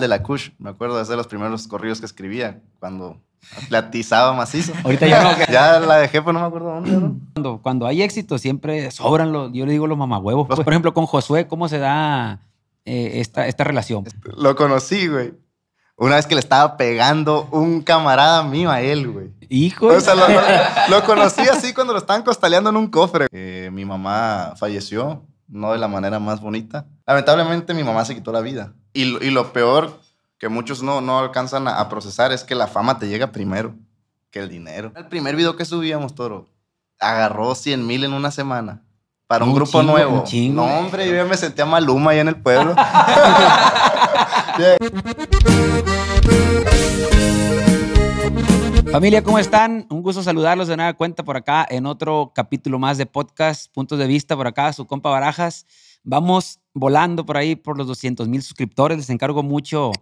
de 0.00 0.08
la 0.08 0.22
Kush, 0.22 0.50
me 0.58 0.70
acuerdo 0.70 0.98
de 0.98 1.04
ser 1.04 1.16
los 1.16 1.26
primeros 1.26 1.66
corridos 1.68 2.00
que 2.00 2.06
escribía 2.06 2.60
cuando 2.78 3.20
le 3.70 3.76
atizaba 3.78 4.32
macizo. 4.34 4.72
Ahorita 4.84 5.06
ya 5.06 5.22
no. 5.22 5.30
Ya 5.52 5.80
la 5.80 5.96
dejé, 5.96 6.20
pero 6.20 6.32
no 6.32 6.40
me 6.40 6.46
acuerdo 6.46 6.68
dónde. 6.74 6.90
¿no? 6.92 7.16
Cuando, 7.34 7.60
cuando 7.62 7.86
hay 7.86 8.02
éxito 8.02 8.38
siempre 8.38 8.90
sobran 8.90 9.32
los, 9.32 9.52
yo 9.52 9.64
le 9.66 9.72
digo 9.72 9.86
los 9.86 9.96
mamahuevos. 9.98 10.46
Pues, 10.46 10.60
por 10.60 10.72
ejemplo, 10.72 10.92
con 10.94 11.06
Josué, 11.06 11.46
¿cómo 11.46 11.68
se 11.68 11.78
da 11.78 12.40
eh, 12.84 13.12
esta, 13.20 13.46
esta 13.46 13.64
relación? 13.64 14.04
Lo 14.36 14.54
conocí, 14.56 15.06
güey. 15.08 15.32
Una 15.96 16.16
vez 16.16 16.26
que 16.26 16.34
le 16.34 16.40
estaba 16.40 16.78
pegando 16.78 17.46
un 17.52 17.82
camarada 17.82 18.42
mío 18.42 18.70
a 18.70 18.80
él, 18.80 19.08
güey. 19.10 19.30
Hijo. 19.50 19.88
O 19.88 20.00
sea, 20.00 20.14
lo, 20.14 20.26
lo- 20.28 20.40
lo 20.88 21.04
conocí 21.04 21.42
así 21.42 21.74
cuando 21.74 21.92
lo 21.92 21.98
estaban 21.98 22.22
costaleando 22.22 22.70
en 22.70 22.76
un 22.76 22.86
cofre. 22.88 23.26
Eh, 23.32 23.68
mi 23.72 23.84
mamá 23.84 24.54
falleció, 24.56 25.26
no 25.46 25.72
de 25.72 25.78
la 25.78 25.88
manera 25.88 26.18
más 26.18 26.40
bonita. 26.40 26.86
Lamentablemente 27.10 27.74
mi 27.74 27.82
mamá 27.82 28.04
se 28.04 28.14
quitó 28.14 28.30
la 28.30 28.40
vida. 28.40 28.72
Y, 28.92 29.04
lo- 29.06 29.20
y 29.20 29.30
lo 29.30 29.52
peor 29.52 29.98
que 30.38 30.48
muchos 30.48 30.80
no, 30.80 31.00
no 31.00 31.18
alcanzan 31.18 31.66
a, 31.66 31.80
a 31.80 31.88
procesar 31.88 32.30
es 32.30 32.44
que 32.44 32.54
la 32.54 32.68
fama 32.68 33.00
te 33.00 33.08
llega 33.08 33.32
primero 33.32 33.74
que 34.30 34.38
el 34.38 34.48
dinero. 34.48 34.92
El 34.94 35.06
primer 35.08 35.34
video 35.34 35.56
que 35.56 35.64
subíamos, 35.64 36.14
Toro, 36.14 36.46
agarró 37.00 37.56
100 37.56 37.84
mil 37.84 38.04
en 38.04 38.12
una 38.12 38.30
semana. 38.30 38.84
Para 39.26 39.42
un, 39.44 39.50
Un 39.50 39.56
grupo 39.56 39.80
chingo, 39.80 39.92
nuevo. 39.92 40.18
un 40.20 40.24
chingo. 40.24 40.64
No, 40.64 40.78
hombre, 40.78 41.08
yo 41.08 41.14
ya 41.16 41.24
me 41.24 41.36
sentía 41.36 41.66
maluma 41.66 42.12
ahí 42.12 42.20
en 42.20 42.28
el 42.28 42.36
pueblo. 42.36 42.76
Familia, 48.92 49.22
¿cómo 49.22 49.38
están? 49.38 49.86
Un 49.90 50.02
gusto 50.02 50.22
saludarlos 50.22 50.68
de 50.68 50.76
nueva 50.76 50.94
cuenta 50.94 51.22
por 51.24 51.36
acá 51.36 51.66
en 51.68 51.86
otro 51.86 52.32
capítulo 52.34 52.78
más 52.78 52.98
de 52.98 53.06
podcast, 53.06 53.72
Puntos 53.72 53.98
de 53.98 54.06
Vista 54.06 54.36
por 54.36 54.46
acá, 54.46 54.72
su 54.72 54.86
compa 54.86 55.10
Barajas. 55.10 55.66
Vamos 56.02 56.59
volando 56.74 57.26
por 57.26 57.36
ahí 57.36 57.56
por 57.56 57.76
los 57.78 57.86
200 57.86 58.28
mil 58.28 58.42
suscriptores. 58.42 58.98
Les 58.98 59.10
encargo 59.10 59.42
mucho 59.42 59.92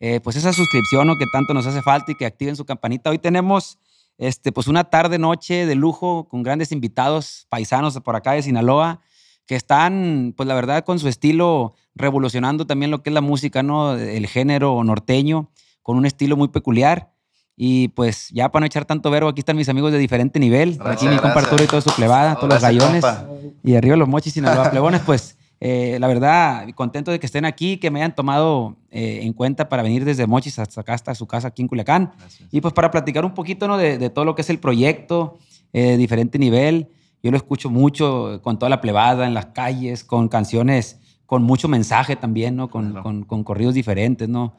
eh, 0.00 0.20
pues 0.20 0.36
esa 0.36 0.52
suscripción 0.52 1.06
¿no? 1.06 1.16
que 1.16 1.26
tanto 1.32 1.54
nos 1.54 1.66
hace 1.66 1.82
falta 1.82 2.12
y 2.12 2.14
que 2.14 2.26
activen 2.26 2.56
su 2.56 2.64
campanita. 2.64 3.10
Hoy 3.10 3.18
tenemos 3.18 3.78
este, 4.18 4.52
pues 4.52 4.66
una 4.66 4.84
tarde, 4.84 5.18
noche 5.18 5.66
de 5.66 5.74
lujo 5.74 6.28
con 6.28 6.42
grandes 6.42 6.72
invitados 6.72 7.46
paisanos 7.48 7.98
por 8.00 8.16
acá 8.16 8.32
de 8.32 8.42
Sinaloa 8.42 9.00
que 9.46 9.56
están, 9.56 10.32
pues 10.36 10.46
la 10.46 10.54
verdad, 10.54 10.84
con 10.84 10.98
su 10.98 11.08
estilo 11.08 11.74
revolucionando 11.94 12.66
también 12.66 12.90
lo 12.90 13.02
que 13.02 13.10
es 13.10 13.14
la 13.14 13.20
música, 13.20 13.62
¿no? 13.62 13.94
El 13.94 14.26
género 14.26 14.82
norteño, 14.82 15.50
con 15.82 15.96
un 15.96 16.06
estilo 16.06 16.36
muy 16.36 16.48
peculiar. 16.48 17.12
Y 17.56 17.88
pues 17.88 18.30
ya 18.30 18.50
para 18.50 18.62
no 18.62 18.66
echar 18.66 18.84
tanto 18.84 19.10
verbo, 19.10 19.28
aquí 19.28 19.40
están 19.40 19.56
mis 19.56 19.68
amigos 19.68 19.92
de 19.92 19.98
diferente 19.98 20.40
nivel. 20.40 20.76
Gracias, 20.76 20.96
aquí 20.96 21.06
mi 21.06 21.18
compa. 21.18 21.40
Arturo 21.40 21.62
y 21.62 21.66
toda 21.66 21.82
su 21.82 21.90
plebada, 21.90 22.34
todos 22.36 22.48
los 22.48 22.62
rayones. 22.62 23.02
compa. 23.02 23.28
Y 23.62 23.76
arriba 23.76 23.96
los 23.96 24.08
mochis 24.08 24.36
y 24.36 24.40
los 24.40 24.68
plebones, 24.68 25.02
pues 25.02 25.36
eh, 25.60 25.96
la 26.00 26.06
verdad, 26.08 26.68
contento 26.74 27.10
de 27.10 27.18
que 27.18 27.26
estén 27.26 27.44
aquí, 27.44 27.78
que 27.78 27.90
me 27.90 28.00
hayan 28.00 28.14
tomado 28.14 28.76
eh, 28.90 29.20
en 29.22 29.32
cuenta 29.32 29.68
para 29.68 29.82
venir 29.82 30.04
desde 30.04 30.26
Mochis 30.26 30.58
hasta 30.58 30.80
acá, 30.82 30.94
hasta 30.94 31.14
su 31.14 31.26
casa 31.26 31.48
aquí 31.48 31.62
en 31.62 31.68
Culiacán. 31.68 32.12
Y 32.50 32.60
pues 32.60 32.74
para 32.74 32.90
platicar 32.90 33.24
un 33.24 33.32
poquito 33.34 33.66
¿no? 33.68 33.76
de, 33.78 33.96
de 33.98 34.10
todo 34.10 34.24
lo 34.24 34.34
que 34.34 34.42
es 34.42 34.50
el 34.50 34.58
proyecto, 34.58 35.38
eh, 35.72 35.96
diferente 35.96 36.38
nivel. 36.38 36.88
Yo 37.22 37.30
lo 37.30 37.36
escucho 37.38 37.70
mucho 37.70 38.40
con 38.42 38.58
toda 38.58 38.68
la 38.68 38.80
plebada 38.82 39.26
en 39.26 39.32
las 39.34 39.46
calles, 39.46 40.04
con 40.04 40.28
canciones 40.28 40.98
con 41.26 41.42
mucho 41.42 41.68
mensaje 41.68 42.16
también, 42.16 42.54
¿no? 42.54 42.68
Con, 42.68 42.90
Claro. 42.90 43.02
con- 43.02 43.22
con 43.24 43.44
corridos 43.44 43.72
diferentes, 43.74 44.28
¿no? 44.28 44.52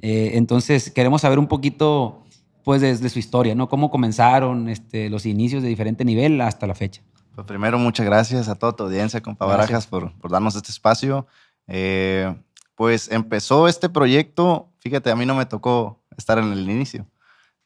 Eh, 0.00 0.32
entonces 0.34 0.90
queremos 0.92 1.22
saber 1.22 1.40
un 1.40 1.48
poquito, 1.48 2.22
pues, 2.62 2.80
desde 2.82 3.08
su 3.08 3.18
historia, 3.18 3.54
¿no? 3.56 3.68
Cómo 3.68 3.90
comenzaron 3.90 4.68
este, 4.68 5.10
los 5.10 5.26
inicios 5.26 5.62
de 5.64 5.68
diferente 5.68 6.04
nivel 6.04 6.40
hasta 6.40 6.68
la 6.68 6.74
fecha. 6.76 7.02
Pues 7.34 7.46
primero, 7.46 7.78
muchas 7.78 8.06
gracias 8.06 8.48
a 8.48 8.54
toda 8.54 8.72
tu 8.74 8.84
audiencia, 8.84 9.20
compa. 9.20 9.46
Barajas, 9.46 9.86
por, 9.86 10.12
por 10.18 10.30
darnos 10.30 10.54
este 10.56 10.70
espacio. 10.70 11.26
Eh, 11.66 12.34
pues 12.74 13.10
empezó 13.10 13.68
este 13.68 13.88
proyecto, 13.88 14.68
fíjate, 14.80 15.10
a 15.10 15.16
mí 15.16 15.26
no 15.26 15.34
me 15.34 15.46
tocó 15.46 16.00
estar 16.16 16.38
en 16.38 16.52
el 16.52 16.68
inicio. 16.70 17.06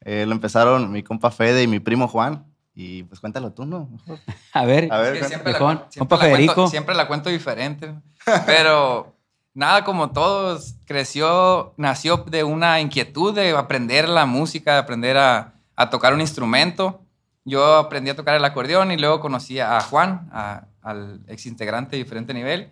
Eh, 0.01 0.25
lo 0.25 0.31
empezaron 0.33 0.91
mi 0.91 1.03
compa 1.03 1.29
Fede 1.31 1.63
y 1.63 1.67
mi 1.67 1.79
primo 1.79 2.07
Juan. 2.07 2.45
Y 2.73 3.03
pues 3.03 3.19
cuéntalo 3.19 3.51
tú, 3.51 3.65
¿no? 3.65 3.89
Mejor. 3.91 4.19
A 4.53 4.65
ver, 4.65 4.91
A 4.91 4.99
ver, 4.99 5.19
que 5.19 5.25
siempre, 5.25 5.51
la, 5.53 5.57
siempre 5.59 5.99
compa 5.99 6.15
la 6.15 6.21
cuento- 6.21 6.35
Federico. 6.37 6.67
siempre 6.69 6.95
la 6.95 7.07
cuento 7.07 7.29
diferente. 7.29 7.93
Pero 8.45 9.15
nada, 9.53 9.83
como 9.83 10.11
todos, 10.11 10.75
creció, 10.85 11.73
nació 11.77 12.17
de 12.17 12.43
una 12.43 12.79
inquietud 12.79 13.33
de 13.35 13.51
aprender 13.51 14.07
la 14.07 14.25
música, 14.25 14.73
de 14.73 14.79
aprender 14.79 15.17
a, 15.17 15.53
a 15.75 15.89
tocar 15.89 16.13
un 16.13 16.21
instrumento. 16.21 17.01
Yo 17.45 17.77
aprendí 17.77 18.09
a 18.09 18.15
tocar 18.15 18.35
el 18.35 18.45
acordeón 18.45 18.91
y 18.91 18.97
luego 18.97 19.19
conocí 19.19 19.59
a 19.59 19.79
Juan, 19.81 20.29
a- 20.31 20.65
al 20.81 21.21
ex 21.27 21.45
integrante 21.45 21.95
de 21.95 22.03
diferente 22.03 22.33
nivel. 22.33 22.69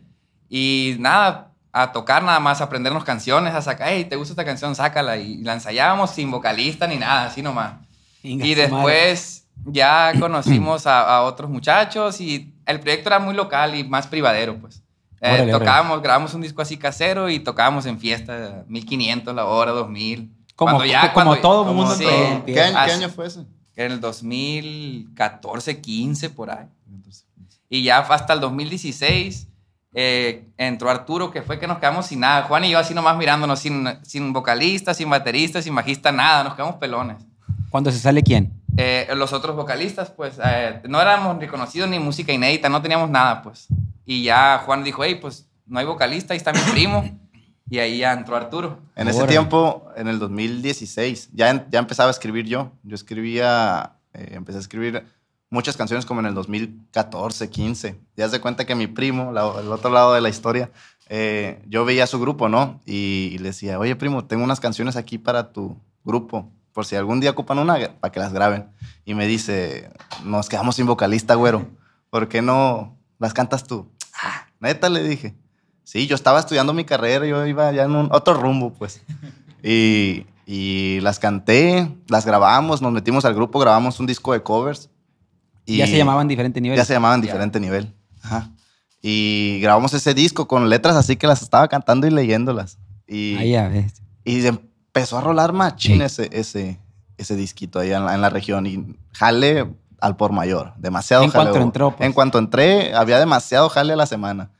Y 0.49 0.95
nada, 0.99 1.51
a 1.71 1.91
tocar 1.91 2.23
nada 2.23 2.39
más, 2.39 2.61
a 2.61 2.65
aprendernos 2.65 3.03
canciones, 3.03 3.53
a 3.53 3.61
sacar, 3.61 3.89
hey, 3.91 4.05
¿te 4.05 4.15
gusta 4.15 4.33
esta 4.33 4.45
canción? 4.45 4.75
Sácala. 4.75 5.17
Y 5.17 5.37
la 5.43 5.53
ensayábamos 5.53 6.11
sin 6.11 6.31
vocalista 6.31 6.87
ni 6.87 6.97
nada, 6.97 7.25
así 7.27 7.41
nomás. 7.41 7.73
Inga 8.23 8.45
Y 8.45 8.49
madre. 8.55 8.61
después 8.69 9.47
ya 9.65 10.13
conocimos 10.19 10.85
a, 10.87 11.01
a 11.17 11.21
otros 11.23 11.49
muchachos 11.49 12.19
y 12.21 12.53
el 12.65 12.79
proyecto 12.79 13.09
era 13.09 13.19
muy 13.19 13.33
local 13.35 13.75
y 13.75 13.83
más 13.83 14.07
privadero, 14.07 14.57
pues. 14.57 14.83
Eh, 15.19 15.29
Órale, 15.29 15.41
órale. 15.43 15.51
tocábamos, 15.59 16.01
grabamos 16.01 16.33
un 16.35 16.41
disco 16.41 16.61
así 16.61 16.77
casero 16.77 17.29
y 17.29 17.39
tocábamos 17.39 17.85
en 17.87 17.99
fiesta, 17.99 18.63
1500 18.67 19.33
la 19.33 19.45
hora, 19.45 19.71
2000. 19.71 20.31
Como, 20.55 20.71
Cuando 20.77 20.85
ya- 20.85 21.01
como 21.01 21.13
cuando- 21.13 21.37
todo 21.37 21.65
Como 21.65 21.73
mundo 21.73 21.95
sí. 21.95 22.03
todo. 22.05 22.45
¿Qué, 22.45 22.61
año 22.61 23.09
fue 23.09 23.27
ese? 23.27 23.45
En 23.77 23.93
el 23.93 24.01
2014, 24.01 25.79
15 25.79 26.29
por 26.31 26.51
ahí. 26.51 26.65
Y 27.69 27.83
ya 27.83 28.03
fue 28.03 28.15
hasta 28.15 28.33
el 28.33 28.41
2016 28.41 29.47
eh, 29.99 30.45
entró 30.57 30.91
Arturo, 30.91 31.31
que 31.31 31.41
fue 31.41 31.57
que 31.57 31.65
nos 31.65 31.79
quedamos 31.79 32.05
sin 32.05 32.19
nada. 32.19 32.43
Juan 32.43 32.63
y 32.65 32.69
yo 32.69 32.77
así 32.77 32.93
nomás 32.93 33.17
mirándonos, 33.17 33.59
sin, 33.59 33.87
sin 34.03 34.31
vocalista, 34.31 34.93
sin 34.93 35.09
baterista, 35.09 35.59
sin 35.59 35.73
bajista, 35.73 36.11
nada. 36.11 36.43
Nos 36.43 36.53
quedamos 36.53 36.75
pelones. 36.75 37.17
¿Cuándo 37.71 37.91
se 37.91 37.97
sale 37.97 38.21
quién? 38.21 38.53
Eh, 38.77 39.07
los 39.15 39.33
otros 39.33 39.55
vocalistas, 39.55 40.11
pues, 40.11 40.39
eh, 40.43 40.81
no 40.87 41.01
éramos 41.01 41.39
reconocidos 41.39 41.89
ni 41.89 41.97
música 41.97 42.31
inédita, 42.31 42.69
no 42.69 42.79
teníamos 42.79 43.09
nada, 43.09 43.41
pues. 43.41 43.67
Y 44.05 44.21
ya 44.23 44.61
Juan 44.65 44.83
dijo, 44.83 45.03
hey, 45.03 45.17
pues, 45.19 45.47
no 45.65 45.79
hay 45.79 45.85
vocalista, 45.85 46.33
ahí 46.33 46.37
está 46.37 46.53
mi 46.53 46.59
primo. 46.71 47.19
Y 47.69 47.79
ahí 47.79 47.97
ya 47.99 48.13
entró 48.13 48.35
Arturo. 48.35 48.79
En 48.95 49.07
ese 49.07 49.19
tiempo, 49.29 49.87
en 49.95 50.07
el 50.07 50.19
2016, 50.19 51.29
ya, 51.33 51.49
en- 51.49 51.65
ya 51.69 51.79
empezaba 51.79 52.09
a 52.09 52.11
escribir 52.11 52.45
yo. 52.45 52.71
Yo 52.83 52.95
escribía, 52.95 53.93
eh, 54.13 54.29
empecé 54.33 54.57
a 54.57 54.61
escribir 54.61 55.05
muchas 55.49 55.75
canciones 55.77 56.05
como 56.05 56.19
en 56.21 56.27
el 56.27 56.33
2014, 56.33 57.49
15. 57.49 57.99
Ya 58.15 58.29
se 58.29 58.39
cuenta 58.41 58.65
que 58.65 58.75
mi 58.75 58.87
primo, 58.87 59.31
la- 59.31 59.59
el 59.59 59.71
otro 59.71 59.89
lado 59.91 60.13
de 60.13 60.21
la 60.21 60.29
historia, 60.29 60.71
eh, 61.09 61.61
yo 61.67 61.85
veía 61.85 62.07
su 62.07 62.19
grupo, 62.19 62.49
¿no? 62.49 62.79
Y, 62.85 63.31
y 63.33 63.37
le 63.39 63.49
decía, 63.49 63.79
oye, 63.79 63.95
primo, 63.95 64.25
tengo 64.25 64.43
unas 64.43 64.59
canciones 64.59 64.95
aquí 64.95 65.17
para 65.17 65.51
tu 65.51 65.77
grupo, 66.03 66.51
por 66.73 66.85
si 66.85 66.95
algún 66.95 67.19
día 67.19 67.31
ocupan 67.31 67.59
una, 67.59 67.75
para 67.99 68.11
que 68.11 68.19
las 68.19 68.33
graben. 68.33 68.67
Y 69.05 69.13
me 69.13 69.25
dice, 69.27 69.89
nos 70.23 70.47
quedamos 70.49 70.75
sin 70.75 70.85
vocalista, 70.85 71.35
güero. 71.35 71.67
¿Por 72.09 72.27
qué 72.29 72.41
no 72.41 72.97
las 73.19 73.33
cantas 73.33 73.63
tú? 73.65 73.89
Ah, 74.21 74.47
neta, 74.59 74.89
le 74.89 75.03
dije. 75.03 75.35
Sí, 75.87 76.05
yo 76.05 76.15
estaba 76.15 76.41
estudiando 76.41 76.73
mi 76.73 76.83
carrera, 76.83 77.25
yo 77.25 77.45
iba 77.45 77.71
ya 77.71 77.83
en 77.83 77.95
un 77.95 78.09
otro 78.11 78.33
rumbo, 78.33 78.73
pues. 78.73 79.01
Y, 79.63 80.25
y 80.45 80.99
las 80.99 81.17
canté, 81.17 81.89
las 82.09 82.25
grabamos, 82.25 82.81
nos 82.81 82.91
metimos 82.91 83.23
al 83.23 83.33
grupo, 83.33 83.57
grabamos 83.57 83.97
un 84.01 84.05
disco 84.05 84.33
de 84.33 84.43
covers. 84.43 84.89
Y 85.65 85.77
ya 85.77 85.87
se 85.87 85.95
llamaban 85.97 86.27
diferente 86.27 86.59
nivel. 86.59 86.77
Ya 86.77 86.83
se 86.83 86.91
llamaban 86.91 87.21
diferente 87.21 87.61
nivel. 87.61 87.93
Ajá. 88.21 88.51
Y 89.01 89.59
grabamos 89.61 89.93
ese 89.93 90.13
disco 90.13 90.45
con 90.45 90.69
letras 90.69 90.97
así 90.97 91.15
que 91.15 91.25
las 91.25 91.41
estaba 91.41 91.69
cantando 91.69 92.05
y 92.05 92.09
leyéndolas. 92.11 92.77
Y, 93.07 93.35
Ahí 93.37 93.51
ya 93.51 93.69
ves. 93.69 94.01
y 94.25 94.45
empezó 94.45 95.19
a 95.19 95.21
rolar 95.21 95.53
machín 95.53 95.99
Sí. 95.99 96.03
ese, 96.03 96.29
ese, 96.33 96.79
ese 97.17 97.35
disquito 97.37 97.79
ahí 97.79 97.93
en 97.93 98.03
la, 98.03 98.13
en 98.13 98.19
la 98.21 98.29
región. 98.29 98.65
Y 98.65 98.85
jale 99.13 99.73
al 100.01 100.17
por 100.17 100.33
mayor. 100.33 100.73
Demasiado 100.75 101.23
En 101.23 101.29
jale 101.29 101.43
cuanto 101.45 101.59
hubo. 101.59 101.65
entró, 101.65 101.91
pues. 101.95 102.05
En 102.05 102.11
cuanto 102.11 102.39
entré, 102.39 102.93
había 102.93 103.19
demasiado 103.19 103.69
jale 103.69 103.93
a 103.93 103.95
la 103.95 104.05
semana. 104.05 104.51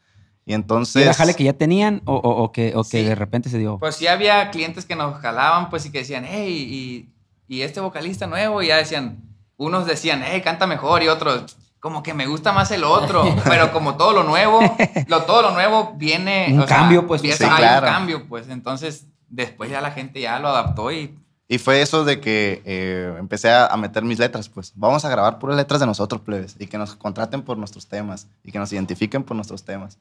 Y 0.47 0.52
¿Y 0.52 0.53
entonces. 0.56 1.03
era 1.03 1.13
jale 1.13 1.35
que 1.35 1.44
ya 1.44 1.53
tenían 1.53 2.02
o, 2.06 2.16
o- 2.16 2.44
o 2.44 2.52
que, 2.52 2.74
o 2.75 2.84
que 2.84 3.02
Sí. 3.02 3.03
de 3.03 3.13
repente 3.16 3.50
se 3.50 3.58
dio? 3.59 3.78
Pues 3.78 3.96
sí 3.97 4.08
había 4.08 4.50
clientes 4.50 4.85
que 4.85 4.96
nos 4.96 5.19
jalaban, 5.19 5.70
pues, 5.70 5.85
y 5.85 5.91
que 5.91 5.99
decían, 5.99 6.26
hey, 6.28 7.08
y, 7.47 7.53
y 7.53 7.61
este 7.64 7.82
vocalista 7.82 8.26
nuevo, 8.28 8.61
y 8.64 8.67
ya 8.67 8.78
decían, 8.78 9.22
unos 9.58 9.85
decían, 9.85 10.23
hey, 10.26 10.41
canta 10.41 10.66
mejor, 10.66 11.03
y 11.03 11.09
otros, 11.09 11.58
como 11.82 12.02
que 12.02 12.14
me 12.14 12.28
gusta 12.28 12.53
más 12.53 12.72
el 12.72 12.84
otro, 12.85 13.23
pero 13.44 13.73
como 13.73 13.97
todo 13.97 14.14
lo 14.14 14.23
nuevo, 14.23 14.59
lo, 15.08 15.23
todo 15.23 15.41
lo 15.44 15.52
nuevo 15.52 15.94
viene... 15.97 16.47
Un 16.52 16.61
o 16.61 16.67
sea, 16.67 16.78
cambio, 16.78 17.05
pues, 17.05 17.22
viene- 17.22 17.38
sí, 17.38 17.44
hay 17.44 17.58
claro. 17.58 17.85
un 17.88 17.94
cambio, 17.94 18.26
pues, 18.29 18.47
entonces, 18.49 19.05
después 19.28 19.70
ya 19.70 19.82
la 19.82 19.91
gente 19.91 20.22
ya 20.22 20.40
lo 20.40 20.47
adaptó 20.47 20.91
y... 20.91 21.14
Y 21.49 21.59
fue 21.59 21.82
eso 21.82 22.03
de 22.03 22.20
que 22.20 22.61
eh, 22.66 23.14
empecé 23.20 23.49
a 23.53 23.73
meter 23.78 24.03
mis 24.03 24.20
letras, 24.20 24.49
pues 24.49 24.73
vamos 24.76 25.05
a 25.05 25.09
grabar 25.09 25.40
puras 25.40 25.55
letras 25.55 25.79
de 25.79 25.85
nosotros, 25.85 26.20
plebes, 26.22 26.55
y 26.59 26.67
que 26.67 26.78
nos 26.78 26.96
contraten 26.96 27.41
por 27.41 27.58
nuestros 27.58 27.88
temas, 27.88 28.28
y 28.44 28.52
que 28.52 28.59
nos 28.59 28.72
identifiquen 28.73 29.23
por 29.23 29.35
nuestros 29.35 29.64
temas. 29.64 29.97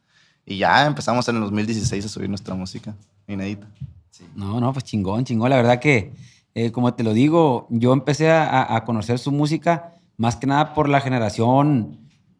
Y 0.47 0.59
ya 0.59 0.87
empezamos 0.87 1.29
en 1.29 1.37
el 1.37 1.43
2016 1.43 2.05
a 2.05 2.09
subir 2.09 2.29
nuestra 2.29 2.55
música 2.55 2.95
inédita. 3.27 3.67
No, 4.35 4.61
no, 4.61 4.73
pues 4.73 4.85
chingón, 4.85 5.25
chingón. 5.25 5.51
La 5.51 5.57
verdad 5.57 5.81
que, 5.81 6.13
eh, 6.55 6.71
como 6.71 6.95
te 6.95 7.03
lo 7.03 7.13
digo, 7.13 7.67
yo 7.69 7.93
empecé 7.93 8.31
a, 8.31 8.75
a- 8.77 8.85
conocer 8.85 9.19
su 9.19 9.33
música 9.33 9.93
más 10.17 10.37
que 10.37 10.47
nada 10.47 10.73
por 10.73 10.89
la 10.89 11.01
generación, 11.01 11.99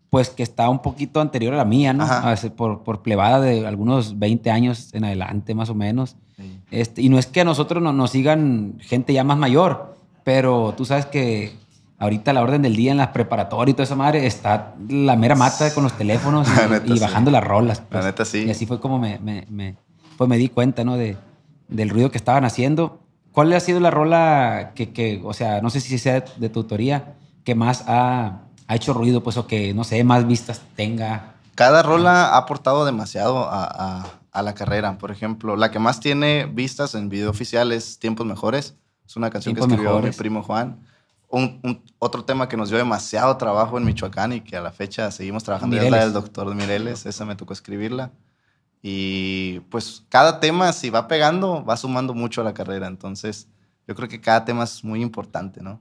pues 0.09 0.31
que 0.31 0.43
está 0.43 0.71
un 0.71 0.81
poquito 0.81 1.21
anterior 1.21 1.53
a 1.53 1.57
la 1.59 1.65
mía, 1.65 1.93
¿no? 1.93 2.05
A 2.05 2.31
veces 2.31 2.51
por, 2.53 2.85
por 2.85 3.03
plebada 3.03 3.41
de 3.41 3.67
algunos 3.67 4.19
20 4.19 4.51
años 4.51 4.95
en 4.95 5.05
adelante, 5.05 5.55
más 5.55 5.69
o 5.69 5.75
menos. 5.75 6.17
Sí. 6.37 6.61
Este, 6.71 7.03
y 7.03 7.09
no 7.09 7.19
es 7.19 7.27
que 7.27 7.41
a 7.41 7.45
nosotros 7.45 7.83
no, 7.83 7.93
nos 7.93 8.13
sigan 8.13 8.79
gente 8.81 9.13
ya 9.13 9.25
más 9.25 9.37
mayor, 9.37 9.97
pero 10.25 10.73
tú 10.77 10.85
sabes 10.85 11.07
que 11.07 11.53
ahorita 11.99 12.33
la 12.33 12.43
orden 12.43 12.63
del 12.63 12.77
día 12.77 12.91
en 12.93 12.99
las 12.99 13.09
preparatorias 13.09 13.73
y 13.73 13.75
toda 13.75 13.85
esa 13.85 13.97
madre 13.97 14.27
está 14.27 14.75
la 14.89 15.17
mera 15.17 15.35
mata 15.35 15.73
con 15.75 15.83
los 15.85 15.93
teléfonos 15.95 16.47
La 16.57 16.67
y, 16.67 16.71
neta, 16.71 16.87
y 16.95 16.97
sí. 16.99 17.01
bajando 17.03 17.31
las 17.31 17.43
rolas. 17.45 17.79
La 17.79 17.85
pues. 17.89 18.05
neta, 18.05 18.25
sí. 18.25 18.45
Y 18.47 18.51
así 18.51 18.67
fue 18.67 18.81
como 18.81 18.99
me, 18.99 19.19
me, 19.19 19.47
me- 19.51 19.77
pues 20.17 20.29
me 20.31 20.37
di 20.39 20.49
cuenta, 20.49 20.85
¿no? 20.85 20.97
De, 20.97 21.17
del 21.69 21.91
ruido 21.91 22.11
que 22.11 22.19
estaban 22.19 22.45
haciendo. 22.45 23.01
¿Cuál 23.33 23.53
ha 23.53 23.61
sido 23.61 23.81
la 23.81 23.91
rola 23.91 24.73
que, 24.75 24.93
que, 24.93 25.21
o 25.25 25.35
sea, 25.35 25.61
no 25.61 25.69
sé 25.71 25.81
si 25.81 25.99
sea 25.99 26.25
de 26.37 26.49
tu 26.49 26.61
autoría, 26.61 27.15
que 27.45 27.55
más 27.55 27.85
ha, 27.87 28.41
ha 28.67 28.75
hecho 28.75 28.95
ruido, 28.95 29.23
pues, 29.23 29.37
o 29.37 29.47
que, 29.47 29.75
no 29.75 29.85
sé, 29.85 30.03
más 30.05 30.27
vistas 30.27 30.63
tenga? 30.75 31.35
Cada 31.55 31.83
rola 31.83 32.29
ha 32.29 32.39
aportado 32.39 32.85
demasiado 32.87 33.41
a, 33.49 33.65
a- 33.65 34.07
a 34.33 34.43
la 34.43 34.55
carrera. 34.55 34.97
Por 34.99 35.11
ejemplo, 35.11 35.57
la 35.57 35.71
que 35.71 35.79
más 35.79 36.01
tiene 36.01 36.47
vistas 36.47 36.95
en 36.95 37.09
video 37.11 37.29
oficial 37.31 37.73
es 37.73 37.99
Tiempos 37.99 38.27
Mejores. 38.27 38.75
Es 39.07 39.17
una 39.17 39.29
canción 39.31 39.55
Tiempos 39.55 39.69
que 39.69 39.75
escribió 39.75 39.95
Mejores. 39.97 40.15
mi 40.17 40.19
primo 40.19 40.43
Juan. 40.43 40.79
Un, 41.29 41.61
un- 41.65 41.83
otro 41.99 42.25
tema 42.25 42.49
que 42.49 42.57
nos 42.57 42.69
dio 42.69 42.79
demasiado 42.79 43.37
trabajo 43.37 43.79
en 43.79 43.85
Michoacán 43.85 44.33
y 44.33 44.41
que 44.43 44.57
a 44.57 44.61
la 44.61 44.71
fecha 44.73 45.11
seguimos 45.11 45.43
trabajando 45.45 45.77
es 45.77 45.91
la 45.91 45.99
del 46.05 46.13
doctor 46.13 46.55
Mireles. 46.55 47.05
Esa 47.07 47.25
me 47.25 47.35
tocó 47.37 47.53
escribirla. 47.53 48.13
Y 48.83 49.61
pues 49.71 50.05
cada 50.09 50.39
tema, 50.39 50.73
si 50.73 50.91
va 50.91 51.09
pegando, 51.09 51.65
va 51.65 51.77
sumando 51.77 52.15
mucho 52.15 52.41
a 52.41 52.45
la 52.45 52.55
carrera. 52.55 52.87
Entonces, 52.87 53.49
yo 53.89 53.95
creo 53.95 54.09
que 54.09 54.21
cada 54.21 54.45
tema 54.45 54.65
es 54.65 54.85
muy 54.85 55.03
importante, 55.03 55.63
¿no? 55.63 55.81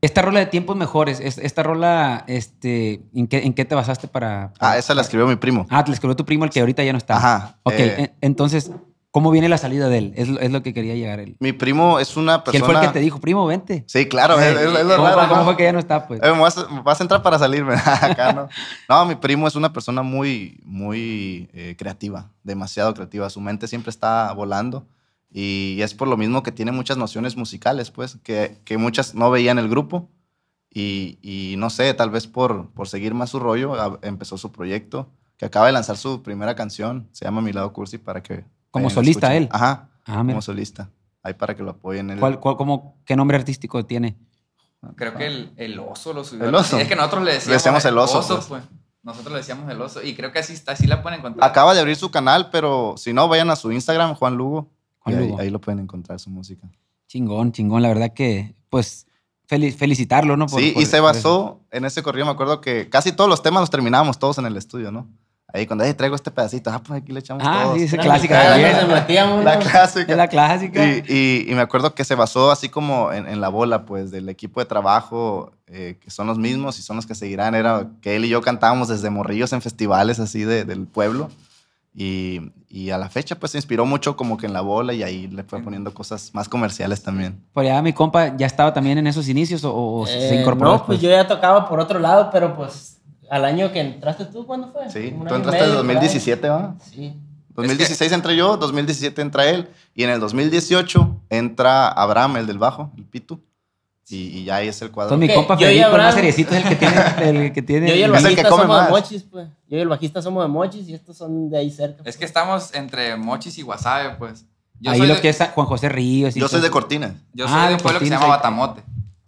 Esta 0.00 0.22
rola 0.22 0.40
de 0.40 0.46
tiempos 0.46 0.74
mejores, 0.76 1.20
es- 1.20 1.38
esta 1.38 1.62
rola, 1.62 2.24
este, 2.26 3.02
¿en 3.14 3.28
qué, 3.28 3.38
en 3.44 3.54
qué 3.54 3.64
te 3.64 3.74
basaste 3.74 4.08
para, 4.08 4.52
para- 4.58 4.72
Ah, 4.72 4.78
esa 4.78 4.94
la 4.94 5.02
escribió 5.02 5.26
mi 5.28 5.36
primo. 5.36 5.66
Ah, 5.70 5.84
te 5.84 5.90
la 5.90 5.94
escribió 5.94 6.16
tu 6.16 6.24
primo, 6.24 6.44
el 6.44 6.50
que 6.50 6.58
ahorita 6.60 6.82
ya 6.82 6.92
no 6.92 6.98
está. 6.98 7.16
Ajá, 7.18 7.58
Ok, 7.62 7.74
eh. 7.76 7.94
en- 7.98 8.12
entonces, 8.20 8.70
¿cómo 9.12 9.30
viene 9.30 9.48
la 9.48 9.58
salida 9.58 9.88
de 9.88 9.98
él? 9.98 10.12
Es, 10.16 10.28
es 10.40 10.50
lo 10.50 10.62
que 10.64 10.74
quería 10.74 10.96
llegar 10.96 11.20
él. 11.20 11.36
Mi 11.38 11.52
primo 11.52 12.00
es 12.00 12.16
una 12.16 12.42
persona... 12.42 12.64
fue 12.66 12.74
el 12.74 12.80
que 12.80 12.88
te 12.88 12.98
dijo, 12.98 13.20
primo, 13.20 13.46
vente. 13.46 13.84
Sí, 13.86 14.06
claro, 14.08 14.40
es, 14.40 14.56
es- 14.56 14.56
es 14.60 14.84
lo 14.84 14.96
¿Cómo, 14.96 15.06
raro, 15.06 15.20
fue- 15.20 15.28
cómo 15.28 15.44
fue 15.44 15.56
que 15.56 15.62
ya 15.62 15.72
no 15.72 15.78
está, 15.78 16.08
pues? 16.08 16.20
Eh, 16.20 16.30
vas, 16.30 16.56
vas 16.82 17.00
a 17.00 17.04
entrar 17.04 17.22
para 17.22 17.38
salirme. 17.38 17.74
Acá 18.00 18.32
no. 18.32 18.48
No, 18.88 19.06
mi 19.06 19.14
primo 19.14 19.46
es 19.46 19.54
una 19.54 19.72
persona 19.72 20.02
muy, 20.02 20.58
muy 20.64 21.48
eh, 21.52 21.76
creativa, 21.78 22.30
demasiado 22.42 22.92
creativa. 22.94 23.30
Su 23.30 23.40
mente 23.40 23.68
siempre 23.68 23.90
está 23.90 24.32
volando 24.32 24.86
y 25.30 25.78
es 25.82 25.94
por 25.94 26.08
lo 26.08 26.16
mismo 26.16 26.42
que 26.42 26.50
tiene 26.52 26.72
muchas 26.72 26.96
nociones 26.96 27.36
musicales, 27.36 27.90
pues, 27.92 28.16
que, 28.24 28.58
que 28.64 28.76
muchas 28.78 29.14
no 29.14 29.30
veían 29.30 29.58
el 29.58 29.68
grupo. 29.68 30.08
Y, 30.74 31.18
y 31.20 31.56
no 31.58 31.68
sé, 31.68 31.92
tal 31.92 32.08
vez 32.10 32.26
por, 32.26 32.70
por 32.70 32.88
seguir 32.88 33.12
más 33.12 33.28
su 33.30 33.38
rollo, 33.38 33.74
a- 33.74 33.98
empezó 34.02 34.38
su 34.38 34.50
proyecto, 34.52 35.10
que 35.36 35.44
acaba 35.44 35.66
de 35.66 35.72
lanzar 35.72 35.98
su 35.98 36.22
primera 36.22 36.54
canción, 36.54 37.08
se 37.12 37.26
llama 37.26 37.42
Mi 37.42 37.52
Lado 37.52 37.72
Cursi, 37.74 37.98
para 37.98 38.22
que... 38.22 38.44
Como 38.72 38.90
solista 38.90 39.34
él. 39.36 39.48
Ajá, 39.52 39.88
Ah, 40.04 40.22
mira. 40.24 40.34
como 40.34 40.42
solista. 40.42 40.90
Ahí 41.22 41.34
para 41.34 41.54
que 41.54 41.62
lo 41.62 41.70
apoyen. 41.70 42.10
Él- 42.10 42.18
¿Cuál, 42.18 42.40
cuál- 42.40 42.56
cómo, 42.56 42.96
¿Qué 43.04 43.14
nombre 43.14 43.36
artístico 43.36 43.84
tiene? 43.86 44.16
Creo 44.96 45.14
que 45.14 45.26
el, 45.28 45.52
el 45.56 45.78
oso 45.78 46.12
lo 46.12 46.24
subió. 46.24 46.48
El 46.48 46.54
oso. 46.56 46.76
Es 46.78 46.88
que 46.88 46.96
nosotros 46.96 47.22
le 47.22 47.34
decíamos, 47.34 47.48
Le 47.48 47.54
decíamos 47.54 47.84
el 47.84 47.98
oso, 47.98 48.24
pues. 48.26 48.46
pues. 48.46 48.62
Nosotros 49.04 49.32
le 49.32 49.38
decíamos 49.38 49.70
el 49.70 49.80
oso. 49.80 50.02
Y 50.02 50.14
creo 50.16 50.32
que 50.32 50.40
así, 50.40 50.52
está- 50.52 50.72
así 50.72 50.88
la 50.88 51.02
pueden 51.02 51.20
encontrar. 51.20 51.48
Acaba 51.48 51.72
de 51.74 51.80
abrir 51.80 51.94
su 51.94 52.10
canal, 52.10 52.50
pero 52.50 52.94
si 52.96 53.12
no, 53.12 53.28
vayan 53.28 53.50
a 53.50 53.56
su 53.56 53.70
Instagram, 53.70 54.14
Juan 54.16 54.34
Lugo. 54.36 54.68
Juan 54.98 55.14
y 55.14 55.18
ahí- 55.18 55.28
Lugo. 55.28 55.40
Ahí, 55.40 55.50
lo 55.50 55.60
pueden 55.60 55.78
encontrar 55.80 56.18
su 56.18 56.30
música. 56.30 56.68
Chingón, 57.06 57.52
chingón. 57.52 57.82
La 57.82 57.88
verdad 57.88 58.12
que, 58.12 58.56
pues, 58.70 59.06
fel- 59.48 59.72
felicitarlo, 59.74 60.36
¿no? 60.36 60.46
Por- 60.46 60.60
sí, 60.60 60.72
por- 60.72 60.82
y 60.82 60.86
se 60.86 60.98
basó 60.98 61.60
en 61.70 61.84
ese 61.84 62.02
corrido. 62.02 62.26
Me 62.26 62.32
acuerdo 62.32 62.60
que 62.60 62.88
casi 62.88 63.12
todos 63.12 63.30
los 63.30 63.42
temas 63.42 63.60
los 63.60 63.70
terminábamos 63.70 64.18
todos 64.18 64.38
en 64.38 64.46
el 64.46 64.56
estudio, 64.56 64.90
¿no? 64.90 65.08
Ahí 65.54 65.66
cuando 65.66 65.84
"Ey, 65.84 65.92
traigo 65.92 66.16
este 66.16 66.30
pedacito, 66.30 66.70
ah, 66.70 66.80
pues 66.82 67.02
aquí 67.02 67.12
le 67.12 67.20
echamos 67.20 67.42
Ah, 67.46 67.64
todos. 67.64 67.78
sí, 67.78 67.84
esa 67.84 67.98
clásica 67.98 68.42
también. 68.42 68.72
nos 68.72 68.88
metíamos, 68.88 69.44
La 69.44 69.58
clásica. 69.58 70.10
Es 70.12 70.16
la 70.16 70.28
clásica. 70.28 70.82
Y, 70.84 71.04
y- 71.08 71.46
y 71.50 71.54
me 71.54 71.60
acuerdo 71.60 71.94
que 71.94 72.04
se 72.04 72.14
basó 72.14 72.50
así 72.50 72.68
como 72.70 73.12
en, 73.12 73.26
en 73.28 73.40
la 73.40 73.48
bola, 73.50 73.84
pues, 73.84 74.10
del 74.10 74.28
equipo 74.30 74.60
de 74.60 74.66
trabajo, 74.66 75.52
eh, 75.66 75.98
que 76.00 76.10
son 76.10 76.26
los 76.26 76.38
mismos 76.38 76.78
y 76.78 76.82
son 76.82 76.96
los 76.96 77.04
que 77.06 77.14
seguirán. 77.14 77.54
Era 77.54 77.88
que 78.00 78.16
él 78.16 78.24
y 78.24 78.28
yo 78.30 78.40
cantábamos 78.40 78.88
desde 78.88 79.10
morrillos 79.10 79.52
en 79.52 79.60
festivales 79.60 80.18
así 80.20 80.42
de- 80.44 80.64
del 80.64 80.86
pueblo. 80.86 81.28
Y, 81.94 82.40
y 82.70 82.88
a 82.88 82.96
la 82.96 83.10
fecha, 83.10 83.34
pues, 83.38 83.52
se 83.52 83.58
inspiró 83.58 83.84
mucho 83.84 84.16
como 84.16 84.38
que 84.38 84.46
en 84.46 84.54
la 84.54 84.62
bola 84.62 84.94
y 84.94 85.02
ahí 85.02 85.26
le 85.28 85.42
fue 85.42 85.60
poniendo 85.62 85.92
cosas 85.92 86.30
más 86.32 86.48
comerciales 86.48 87.02
también. 87.02 87.44
Por 87.52 87.64
allá 87.64 87.82
mi 87.82 87.92
compa 87.92 88.34
ya 88.34 88.46
estaba 88.46 88.72
también 88.72 88.96
en 88.96 89.06
esos 89.06 89.28
inicios 89.28 89.62
o, 89.64 89.74
o 89.74 90.06
se 90.06 90.34
Eh, 90.36 90.40
incorporó. 90.40 90.70
no, 90.70 90.72
después? 90.78 90.98
pues 90.98 91.00
yo 91.02 91.10
ya 91.10 91.26
tocaba 91.26 91.68
por 91.68 91.78
otro 91.80 91.98
lado, 91.98 92.30
pero 92.32 92.56
pues 92.56 93.01
al 93.32 93.44
año 93.46 93.72
que 93.72 93.80
entraste 93.80 94.26
tú, 94.26 94.46
¿cuándo 94.46 94.70
fue? 94.72 94.88
Sí, 94.90 95.14
Un 95.18 95.26
tú 95.26 95.34
entraste 95.34 95.64
en 95.64 95.70
medio, 95.70 95.80
por 95.82 95.90
ahí. 95.90 95.94
2017, 95.94 96.48
¿va? 96.48 96.74
Sí. 96.90 97.14
2016 97.54 98.12
entré 98.12 98.36
yo, 98.36 98.56
2017 98.56 99.20
entra 99.22 99.48
él, 99.48 99.68
y 99.94 100.04
en 100.04 100.10
el 100.10 100.20
2018 100.20 101.16
entra 101.30 101.88
Abraham, 101.88 102.36
el 102.38 102.46
del 102.46 102.58
bajo, 102.58 102.90
el 102.96 103.04
Pitu, 103.04 103.40
y, 104.08 104.16
y 104.38 104.44
ya 104.44 104.56
ahí 104.56 104.68
es 104.68 104.80
el 104.82 104.90
cuadro. 104.90 105.14
Entonces 105.14 105.28
mi 105.28 105.34
compa 105.34 105.56
Federico, 105.56 105.86
el 105.96 106.02
más 106.02 106.14
seriecito, 106.14 106.54
es 106.54 106.62
el 106.64 106.68
que 106.68 106.76
tiene... 106.76 106.94
El 107.46 107.52
que 107.52 107.62
tiene 107.62 107.88
Yo 107.88 107.94
y 107.94 108.02
el 108.02 108.14
Es 108.14 108.24
el 108.24 108.34
que 108.36 108.42
bajista 108.42 108.48
come 108.50 108.62
somos 108.62 108.76
más. 108.76 108.86
de 108.86 108.92
Mochis, 108.92 109.22
pues. 109.22 109.48
Yo 109.68 109.78
y 109.78 109.80
el 109.80 109.88
bajista 109.88 110.20
somos 110.22 110.44
de 110.44 110.48
Mochis 110.48 110.88
y 110.88 110.94
estos 110.94 111.16
son 111.16 111.48
de 111.50 111.58
ahí 111.58 111.70
cerca. 111.70 112.02
Es 112.04 112.16
que 112.18 112.24
estamos 112.24 112.74
entre 112.74 113.16
Mochis 113.16 113.56
y 113.58 113.62
Wasabe, 113.62 114.16
pues. 114.18 114.44
Yo 114.80 114.90
ahí 114.90 114.98
soy 114.98 115.06
lo 115.06 115.14
de, 115.14 115.20
que 115.20 115.28
es 115.28 115.38
Juan 115.54 115.66
José 115.66 115.88
Ríos. 115.88 116.36
y 116.36 116.40
Yo 116.40 116.48
soy 116.48 116.60
de. 116.60 116.70
Cortinas. 116.70 117.12
Yo 117.32 117.46
Ah, 117.46 117.48
soy 117.48 117.60
de 117.62 117.68
de 117.68 117.74
un 117.74 117.80
pueblo 117.80 118.00
que 118.00 118.06
se 118.06 118.10
llama. 118.10 118.26
Batamote. 118.26 118.82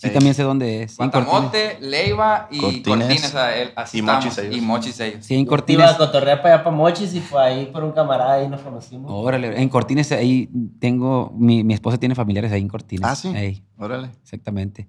Sí, 0.09 0.15
también 0.15 0.35
sé 0.35 0.43
dónde 0.43 0.83
es. 0.83 0.97
Batamote, 0.97 1.79
Leiva 1.81 2.49
y 2.51 2.59
Cortines. 2.59 2.87
Cortines. 2.87 3.25
o 3.25 3.29
sea, 3.29 3.57
el- 3.57 3.73
así 3.77 3.97
Y 3.97 4.01
estamos. 4.01 4.25
Mochis 4.25 4.39
ellos. 4.39 4.57
Y 4.57 4.61
Mochis 4.61 5.01
ellos. 5.01 5.25
Sí, 5.27 5.35
en 5.35 5.41
Iba 5.41 5.49
Cortines. 5.51 5.91
a 5.91 5.97
cotorrear 5.97 6.43
para 6.43 6.55
allá 6.57 6.65
para 6.65 6.77
Mochis 6.77 7.15
y 7.15 7.21
fue 7.21 7.43
ahí 7.43 7.67
por 7.67 7.83
un 7.85 7.93
camarada 7.93 8.43
y 8.43 8.49
nos 8.49 8.61
conocimos. 8.61 9.11
Órale, 9.13 9.61
en 9.61 9.69
Cortines 9.69 10.13
ahí 10.13 10.49
tengo... 10.81 11.33
Mi, 11.37 11.65
mi 11.65 11.75
esposa 11.75 11.99
tiene 11.99 12.15
familiares 12.15 12.53
ahí 12.53 12.61
en 12.61 12.69
Cortines. 12.69 13.05
Ah, 13.05 13.15
sí. 13.17 13.33
Ey, 13.35 13.63
Órale. 13.79 14.11
exactamente. 14.23 14.89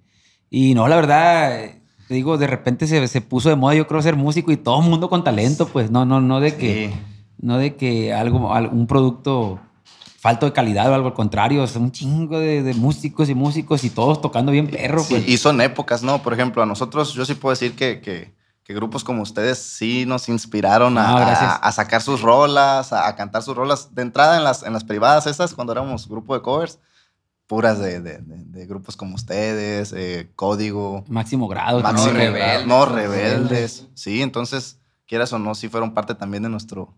Y 0.49 0.73
no, 0.75 0.87
la 0.87 0.95
verdad, 0.95 1.59
eh, 1.63 1.81
te 2.07 2.13
digo, 2.13 2.37
de 2.37 2.47
repente 2.47 2.85
se, 2.87 3.07
se 3.07 3.21
puso 3.21 3.49
de 3.49 3.55
moda, 3.55 3.73
yo 3.75 3.87
creo, 3.87 4.01
ser 4.01 4.15
músico 4.15 4.51
y 4.51 4.57
todo 4.57 4.81
el 4.81 4.89
mundo 4.89 5.09
con 5.09 5.23
talento, 5.23 5.67
pues 5.67 5.89
no, 5.91 6.05
no, 6.05 6.21
no 6.21 6.39
de 6.39 6.55
que... 6.55 6.89
Sí. 6.93 6.99
No 7.37 7.57
de 7.57 7.75
que 7.75 8.13
algo, 8.13 8.53
al- 8.53 8.67
un 8.67 8.87
producto 8.87 9.59
falto 10.25 10.45
de 10.47 10.53
calidad 10.53 10.89
o 10.91 10.95
algo 10.95 11.07
al 11.07 11.13
contrario, 11.13 11.63
es 11.63 11.75
un 11.75 11.91
chingo 11.91 12.39
de, 12.39 12.63
de 12.63 12.73
músicos 12.73 13.29
y 13.29 13.35
músicos 13.35 13.83
y 13.83 13.89
todos 13.91 14.21
tocando 14.21 14.51
bien 14.51 14.67
perro, 14.67 15.01
Sí, 15.03 15.13
pues. 15.15 15.27
y 15.29 15.37
son 15.37 15.61
épocas, 15.61 16.01
¿no? 16.01 16.21
Por 16.23 16.33
ejemplo, 16.33 16.63
a 16.63 16.65
nosotros, 16.65 17.13
yo 17.13 17.25
sí 17.25 17.35
puedo 17.35 17.51
decir 17.51 17.75
que, 17.75 18.01
que- 18.01 18.33
que 18.63 18.73
grupos 18.73 19.03
como 19.03 19.21
ustedes 19.21 19.59
sí 19.59 20.05
nos 20.07 20.27
inspiraron 20.27 20.97
a, 20.97 21.09
Ah, 21.17 21.33
a- 21.33 21.55
a 21.67 21.71
sacar 21.71 22.01
sus 22.01 22.21
rolas, 22.21 22.91
a, 22.91 23.07
a 23.07 23.15
cantar 23.15 23.43
sus 23.43 23.55
rolas. 23.55 23.93
De 23.93 24.01
entrada 24.01 24.37
en 24.37 24.43
las, 24.43 24.63
en 24.63 24.73
las 24.73 24.83
privadas 24.83 25.27
esas, 25.27 25.53
cuando 25.53 25.71
éramos 25.71 26.09
grupo 26.09 26.33
de 26.33 26.41
covers, 26.41 26.79
puras 27.45 27.77
de, 27.77 27.99
de- 28.01 28.17
de- 28.17 28.43
de 28.45 28.65
grupos 28.65 28.97
como 28.97 29.13
ustedes, 29.13 29.93
eh, 29.95 30.31
Código, 30.35 31.05
Máximo 31.07 31.47
grado. 31.47 31.81
Máximo, 31.81 32.07
también. 32.07 32.33
Rebeldes. 32.33 32.65
no 32.67 32.85
Rebeldes. 32.87 33.21
rebeldes. 33.43 33.87
Sí, 33.93 34.23
entonces, 34.23 34.79
quieras 35.07 35.31
o 35.33 35.37
no, 35.37 35.53
sí 35.53 35.69
fueron 35.69 35.93
parte 35.93 36.15
también 36.15 36.41
de 36.41 36.49
nuestro 36.49 36.91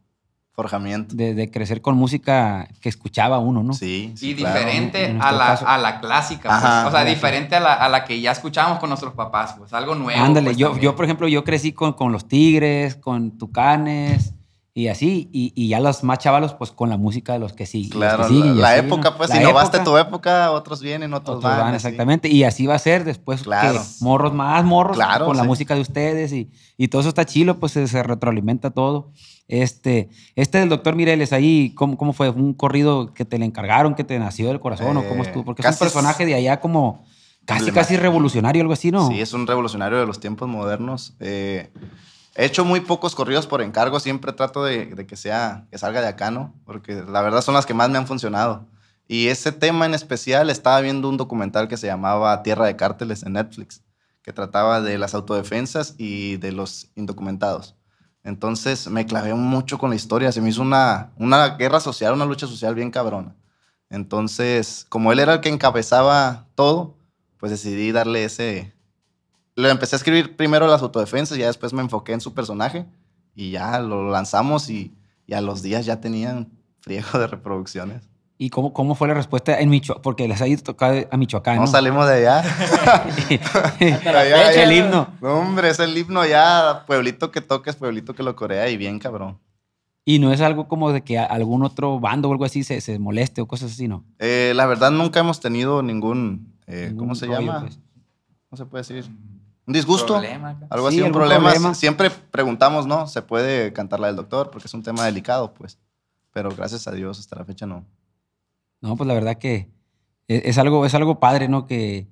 forjamiento. 0.58 1.16
De, 1.16 1.36
de 1.36 1.52
crecer 1.52 1.82
con 1.82 1.96
música 1.96 2.68
que 2.82 2.90
escuchaba 2.90 3.38
uno, 3.38 3.62
¿no? 3.62 3.74
Sí, 3.74 4.12
sí, 4.16 4.32
y 4.32 4.36
claro. 4.36 4.56
diferente 4.56 5.06
en 5.06 5.22
a 5.22 5.32
la, 5.32 5.54
a 5.54 5.78
la 5.78 6.00
clásica, 6.00 6.50
pues. 6.50 6.64
Ajá. 6.64 6.88
o 6.88 6.92
sea, 6.92 7.06
diferente 7.06 7.56
a 7.56 7.60
la, 7.60 7.74
a 7.76 7.88
la 7.88 8.04
que 8.04 8.20
ya 8.20 8.32
escuchábamos 8.32 8.80
con 8.80 8.90
nuestros 8.90 9.14
papás, 9.14 9.54
pues 9.56 9.72
algo 9.74 9.94
nuevo. 9.94 10.20
Ándale, 10.20 10.48
pues, 10.48 10.58
yo, 10.58 10.70
también. 10.70 10.84
yo, 10.84 10.96
por 10.96 11.06
ejemplo, 11.06 11.28
yo 11.28 11.44
crecí 11.44 11.74
con, 11.74 11.94
con 11.94 12.12
los 12.12 12.28
Tigres, 12.28 12.96
con 12.96 13.38
Tucanes 13.38 14.34
y 14.80 14.90
así, 14.90 15.28
y, 15.34 15.54
y 15.56 15.70
ya 15.70 15.80
los 15.80 16.04
más 16.04 16.20
chavalos, 16.20 16.54
pues 16.54 16.70
con 16.72 16.90
la 16.90 16.98
música 16.98 17.34
de 17.34 17.40
los 17.40 17.54
que 17.54 17.66
sí. 17.66 17.84
los 17.86 17.92
que 17.94 17.98
Claro, 17.98 18.28
siguen 18.28 18.56
la, 18.58 18.62
la 18.62 18.70
así, 18.74 18.82
¿no? 18.82 18.88
época, 18.96 19.18
pues, 19.18 19.30
La 19.30 19.36
si 19.38 19.42
innovaste 19.42 19.78
época, 19.78 19.92
tu 19.92 19.98
época, 19.98 20.52
otros 20.52 20.82
vienen, 20.82 21.14
otros, 21.16 21.38
otros 21.38 21.58
van. 21.58 21.74
exactamente. 21.74 22.30
Y 22.30 22.44
así 22.44 22.68
va 22.68 22.76
a 22.76 22.80
ser 22.80 23.04
después 23.04 23.42
Claro. 23.42 23.74
que 23.82 24.04
morros 24.04 24.34
más 24.34 24.64
morros 24.64 24.96
Claro, 24.96 25.26
con 25.26 25.36
la 25.36 25.44
música 25.44 25.74
de 25.74 25.82
ustedes 25.82 26.32
y, 26.32 26.52
y 26.78 26.90
todo 26.90 27.00
eso 27.02 27.10
está 27.10 27.26
chilo, 27.26 27.60
pues 27.60 27.72
se, 27.72 27.88
se 27.88 28.04
retroalimenta 28.04 28.70
todo. 28.70 29.12
Este, 29.48 30.10
este 30.36 30.60
del 30.60 30.70
doctor 30.70 30.96
Mireles 30.96 31.34
ahí, 31.34 31.74
¿cómo, 31.76 31.98
¿cómo 31.98 32.14
fue? 32.14 32.30
¿Un 32.30 32.54
corrido 32.54 33.14
que 33.14 33.26
te 33.26 33.40
le 33.40 33.46
encargaron, 33.46 33.96
que 33.96 34.04
te 34.04 34.20
nació 34.20 34.50
del 34.50 34.60
corazón 34.60 34.96
o 34.98 35.08
cómo 35.08 35.24
Eh, 35.24 35.28
estuvo? 35.28 35.44
Porque 35.46 35.62
es 35.62 35.70
un 35.72 35.80
personaje 35.80 36.26
de 36.26 36.36
allá 36.36 36.60
como 36.60 37.06
casi, 37.46 37.72
casi 37.72 37.96
revolucionario, 37.98 38.62
algo 38.62 38.74
así, 38.74 38.92
¿no? 38.92 39.08
Sí, 39.08 39.22
es 39.22 39.34
un 39.34 39.48
revolucionario 39.48 39.98
de 40.00 40.06
los 40.06 40.20
tiempos 40.20 40.48
modernos. 40.50 41.16
Eh, 41.22 41.72
he 42.38 42.46
hecho 42.46 42.64
muy 42.64 42.82
pocos 42.82 43.16
corridos 43.16 43.48
por 43.48 43.64
encargo, 43.64 44.00
siempre 44.00 44.32
trato 44.32 44.64
de, 44.64 45.08
que 45.08 45.16
sea, 45.18 45.66
que 45.72 45.80
salga 45.80 46.02
de 46.02 46.08
acá, 46.08 46.30
¿no? 46.30 46.54
Porque 46.66 47.04
la 47.04 47.22
verdad 47.22 47.42
son 47.42 47.56
las 47.56 47.66
que 47.66 47.74
más 47.74 47.90
me 47.90 47.98
han 47.98 48.06
funcionado. 48.06 48.68
Y 49.08 49.30
ese 49.30 49.52
tema 49.52 49.88
en 49.88 49.96
especial, 49.96 50.52
estaba 50.52 50.80
viendo 50.82 51.10
un 51.10 51.18
documental 51.18 51.68
que 51.68 51.78
se 51.78 51.88
llamaba 51.88 52.44
Tierra 52.44 52.68
de 52.68 52.76
Cárteles 52.76 53.24
en 53.24 53.34
Netflix, 53.34 53.82
que 54.22 54.34
trataba 54.34 54.82
de 54.82 55.00
las 55.00 55.16
autodefensas 55.16 55.96
y 55.98 56.38
de 56.38 56.52
los 56.52 56.92
indocumentados. 56.96 57.76
Entonces 58.24 58.88
me 58.88 59.08
clavé 59.08 59.34
mucho 59.34 59.80
con 59.80 59.90
la 59.90 59.96
historia, 59.96 60.32
se 60.32 60.42
me 60.42 60.50
hizo 60.50 60.62
una, 60.62 61.14
una 61.18 61.56
guerra 61.58 61.80
social, 61.80 62.14
una 62.14 62.26
lucha 62.26 62.46
social 62.46 62.76
bien 62.76 62.92
cabrona. 62.92 63.36
Entonces, 63.90 64.86
como 64.90 65.12
él 65.12 65.20
era 65.20 65.36
el 65.36 65.42
que 65.42 65.50
encabezaba 65.50 66.46
todo, 66.54 66.98
pues 67.40 67.52
decidí 67.52 67.92
darle 67.92 68.26
ese, 68.26 68.74
lo 69.58 69.68
empecé 69.70 69.96
a 69.96 69.98
escribir 69.98 70.38
primero 70.38 70.68
las 70.68 70.82
autodefensas, 70.82 71.38
ya 71.38 71.48
después 71.48 71.74
me 71.74 71.82
enfoqué 71.82 72.14
en 72.14 72.22
su 72.22 72.34
personaje 72.34 72.86
y 73.36 73.52
ya 73.52 73.80
lo 73.80 74.10
lanzamos 74.10 74.70
y, 74.70 74.96
y 75.26 75.34
a 75.34 75.42
los 75.42 75.62
días 75.62 75.86
ya 75.86 76.00
tenían 76.00 76.50
friego 76.80 77.20
de 77.20 77.28
reproducciones. 77.28 78.08
¿Y 78.40 78.52
cómo, 78.52 78.72
cómo 78.72 78.94
fue 78.94 79.08
la 79.08 79.16
respuesta 79.16 79.60
en 79.60 79.70
Michoacán? 79.70 80.04
Porque 80.04 80.28
les 80.28 80.40
ha 80.44 80.48
ido 80.48 80.62
tocado 80.62 81.08
a 81.10 81.18
Michoacán, 81.18 81.56
No, 81.56 81.62
¿no? 81.62 81.68
salimos 81.68 82.08
de 82.08 82.14
allá. 82.30 82.44
Allá, 84.06 84.64
el 84.64 84.72
himno. 84.72 85.08
No, 85.22 85.40
hombre, 85.40 85.70
es 85.70 85.80
el 85.80 85.98
himno 85.98 86.26
ya. 86.26 86.84
Pueblito 86.86 87.32
que 87.32 87.42
toques, 87.42 87.76
pueblito 87.76 88.14
que 88.14 88.24
lo 88.24 88.36
corea 88.36 88.70
y 88.70 88.78
bien 88.78 89.00
cabrón. 89.00 89.40
Y 90.06 90.20
no 90.20 90.32
es 90.32 90.40
algo 90.42 90.68
como 90.68 90.92
de 90.94 91.02
que 91.02 91.18
algún 91.20 91.64
otro 91.64 92.00
bando 92.00 92.30
o 92.30 92.32
algo 92.32 92.46
así 92.46 92.64
se, 92.64 92.80
se 92.80 92.98
moleste 93.00 93.42
o 93.42 93.48
cosas 93.48 93.72
así, 93.72 93.88
¿no? 93.88 94.06
Eh, 94.20 94.54
la 94.56 94.66
verdad, 94.68 94.92
nunca 94.92 95.20
hemos 95.20 95.40
tenido 95.40 95.82
ningún. 95.84 96.54
eh, 96.68 96.86
Ningún 96.90 96.98
¿Cómo 97.00 97.16
se 97.16 97.26
rollo, 97.26 97.40
llama? 97.40 97.62
pues. 97.62 97.80
¿Cómo 98.50 98.58
se 98.58 98.66
puede 98.66 98.84
decir? 98.84 99.12
¿Un 99.68 99.74
disgusto? 99.74 100.14
Problema. 100.14 100.58
Algo 100.70 100.90
Sí, 100.90 100.98
así, 100.98 101.06
un 101.06 101.12
problema. 101.12 101.50
problema. 101.52 101.74
Siempre 101.76 102.10
preguntamos, 102.10 102.88
¿no? 102.88 103.06
¿Se 103.08 103.22
puede 103.22 103.74
cantar 103.74 104.00
la 104.00 104.08
del 104.08 104.16
doctor? 104.16 104.50
Porque 104.50 104.68
es 104.68 104.74
un 104.74 104.82
tema 104.82 105.04
delicado, 105.06 105.54
pues. 105.54 105.78
Pero 106.32 106.50
gracias 106.56 106.88
a 106.88 106.92
Dios, 106.92 107.20
hasta 107.20 107.36
la 107.36 107.44
fecha 107.46 107.66
no. 107.66 107.84
No, 108.82 108.96
pues 108.96 109.08
la 109.08 109.14
verdad 109.14 109.38
que 109.38 109.70
es, 110.28 110.42
es 110.46 110.58
algo, 110.58 110.86
es 110.86 110.94
algo 110.96 111.20
padre, 111.20 111.50
¿no? 111.50 111.68
Que, 111.68 112.08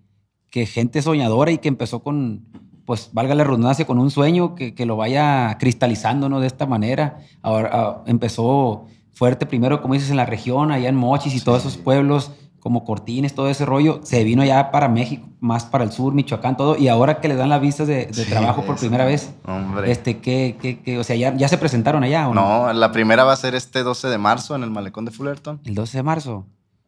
que 0.51 0.65
gente 0.65 1.01
soñadora 1.01 1.51
y 1.51 1.59
que 1.59 1.69
empezó 1.69 2.03
con, 2.03 2.45
pues, 2.85 3.09
valga 3.13 3.35
la 3.35 3.45
redundancia, 3.45 3.85
con 3.87 3.99
un 3.99 4.11
sueño 4.11 4.53
que, 4.55 4.75
que 4.75 4.85
lo 4.85 4.97
vaya 4.97 5.57
cristalizando, 5.57 6.27
¿no? 6.27 6.41
De 6.41 6.47
esta 6.47 6.65
manera. 6.65 7.19
Ahora 7.41 7.69
ah, 7.71 8.03
empezó 8.05 8.87
fuerte 9.13 9.45
primero, 9.45 9.81
como 9.81 9.93
dices, 9.93 10.09
en 10.09 10.17
la 10.17 10.25
región, 10.25 10.73
allá 10.73 10.89
en 10.89 10.95
Mochis 10.95 11.33
y 11.35 11.41
todos 11.41 11.59
esos 11.61 11.77
pueblos, 11.77 12.31
como 12.65 12.83
Cortines, 12.83 13.35
todo 13.35 13.47
ese 13.47 13.63
rollo. 13.63 13.99
Se 14.01 14.23
vino 14.23 14.43
ya 14.43 14.71
para 14.71 14.87
México, 14.89 15.27
más 15.39 15.65
para 15.65 15.83
el 15.83 15.91
sur, 15.91 16.15
Michoacán, 16.15 16.57
todo. 16.57 16.75
Y 16.77 16.87
ahora 16.87 17.21
que 17.21 17.27
le 17.27 17.35
dan 17.35 17.49
las 17.49 17.61
vistas 17.61 17.85
de, 17.87 18.07
de 18.07 18.13
Sí, 18.15 18.25
trabajo 18.27 18.63
por 18.63 18.73
eso. 18.73 18.81
primera 18.81 19.05
vez, 19.05 19.31
Hombre. 19.45 19.91
este, 19.91 20.17
¿qué, 20.17 20.57
qué, 20.59 20.79
qué? 20.79 20.97
o 20.97 21.03
sea, 21.03 21.15
ya, 21.15 21.35
ya 21.35 21.47
se 21.47 21.59
presentaron 21.59 22.03
allá, 22.03 22.27
¿o 22.27 22.33
no? 22.33 22.65
no, 22.65 22.73
la 22.73 22.91
primera 22.91 23.23
va 23.23 23.33
a 23.33 23.35
ser 23.35 23.53
este 23.53 23.83
12 23.83 24.07
de 24.07 24.17
marzo 24.17 24.55
en 24.55 24.63
el 24.63 24.71
Malecón 24.71 25.05
de 25.05 25.11
Fullerton. 25.11 25.61
El 25.63 25.75
12 25.75 25.99
de 25.99 26.03
marzo. 26.03 26.45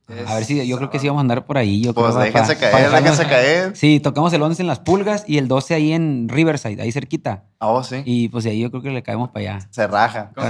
Es 0.08 0.26
A 0.30 0.36
ver 0.36 0.46
si 0.46 0.66
yo 0.66 0.78
creo 0.78 0.90
que 0.90 1.00
sí 1.00 1.08
vamos 1.08 1.20
a 1.20 1.22
andar 1.22 1.46
por 1.46 1.58
ahí. 1.58 1.82
Yo 1.82 1.94
Pues 1.94 2.08
creo, 2.14 2.20
déjense 2.24 2.56
para- 2.56 2.72
caer, 2.72 2.90
para 2.90 3.02
déjense 3.02 3.26
caer. 3.28 3.76
Sí, 3.76 4.00
tocamos 4.00 4.32
el 4.32 4.42
11 4.42 4.62
en 4.62 4.68
Las 4.68 4.80
Pulgas 4.80 5.26
y 5.28 5.38
el 5.38 5.48
12 5.50 5.74
ahí 5.74 5.92
en 5.92 6.30
Riverside, 6.30 6.82
ahí 6.82 6.92
cerquita. 6.94 7.44
Oh, 7.60 7.84
sí. 7.84 8.04
Y 8.06 8.30
pues 8.30 8.46
de 8.46 8.52
ahí 8.52 8.60
yo 8.62 8.70
creo 8.72 8.82
que 8.82 8.92
le 8.92 9.04
caemos 9.04 9.30
para 9.32 9.56
allá. 9.56 9.68
Se 9.70 9.86
raja. 9.86 10.32
Con 10.34 10.48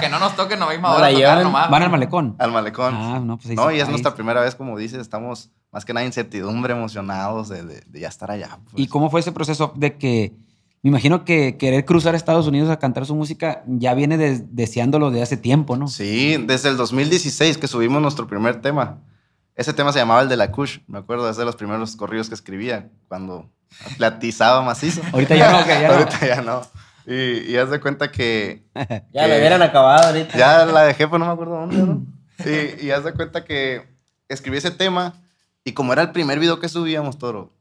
que 0.00 0.08
no 0.10 0.18
nos 0.18 0.36
toquen 0.36 0.58
misma 0.58 0.88
No 0.90 0.96
hora 0.96 1.10
la 1.10 1.14
tocar 1.18 1.42
nomás. 1.42 1.70
Van 1.70 1.82
al 1.82 1.90
malecón. 1.90 2.36
Al 2.38 2.52
malecón. 2.52 2.94
Ah, 2.94 3.20
no, 3.24 3.38
pues 3.38 3.48
ahí 3.50 3.56
no, 3.56 3.70
y 3.70 3.76
es 3.78 3.84
ahí- 3.84 3.90
nuestra 3.90 4.14
primera 4.14 4.40
vez, 4.42 4.54
como 4.54 4.76
dices, 4.76 4.98
estamos 5.00 5.50
más 5.72 5.84
que 5.84 5.94
nada 5.94 6.04
incertidumbre, 6.06 6.72
emocionados 6.74 7.48
de, 7.48 7.62
de- 7.62 7.80
de 7.86 8.00
ya 8.00 8.08
estar 8.08 8.30
allá. 8.30 8.58
pues. 8.64 8.74
¿Y 8.76 8.88
cómo 8.88 9.08
fue 9.10 9.20
ese 9.20 9.32
proceso 9.32 9.72
de 9.76 9.96
que, 9.96 10.34
me 10.82 10.88
imagino 10.90 11.24
que 11.24 11.56
querer 11.56 11.84
cruzar 11.84 12.14
a 12.14 12.16
Estados 12.16 12.46
Unidos 12.46 12.70
a 12.70 12.78
cantar 12.78 13.04
su 13.06 13.14
música 13.14 13.62
ya 13.66 13.94
viene 13.94 14.16
de- 14.16 14.44
deseándolo 14.50 15.10
de 15.10 15.22
hace 15.22 15.36
tiempo, 15.36 15.76
¿no? 15.76 15.88
Sí, 15.88 16.36
desde 16.46 16.68
el 16.68 16.76
2016 16.76 17.58
que 17.58 17.66
subimos 17.68 18.00
nuestro 18.00 18.26
primer 18.28 18.60
tema. 18.60 18.98
Ese 19.56 19.72
tema 19.72 19.92
se 19.92 19.98
llamaba 19.98 20.22
el 20.22 20.28
de 20.28 20.36
la 20.36 20.52
Kush. 20.52 20.78
Me 20.86 20.98
acuerdo, 20.98 21.28
es 21.28 21.36
de 21.36 21.44
los 21.44 21.56
primeros 21.56 21.96
corridos 21.96 22.28
que 22.28 22.34
escribía 22.36 22.90
cuando 23.08 23.50
platizaba 23.96 24.62
macizo. 24.62 25.02
Ahorita 25.12 25.34
ya 25.36 25.50
no, 25.50 25.64
que 25.64 25.70
ya 25.80 25.88
no. 25.88 25.94
Ahorita 25.94 26.26
ya 26.26 26.42
no. 26.42 26.62
Y, 27.06 27.52
y 27.52 27.56
haz 27.56 27.70
de 27.70 27.80
cuenta 27.80 28.12
que 28.12 28.64
Ya 28.74 28.86
que- 28.86 29.28
lo 29.28 29.36
hubieran 29.36 29.62
acabado 29.62 30.08
ahorita. 30.08 30.38
ya 30.38 30.64
la 30.66 30.82
dejé, 30.84 31.06
pero 31.08 31.18
no 31.18 31.26
me 31.26 31.32
acuerdo 31.32 31.54
dónde, 31.60 31.76
¿no? 31.78 32.06
Y, 32.44 32.86
y 32.86 32.90
haz 32.92 33.02
de 33.02 33.12
cuenta 33.14 33.44
que 33.44 33.82
escribí 34.28 34.58
ese 34.58 34.70
tema 34.70 35.14
y 35.64 35.72
como 35.72 35.92
era 35.92 36.02
el 36.02 36.12
primer 36.12 36.38
video 36.38 36.60
que 36.60 36.68
subíamos, 36.68 37.18
Toro, 37.18 37.52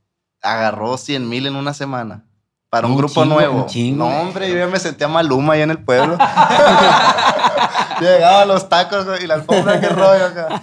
agarró 0.43 0.97
100 0.97 1.27
mil 1.27 1.47
en 1.47 1.55
una 1.55 1.73
semana 1.73 2.25
para 2.69 2.85
un, 2.87 2.93
Un 2.93 2.97
grupo 2.99 3.21
chingo, 3.23 3.35
nuevo. 3.35 3.61
un 3.61 3.65
chingo. 3.67 4.09
No, 4.09 4.21
hombre, 4.21 4.49
yo 4.51 4.57
ya 4.57 4.67
me 4.67 4.79
sentía 4.79 5.07
maluma 5.07 5.53
ahí 5.53 5.61
en 5.61 5.71
el 5.71 5.79
pueblo. 5.83 6.17
Llegaba 8.01 8.41
a 8.41 8.45
los 8.45 8.69
tacos 8.69 9.05
y 9.21 9.27
la 9.27 9.35
alfombra, 9.35 9.79
qué 9.79 9.89
rollo 9.89 10.25
acá. 10.25 10.61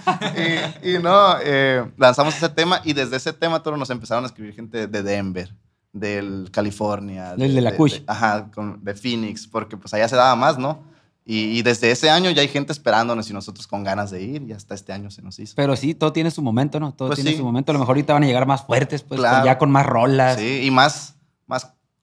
Y, 0.83 0.91
y 0.95 0.99
no, 0.99 1.35
eh, 1.43 1.85
lanzamos 1.97 2.37
ese 2.37 2.49
tema 2.49 2.81
y 2.85 2.93
desde 2.93 3.17
ese 3.17 3.33
tema, 3.33 3.63
Toro, 3.63 3.77
nos 3.77 3.91
empezaron 3.91 4.25
a 4.25 4.27
escribir 4.29 4.55
gente 4.55 4.87
de 4.87 5.03
Denver, 5.03 5.53
del 5.93 6.49
California. 6.53 7.35
Del 7.37 7.55
de 7.55 7.61
la 7.61 7.75
Kush. 7.77 8.01
ajá, 8.07 8.51
con- 8.55 8.83
de 8.85 8.95
Phoenix, 8.95 9.47
porque 9.49 9.77
pues 9.77 9.93
allá 9.95 10.07
se 10.09 10.17
daba 10.17 10.37
más, 10.37 10.59
¿no? 10.59 10.83
Y, 11.27 11.59
y 11.59 11.63
desde 11.63 11.91
ese 11.91 12.11
año 12.11 12.31
ya 12.31 12.43
hay 12.43 12.49
gente 12.49 12.71
esperándonos 12.71 13.31
y 13.31 13.33
nosotros 13.33 13.67
con 13.67 13.83
ganas 13.83 14.11
de 14.11 14.21
ir 14.23 14.43
y 14.43 14.53
hasta 14.53 14.75
este 14.75 14.93
año 14.93 15.11
se 15.11 15.23
nos 15.23 15.39
hizo. 15.39 15.55
Pero 15.57 15.75
sí, 15.75 15.95
todo 15.95 16.13
tiene 16.13 16.31
su 16.31 16.43
momento, 16.43 16.79
¿no? 16.79 16.93
Todo 16.93 17.09
Pues 17.09 17.17
tiene 17.17 17.31
sí. 17.31 17.39
su 17.39 17.45
momento. 17.45 17.73
A 17.73 17.75
lo 17.75 17.79
mejor 17.79 17.95
ahorita 17.97 18.13
van 18.13 18.25
a 18.25 18.27
llegar 18.27 18.47
más 18.47 18.63
fuertes, 18.67 19.03
pues 19.03 19.19
con- 19.21 19.29
Claro. 19.31 19.45
ya 19.47 19.57
con 19.57 19.71
más 19.71 19.87
rolas. 19.87 20.37
Sí, 20.39 20.61
y 20.65 20.71
más, 20.71 21.15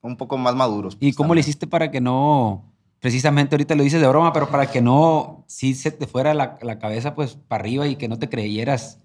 un 0.02 0.18
poco 0.18 0.38
más 0.38 0.56
maduros. 0.56 0.96
¿Y 1.00 1.08
pues, 1.10 1.16
cómo 1.16 1.34
le 1.36 1.42
hiciste 1.42 1.68
para 1.68 1.92
que 1.92 2.02
no, 2.02 2.74
precisamente 3.00 3.56
ahorita 3.56 3.76
lo 3.76 3.84
dices 3.84 4.02
de 4.02 4.08
broma, 4.08 4.34
pero 4.34 4.50
para 4.50 4.68
que 4.68 4.82
no, 4.82 5.44
sí 5.48 5.74
se 5.76 5.92
te 5.92 6.08
fuera 6.08 6.34
la, 6.34 6.58
la 6.62 6.80
cabeza 6.80 7.14
pues 7.16 7.36
para 7.36 7.62
arriba 7.64 7.88
y 7.88 7.96
que 7.96 8.08
no 8.08 8.18
te 8.20 8.30
creyeras 8.30 9.00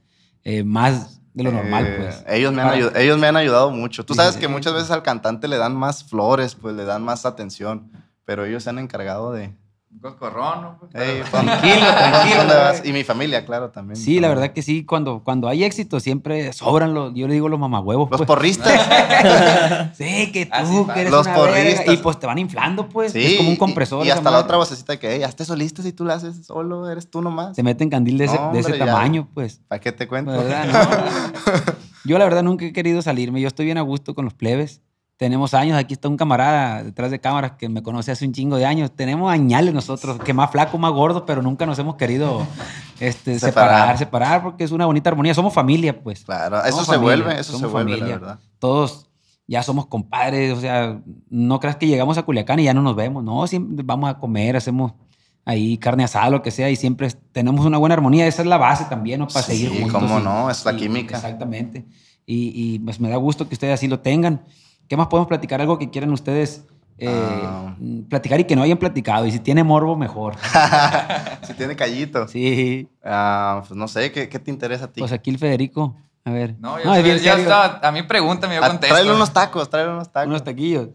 eh, 0.45 0.63
más 0.65 1.21
de 1.35 1.43
lo 1.45 1.53
normal, 1.53 1.85
Eh, 1.87 1.95
pues? 1.99 2.25
ellos, 2.29 2.53
me 2.53 2.63
han 2.63 2.69
Para- 2.69 2.81
ayud- 2.81 2.97
ellos 2.97 3.19
me 3.19 3.27
han 3.27 3.37
ayudado 3.37 3.71
mucho. 3.71 4.05
Tú 4.07 4.15
sabes 4.15 4.37
que 4.37 4.49
muchas 4.49 4.73
veces 4.73 4.91
al 4.91 5.03
cantante 5.03 5.49
le 5.49 5.59
dan 5.59 5.77
más 5.77 6.05
flores, 6.05 6.55
pues 6.55 6.75
le 6.75 6.85
dan 6.85 7.03
más 7.05 7.27
atención, 7.27 7.91
pero 8.25 8.45
ellos 8.47 8.63
se 8.63 8.71
han 8.71 8.79
encargado 8.79 9.33
de... 9.33 9.55
Coscorrón, 10.01 10.63
¿no? 10.63 10.79
Pues, 10.79 10.95
"Ey, 10.95 11.23
pero- 11.23 11.31
pon- 11.31 11.47
Tranquilo, 11.47 11.87
tranquilo, 11.87 12.37
dónde 12.39 12.55
vas". 12.55 12.79
güey. 12.81 12.91
Y 12.91 12.93
mi 12.93 13.05
familia, 13.05 13.45
claro, 13.47 13.71
también. 13.71 13.97
Sí, 13.97 14.21
la 14.21 14.29
verdad 14.29 14.53
que 14.53 14.63
sí, 14.63 14.85
cuando, 14.85 15.23
cuando 15.25 15.49
hay 15.49 15.65
éxito 15.65 15.99
siempre 16.01 16.53
sobran 16.53 16.95
los, 16.95 17.13
yo 17.15 17.27
le 17.29 17.35
digo 17.35 17.49
los 17.49 17.59
mamahuevos, 17.59 18.11
Los 18.11 18.19
pues. 18.19 18.27
porristas. 18.27 18.73
Sí, 19.97 20.31
que 20.33 20.47
tú, 20.47 20.53
Así 20.53 20.85
que 20.95 21.01
eres 21.01 21.11
Los 21.13 21.27
una 21.27 21.37
verga, 21.39 21.51
porristas. 21.53 21.95
Y 21.95 21.97
pues 21.99 22.19
te 22.19 22.27
van 22.27 22.39
inflando, 22.39 22.89
pues. 22.89 23.13
Sí, 23.13 23.25
es 23.25 23.37
como 23.39 23.51
un 23.51 23.57
compresor. 23.57 24.05
Y, 24.07 24.11
hasta 24.11 24.25
la 24.25 24.31
madre. 24.33 24.45
otra 24.45 24.57
vocecita 24.59 24.99
que, 24.99 25.15
hey, 25.17 25.23
hazte 25.23 25.45
solista 25.45 25.83
si 25.83 25.93
tú 25.93 26.05
la 26.05 26.15
haces 26.15 26.45
solo, 26.47 26.89
eres 26.91 27.11
tú 27.11 27.23
nomás. 27.23 27.57
Te 27.57 27.63
meten 27.63 27.89
candil 27.91 28.19
de 28.19 28.25
ese, 28.27 28.37
No, 28.37 28.53
de 28.53 28.59
ese 28.61 28.73
hombre, 28.73 28.79
ya. 28.87 28.93
tamaño, 28.93 29.29
pues. 29.35 29.61
¿Para 29.69 29.81
qué 29.81 29.93
te 29.93 30.07
cuento? 30.07 30.33
¿Verdad? 30.33 30.67
No. 31.67 31.87
Yo 32.05 32.19
la 32.19 32.25
verdad 32.25 32.45
nunca 32.45 32.65
he 32.65 32.73
querido 32.73 33.03
salirme. 33.03 33.41
Yo 33.41 33.49
estoy 33.49 33.65
bien 33.67 33.79
a 33.79 33.81
gusto 33.81 34.15
con 34.15 34.25
los 34.25 34.35
plebes. 34.35 34.81
Tenemos 35.17 35.55
años. 35.55 35.79
Aquí 35.79 35.95
está 35.95 36.09
un 36.09 36.17
camarada 36.19 36.83
detrás 36.85 37.11
de 37.11 37.19
cámaras 37.21 37.53
que 37.53 37.69
me 37.71 37.83
conoce 37.83 38.13
hace 38.13 38.27
un 38.27 38.33
chingo 38.33 38.57
de 38.57 38.67
años. 38.67 38.91
Tenemos 38.95 39.33
añales 39.33 39.73
nosotros, 39.73 40.19
que 40.21 40.35
más 40.35 40.51
flaco, 40.51 40.77
más 40.77 40.93
gordo, 40.93 41.25
pero 41.25 41.41
nunca 41.43 41.65
nos 41.65 41.79
hemos 41.79 41.97
querido 41.97 42.47
este, 43.01 43.39
separar. 43.39 43.97
Separar. 43.97 43.99
separar, 43.99 44.43
porque 44.43 44.65
es 44.65 44.73
una 44.73 44.85
bonita 44.85 45.09
armonía. 45.09 45.33
Somos 45.33 45.55
familia, 45.55 45.99
pues. 46.03 46.25
Claro, 46.25 46.59
eso 46.59 46.71
Somos 46.71 46.87
se 46.87 46.93
familia, 46.97 47.17
vuelve, 47.25 47.41
eso 47.41 47.59
se 47.59 47.67
vuelve, 47.67 47.93
familia. 47.93 48.15
la 48.15 48.21
verdad. 48.21 48.39
Todos 48.59 49.07
ya 49.47 49.63
somos 49.63 49.87
compadres. 49.87 50.53
O 50.53 50.61
sea, 50.61 51.01
no 51.31 51.61
creas 51.61 51.77
que 51.77 51.87
llegamos 51.87 52.19
a 52.19 52.23
Culiacán 52.25 52.59
y 52.61 52.65
ya 52.65 52.75
no 52.75 52.83
nos 52.83 52.95
vemos. 52.95 53.25
No, 53.25 53.47
siempre 53.47 53.83
vamos 53.87 54.11
a 54.11 54.19
comer, 54.19 54.57
hacemos 54.57 54.93
ahí 55.47 55.79
carne 55.79 56.05
asada, 56.05 56.29
lo 56.29 56.43
que 56.43 56.51
sea, 56.51 56.69
y 56.69 56.77
siempre 56.77 57.09
tenemos 57.33 57.65
una 57.65 57.79
buena 57.79 57.95
armonía. 57.95 58.27
Esa 58.27 58.43
es 58.43 58.49
la 58.49 58.59
base 58.59 58.85
también, 58.87 59.21
¿no? 59.21 59.29
Para 59.29 59.47
Sí, 59.47 59.53
seguir 59.67 59.81
juntos. 59.83 60.03
cómo 60.03 60.19
y- 60.21 60.23
no, 60.23 60.51
es 60.51 60.63
la 60.65 60.73
y- 60.73 60.77
química. 60.77 61.17
Exactamente. 61.17 61.87
Y, 62.27 62.51
y, 62.75 62.79
pues 62.81 62.99
me 63.01 63.09
da 63.09 63.17
gusto 63.17 63.49
que 63.49 63.55
ustedes 63.55 63.73
así 63.73 63.87
lo 63.89 64.01
tengan. 64.01 64.43
¿Qué 64.89 64.97
más 64.97 65.07
podemos 65.09 65.29
platicar? 65.29 65.61
Algo 65.61 65.79
que 65.79 65.91
quieran 65.91 66.11
ustedes 66.13 66.65
eh, 66.99 67.09
Ah. 67.09 67.75
platicar 68.09 68.41
y 68.41 68.45
que 68.45 68.57
no 68.57 68.63
hayan 68.63 68.79
platicado. 68.79 69.27
Y 69.27 69.33
si 69.33 69.39
tiene 69.41 69.63
morbo, 69.65 69.97
mejor. 69.97 70.35
si 71.43 71.55
tiene 71.55 71.77
callito. 71.77 72.27
Sí. 72.29 72.89
Ah, 73.05 73.63
pues 73.67 73.77
no 73.77 73.89
sé, 73.89 74.13
¿qué, 74.13 74.29
qué 74.29 74.39
te 74.39 74.51
interesa 74.51 74.87
a 74.87 74.89
ti? 74.93 75.01
Pues 75.01 75.13
aquí 75.13 75.31
el 75.31 75.39
Federico. 75.39 75.97
A 76.25 76.31
ver. 76.33 76.57
No, 76.59 76.77
yo, 76.79 76.91
es 76.91 76.97
soy- 76.97 77.03
bien 77.05 77.17
yo 77.19 77.23
serio. 77.23 77.43
estaba, 77.43 77.81
a 77.87 77.93
mí 77.93 78.03
pregúntame, 78.03 78.57
yo 78.57 78.65
Ah, 78.65 78.69
contesto. 78.69 78.95
tráele 78.95 79.13
unos 79.15 79.33
tacos, 79.33 79.71
tráele 79.71 79.93
unos 79.93 80.11
tacos. 80.11 80.29
Unos 80.29 80.43
taquillos. 80.45 80.89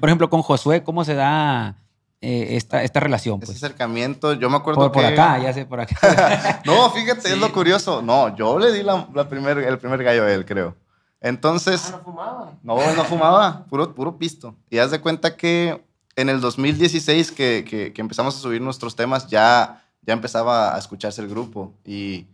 Por 0.00 0.08
ejemplo, 0.08 0.28
con 0.28 0.42
Josué, 0.42 0.82
¿cómo 0.82 1.04
se 1.04 1.14
da 1.14 1.76
eh, 2.20 2.56
esta, 2.56 2.82
esta 2.82 2.98
relación? 2.98 3.38
Ese 3.42 3.52
Pues? 3.52 3.62
acercamiento, 3.62 4.32
yo 4.32 4.50
me 4.50 4.56
acuerdo 4.56 4.90
Por, 4.90 5.04
acá, 5.04 5.38
ya 5.38 5.52
sé, 5.52 5.64
por 5.66 5.80
acá. 5.80 6.60
No, 6.64 6.90
fíjate, 6.90 7.28
es 7.28 7.38
lo 7.38 7.52
curioso. 7.52 8.02
No, 8.02 8.34
yo 8.36 8.58
le 8.58 8.72
di 8.72 8.82
la, 8.82 9.06
la 9.14 9.28
primer, 9.28 9.58
el 9.58 9.78
primer 9.78 10.02
gallo 10.02 10.24
a 10.24 10.32
él, 10.32 10.44
creo. 10.44 10.74
Entonces, 11.24 11.86
Ah, 11.86 11.96
no 11.96 12.04
fumaba. 12.04 12.52
no, 12.62 12.94
no 12.96 13.04
fumaba, 13.04 13.64
puro, 13.70 13.94
puro 13.94 14.18
pisto. 14.18 14.54
Y 14.68 14.76
haz 14.78 14.90
de 14.90 15.00
cuenta 15.00 15.36
que 15.38 15.82
en 16.16 16.28
el 16.28 16.42
2016 16.42 17.32
que, 17.32 17.64
que, 17.66 17.94
que 17.94 18.00
empezamos 18.02 18.36
a 18.36 18.38
subir 18.40 18.60
nuestros 18.60 18.94
temas, 18.94 19.26
ya, 19.28 19.82
ya 20.02 20.12
empezaba 20.12 20.74
a 20.76 20.78
escucharse 20.78 21.22
el 21.22 21.28
grupo. 21.28 21.72
Y, 21.82 22.26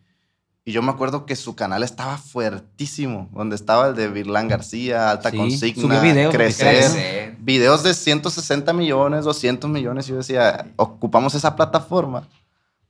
y 0.64 0.72
yo 0.72 0.82
me 0.82 0.90
acuerdo 0.90 1.24
que 1.24 1.36
su 1.36 1.54
canal 1.54 1.84
estaba 1.84 2.18
fuertísimo, 2.18 3.28
donde 3.32 3.54
estaba 3.54 3.86
el 3.86 3.94
de 3.94 4.08
Virlán 4.08 4.48
García, 4.48 5.12
Alta 5.12 5.30
Sí, 5.30 5.36
Consigna, 5.36 6.00
videos, 6.00 6.34
Crecer. 6.34 6.76
Crecer. 6.76 7.36
Videos 7.38 7.84
de 7.84 7.94
160 7.94 8.72
millones, 8.72 9.24
200 9.24 9.70
millones. 9.70 10.08
Y 10.08 10.10
yo 10.10 10.16
decía, 10.16 10.66
ocupamos 10.74 11.36
esa 11.36 11.54
plataforma 11.54 12.26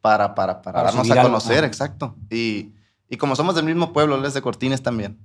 para, 0.00 0.34
para, 0.34 0.62
para, 0.62 0.76
Para 0.78 0.82
darnos 0.92 1.10
a 1.10 1.12
algo, 1.12 1.24
conocer, 1.24 1.58
ajá. 1.58 1.66
exacto. 1.66 2.14
Y, 2.30 2.70
y 3.10 3.18
como 3.18 3.36
somos 3.36 3.54
del 3.54 3.66
mismo 3.66 3.92
pueblo, 3.92 4.16
él 4.16 4.24
es 4.24 4.32
de 4.32 4.40
Cortines 4.40 4.82
también. 4.82 5.18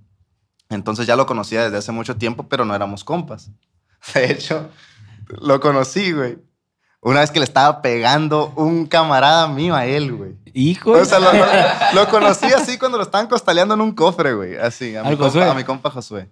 Entonces 0.70 1.06
ya 1.08 1.16
lo 1.16 1.26
conocía 1.26 1.64
desde 1.64 1.78
hace 1.78 1.92
mucho 1.92 2.16
tiempo, 2.16 2.48
pero 2.50 2.66
no 2.66 2.76
éramos 2.76 3.04
compas. 3.04 3.50
De 4.14 4.32
hecho, 4.32 4.70
lo 5.28 5.60
conocí, 5.60 6.12
güey. 6.12 6.38
Una 7.02 7.20
vez 7.20 7.30
que 7.30 7.40
le 7.40 7.46
estaba 7.46 7.82
pegando 7.84 8.52
un 8.56 8.88
camarada 8.88 9.48
mío 9.48 9.76
a 9.76 9.86
él, 9.86 10.12
güey. 10.14 10.36
Hijo. 10.54 10.92
O 10.92 11.06
sea, 11.06 11.20
lo, 11.20 11.32
lo- 11.32 11.46
lo 11.94 12.10
conocí 12.10 12.46
así 12.48 12.80
cuando 12.80 12.98
lo 12.98 13.04
estaban 13.04 13.28
costaleando 13.28 13.76
en 13.76 13.82
un 13.82 13.92
cofre, 13.92 14.34
güey. 14.34 14.56
Así, 14.58 14.96
a 14.96 15.04
mi, 15.04 15.10
¿Al 15.10 15.18
compa, 15.18 15.52
a 15.52 15.54
mi 15.54 15.64
compa 15.64 15.92
Josué. 15.92 16.30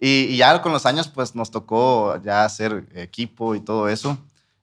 Y, 0.00 0.24
y 0.24 0.36
ya 0.38 0.60
con 0.62 0.72
los 0.72 0.84
años, 0.84 1.06
pues 1.08 1.34
nos 1.36 1.50
tocó 1.52 2.20
ya 2.24 2.44
hacer 2.44 2.86
equipo 2.94 3.54
y 3.54 3.60
todo 3.60 3.88
eso. 3.88 4.18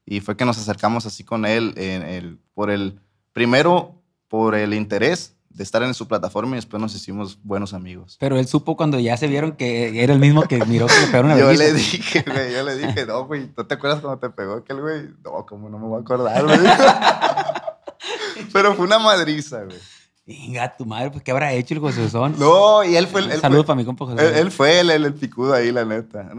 Y 0.05 0.19
fue 0.19 0.35
que 0.35 0.43
nos 0.43 0.57
acercamos 0.57 1.05
así 1.05 1.23
con 1.23 1.45
él 1.45 1.73
en 1.77 2.01
el, 2.03 2.39
por 2.53 2.69
el, 2.69 2.99
primero 3.31 3.95
por 4.27 4.55
el 4.55 4.73
interés 4.73 5.33
de 5.53 5.63
estar 5.63 5.83
en 5.83 5.93
su 5.93 6.07
plataforma 6.07 6.53
y 6.53 6.55
después 6.55 6.81
nos 6.81 6.95
hicimos 6.95 7.37
buenos 7.43 7.73
amigos. 7.73 8.17
Pero 8.19 8.37
él 8.37 8.47
supo 8.47 8.75
cuando 8.75 8.99
ya 8.99 9.15
se 9.17 9.27
vieron 9.27 9.53
que 9.53 10.03
era 10.03 10.13
el 10.13 10.19
mismo 10.19 10.43
que 10.43 10.63
miró 10.65 10.87
que 10.87 10.99
le 10.99 11.05
pegaron 11.07 11.27
una 11.31 11.39
Yo 11.39 11.47
vergüenza. 11.47 11.73
le 11.73 11.79
dije, 11.79 12.25
güey, 12.27 12.53
yo 12.53 12.63
le 12.63 12.75
dije, 12.77 13.05
no, 13.05 13.25
güey, 13.25 13.47
¿tú 13.47 13.63
te 13.63 13.75
acuerdas 13.75 14.01
cuando 14.01 14.19
te 14.19 14.29
pegó 14.29 14.55
aquel 14.55 14.81
güey? 14.81 15.09
No, 15.23 15.45
como 15.45 15.69
no 15.69 15.77
me 15.77 15.87
voy 15.87 15.99
a 15.99 16.01
acordar, 16.01 16.43
güey. 16.43 16.59
Pero 18.53 18.73
fue 18.75 18.85
una 18.85 18.99
madriza, 18.99 19.63
güey. 19.63 19.77
Venga, 20.25 20.75
tu 20.75 20.85
madre, 20.85 21.11
pues, 21.11 21.21
¿qué 21.23 21.31
habrá 21.31 21.51
hecho 21.53 21.73
el 21.73 21.81
José 21.81 22.07
No, 22.37 22.83
y 22.83 22.95
él 22.95 23.07
fue 23.07 23.21
el... 23.21 23.41
Saludos 23.41 23.65
para 23.65 23.75
mi 23.75 23.83
compa 23.83 24.05
José. 24.05 24.25
Él, 24.25 24.35
él 24.35 24.51
fue 24.51 24.79
el, 24.79 24.89
el, 24.89 25.05
el 25.05 25.13
picudo 25.13 25.53
ahí, 25.53 25.71
la 25.71 25.83
neta. 25.83 26.31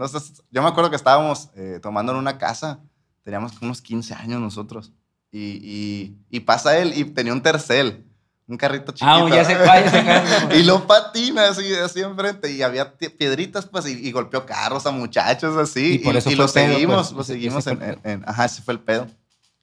Yo 0.51 0.61
me 0.63 0.67
acuerdo 0.67 0.89
que 0.89 0.95
estábamos 0.95 1.49
eh, 1.55 1.79
tomando 1.81 2.11
en 2.11 2.17
una 2.17 2.37
casa. 2.37 2.79
Teníamos 3.23 3.53
unos 3.61 3.81
15 3.81 4.13
años 4.15 4.41
nosotros. 4.41 4.91
Y, 5.31 5.59
y, 5.61 6.17
y 6.29 6.39
pasa 6.41 6.77
él 6.79 6.93
y 6.95 7.05
tenía 7.05 7.33
un 7.33 7.41
tercel. 7.41 8.04
Un 8.47 8.57
carrito 8.57 8.91
chiquito. 8.91 9.09
Ah, 9.09 9.27
ya 9.29 9.43
sé 9.43 9.57
cuál. 9.57 10.51
y 10.59 10.63
lo 10.63 10.85
patina 10.85 11.49
así, 11.49 11.73
así 11.73 12.01
enfrente. 12.01 12.51
Y 12.51 12.61
había 12.61 12.95
piedritas, 12.95 13.65
pues, 13.65 13.87
y, 13.87 14.07
y 14.07 14.11
golpeó 14.11 14.45
carros 14.45 14.85
a 14.85 14.91
muchachos 14.91 15.57
así. 15.57 15.95
Y 15.95 15.97
por 15.99 16.15
eso 16.15 16.29
lo 16.31 16.37
pedo, 16.37 16.47
seguimos, 16.49 17.07
pues. 17.07 17.17
lo 17.17 17.23
seguimos 17.23 17.65
en- 17.67 17.99
en- 18.03 18.23
Ajá, 18.27 18.45
ese 18.45 18.61
fue 18.61 18.75
el 18.75 18.79
pedo. 18.81 19.07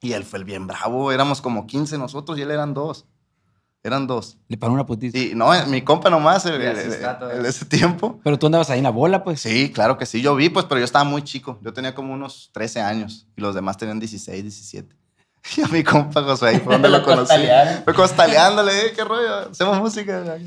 Y 0.01 0.11
él 0.11 0.25
fue 0.25 0.39
el 0.39 0.45
bien 0.45 0.67
bravo. 0.67 1.11
Éramos 1.13 1.39
como 1.41 1.65
15 1.65 1.97
nosotros 1.97 2.37
y 2.37 2.41
él 2.41 2.51
eran 2.51 2.73
dos. 2.73 3.05
Eran 3.85 4.05
dos. 4.07 4.37
Le 4.49 4.57
pegó 4.57 4.73
una 4.73 4.85
putiza. 4.85 5.17
Y 5.17 5.33
no, 5.35 5.51
mi 5.67 5.81
compa 5.81 6.09
nomás, 6.09 6.45
el, 6.45 6.61
el- 6.61 6.77
está 6.77 7.11
el- 7.11 7.17
todavía. 7.19 7.37
el 7.37 7.43
de 7.43 7.49
ese 7.49 7.65
tiempo. 7.65 8.19
Pero 8.23 8.37
tú 8.37 8.47
andabas 8.47 8.69
ahí 8.69 8.79
en 8.79 8.83
la 8.83 8.89
bola, 8.89 9.23
pues. 9.23 9.39
Sí, 9.41 9.71
claro 9.71 9.97
que 9.97 10.05
sí. 10.05 10.21
Yo 10.21 10.35
vi, 10.35 10.49
pues, 10.49 10.65
pero 10.65 10.79
yo 10.79 10.85
estaba 10.85 11.05
muy 11.05 11.21
chico. 11.23 11.57
Yo 11.61 11.71
tenía 11.73 11.95
como 11.95 12.13
unos 12.13 12.49
13 12.53 12.81
años 12.81 13.27
y 13.37 13.41
los 13.41 13.55
demás 13.55 13.77
tenían 13.77 13.99
16, 13.99 14.41
17. 14.43 14.93
Y 15.57 15.61
a 15.61 15.67
mi 15.67 15.83
compa 15.83 16.23
José 16.23 16.47
ahí 16.47 16.59
fue 16.59 16.73
donde 16.73 16.89
lo 16.89 17.03
conocí. 17.03 17.33
Fue 17.83 17.93
costaleándole, 17.93 18.87
eh, 18.87 18.93
qué 18.95 19.03
rollo, 19.03 19.49
hacemos 19.51 19.77
música. 19.79 20.37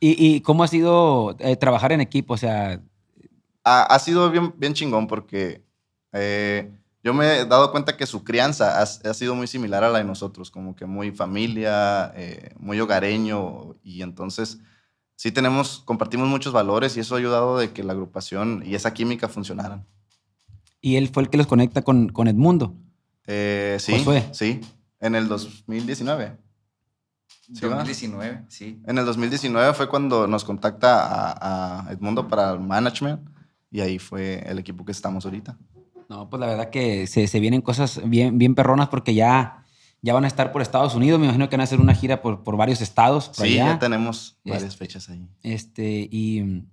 ¿Y, 0.00 0.26
y 0.36 0.40
cómo 0.40 0.64
ha 0.64 0.68
sido 0.68 1.36
eh, 1.38 1.56
trabajar 1.56 1.92
en 1.92 2.00
equipo? 2.00 2.34
O 2.34 2.36
sea, 2.38 2.80
Ha, 3.64 3.82
ha 3.82 3.98
sido 3.98 4.30
bien, 4.30 4.54
bien 4.56 4.72
chingón 4.74 5.06
porque 5.08 5.62
eh, 6.12 6.70
yo 7.02 7.12
me 7.12 7.40
he 7.40 7.44
dado 7.44 7.70
cuenta 7.70 7.96
que 7.96 8.06
su 8.06 8.24
crianza 8.24 8.80
ha, 8.80 8.82
ha 8.82 9.14
sido 9.14 9.34
muy 9.34 9.46
similar 9.46 9.84
a 9.84 9.90
la 9.90 9.98
de 9.98 10.04
nosotros, 10.04 10.50
como 10.50 10.74
que 10.74 10.86
muy 10.86 11.10
familia, 11.12 12.12
eh, 12.16 12.54
muy 12.58 12.80
hogareño 12.80 13.74
y 13.82 14.02
entonces 14.02 14.58
sí 15.16 15.32
tenemos, 15.32 15.82
compartimos 15.84 16.28
muchos 16.28 16.52
valores 16.52 16.96
y 16.96 17.00
eso 17.00 17.14
ha 17.14 17.18
ayudado 17.18 17.58
de 17.58 17.72
que 17.72 17.82
la 17.84 17.92
agrupación 17.92 18.62
y 18.64 18.74
esa 18.74 18.94
química 18.94 19.28
funcionaran. 19.28 19.84
y 20.80 20.96
él 20.96 21.08
fue 21.12 21.24
el 21.24 21.30
que 21.30 21.36
los 21.38 21.46
conecta 21.46 21.82
con, 21.82 22.08
con 22.08 22.28
Edmundo. 22.28 22.74
Eh, 23.26 23.76
sí, 23.80 23.92
Josué. 23.98 24.28
sí, 24.32 24.60
en 25.00 25.14
el 25.14 25.28
2019. 25.28 26.36
Sí, 27.52 27.64
va. 27.66 27.76
2019, 27.76 28.44
sí. 28.48 28.80
En 28.86 28.98
el 28.98 29.04
2019 29.04 29.72
fue 29.74 29.88
cuando 29.88 30.26
nos 30.26 30.44
contacta 30.44 31.00
a, 31.06 31.86
a 31.88 31.92
Edmundo 31.92 32.26
para 32.28 32.52
el 32.52 32.60
management 32.60 33.20
y 33.70 33.80
ahí 33.80 33.98
fue 33.98 34.42
el 34.48 34.58
equipo 34.58 34.84
que 34.84 34.92
estamos 34.92 35.24
ahorita. 35.24 35.56
No, 36.08 36.28
pues 36.30 36.40
la 36.40 36.46
verdad 36.46 36.70
que 36.70 37.06
se, 37.06 37.26
se 37.28 37.40
vienen 37.40 37.60
cosas 37.62 38.00
bien, 38.04 38.38
bien 38.38 38.54
perronas 38.54 38.88
porque 38.88 39.14
ya, 39.14 39.64
ya 40.02 40.12
van 40.14 40.24
a 40.24 40.28
estar 40.28 40.50
por 40.52 40.62
Estados 40.62 40.94
Unidos. 40.94 41.18
Me 41.20 41.26
imagino 41.26 41.48
que 41.48 41.56
van 41.56 41.62
a 41.62 41.64
hacer 41.64 41.80
una 41.80 41.94
gira 41.94 42.20
por, 42.22 42.42
por 42.44 42.56
varios 42.56 42.80
estados. 42.80 43.28
por 43.28 43.46
Sí, 43.46 43.54
allá. 43.60 43.72
ya 43.74 43.78
tenemos 43.78 44.38
varias 44.44 44.64
Este, 44.72 44.76
fechas 44.78 45.08
ahí. 45.08 45.28
Este, 45.42 46.08
y 46.10 46.64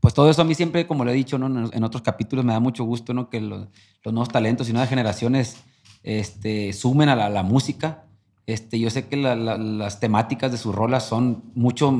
pues 0.00 0.14
todo 0.14 0.30
eso 0.30 0.42
a 0.42 0.44
mí 0.44 0.54
siempre, 0.54 0.86
como 0.86 1.04
lo 1.04 1.10
he 1.10 1.14
dicho 1.14 1.38
¿no? 1.38 1.68
en 1.70 1.84
otros 1.84 2.02
capítulos, 2.02 2.44
me 2.44 2.52
da 2.52 2.60
mucho 2.60 2.84
gusto 2.84 3.12
¿no? 3.14 3.28
que 3.30 3.40
los, 3.40 3.68
los 4.02 4.14
nuevos 4.14 4.28
talentos 4.30 4.68
y 4.68 4.72
nuevas 4.72 4.88
generaciones 4.88 5.56
este, 6.02 6.72
sumen 6.72 7.08
a 7.08 7.16
la, 7.16 7.28
la 7.28 7.42
música. 7.42 8.04
Este, 8.46 8.78
yo 8.80 8.90
sé 8.90 9.06
que 9.06 9.16
la- 9.16 9.36
la- 9.36 9.58
las 9.58 10.00
temáticas 10.00 10.50
de 10.50 10.58
sus 10.58 10.74
rolas 10.74 11.04
son 11.04 11.44
mucho 11.54 11.92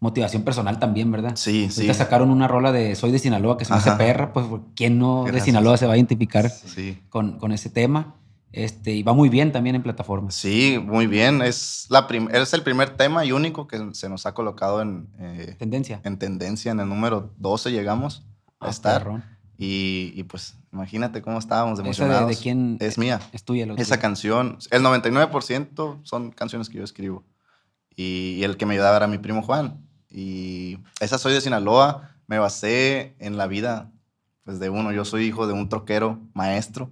motivación 0.00 0.42
personal 0.42 0.78
también, 0.78 1.10
¿verdad? 1.10 1.32
Sí, 1.36 1.68
sí. 1.70 1.80
Ahorita 1.82 1.94
sacaron 1.94 2.30
una 2.30 2.46
rola 2.46 2.70
de 2.72 2.94
Soy 2.94 3.10
de 3.10 3.18
Sinaloa 3.18 3.56
que 3.56 3.64
se 3.64 3.72
me 3.72 3.78
hace 3.78 3.92
perra, 3.92 4.32
pues 4.32 4.46
¿quién 4.76 4.98
no 4.98 5.20
de 5.24 5.30
Gracias. 5.30 5.44
Sinaloa 5.46 5.76
se 5.76 5.86
va 5.86 5.94
a 5.94 5.96
identificar 5.96 6.48
Sí. 6.50 6.98
con, 7.08 7.38
con 7.38 7.52
ese 7.52 7.70
tema? 7.70 8.14
Este, 8.52 8.92
y 8.92 9.02
va 9.02 9.12
muy 9.12 9.28
bien 9.28 9.52
también 9.52 9.76
en 9.76 9.82
plataformas. 9.82 10.34
Sí, 10.34 10.78
muy 10.82 11.06
bien. 11.06 11.42
Es, 11.42 11.86
la 11.90 12.06
prim- 12.06 12.28
es 12.32 12.52
el 12.54 12.62
primer 12.62 12.90
tema 12.96 13.24
y 13.24 13.32
único 13.32 13.66
que 13.66 13.90
se 13.92 14.08
nos 14.08 14.24
ha 14.26 14.32
colocado 14.34 14.80
en, 14.80 15.08
eh, 15.18 15.54
Tendencia. 15.58 16.00
en 16.04 16.18
tendencia. 16.18 16.72
En 16.72 16.80
el 16.80 16.88
número 16.88 17.32
12 17.36 17.70
llegamos 17.72 18.24
a 18.60 18.66
Ah, 18.66 18.70
estar. 18.70 19.02
perrón. 19.02 19.24
Y, 19.58 20.12
y 20.14 20.22
pues 20.22 20.56
imagínate 20.72 21.20
cómo 21.20 21.38
estábamos 21.38 21.74
¿Esa 21.74 21.82
de, 21.82 21.88
emocionados. 21.88 22.28
de 22.30 22.36
quién 22.36 22.76
Es 22.80 22.96
mía. 22.96 23.20
es 23.32 23.44
tuya? 23.44 23.66
la 23.66 23.74
Esa 23.74 23.96
tuya? 23.96 24.00
canción, 24.00 24.58
el 24.70 24.82
99% 24.82 26.00
son 26.04 26.30
canciones 26.30 26.68
que 26.68 26.78
yo 26.78 26.84
escribo. 26.84 27.24
Y, 27.96 28.36
y 28.38 28.44
el 28.44 28.56
que 28.56 28.64
me 28.66 28.74
ayudaba 28.74 28.96
era 28.96 29.06
mi 29.08 29.18
primo 29.18 29.42
Juan. 29.42 29.84
Y 30.10 30.78
esa 31.00 31.18
soy 31.18 31.32
de 31.34 31.40
Sinaloa. 31.40 32.12
Me 32.28 32.38
basé 32.38 33.14
en 33.18 33.36
la 33.36 33.46
vida 33.46 33.90
pues, 34.44 34.58
de 34.60 34.70
uno. 34.70 34.92
Yo 34.92 35.04
soy 35.04 35.24
hijo 35.26 35.46
de 35.46 35.52
un 35.52 35.68
troquero 35.68 36.20
maestro. 36.34 36.90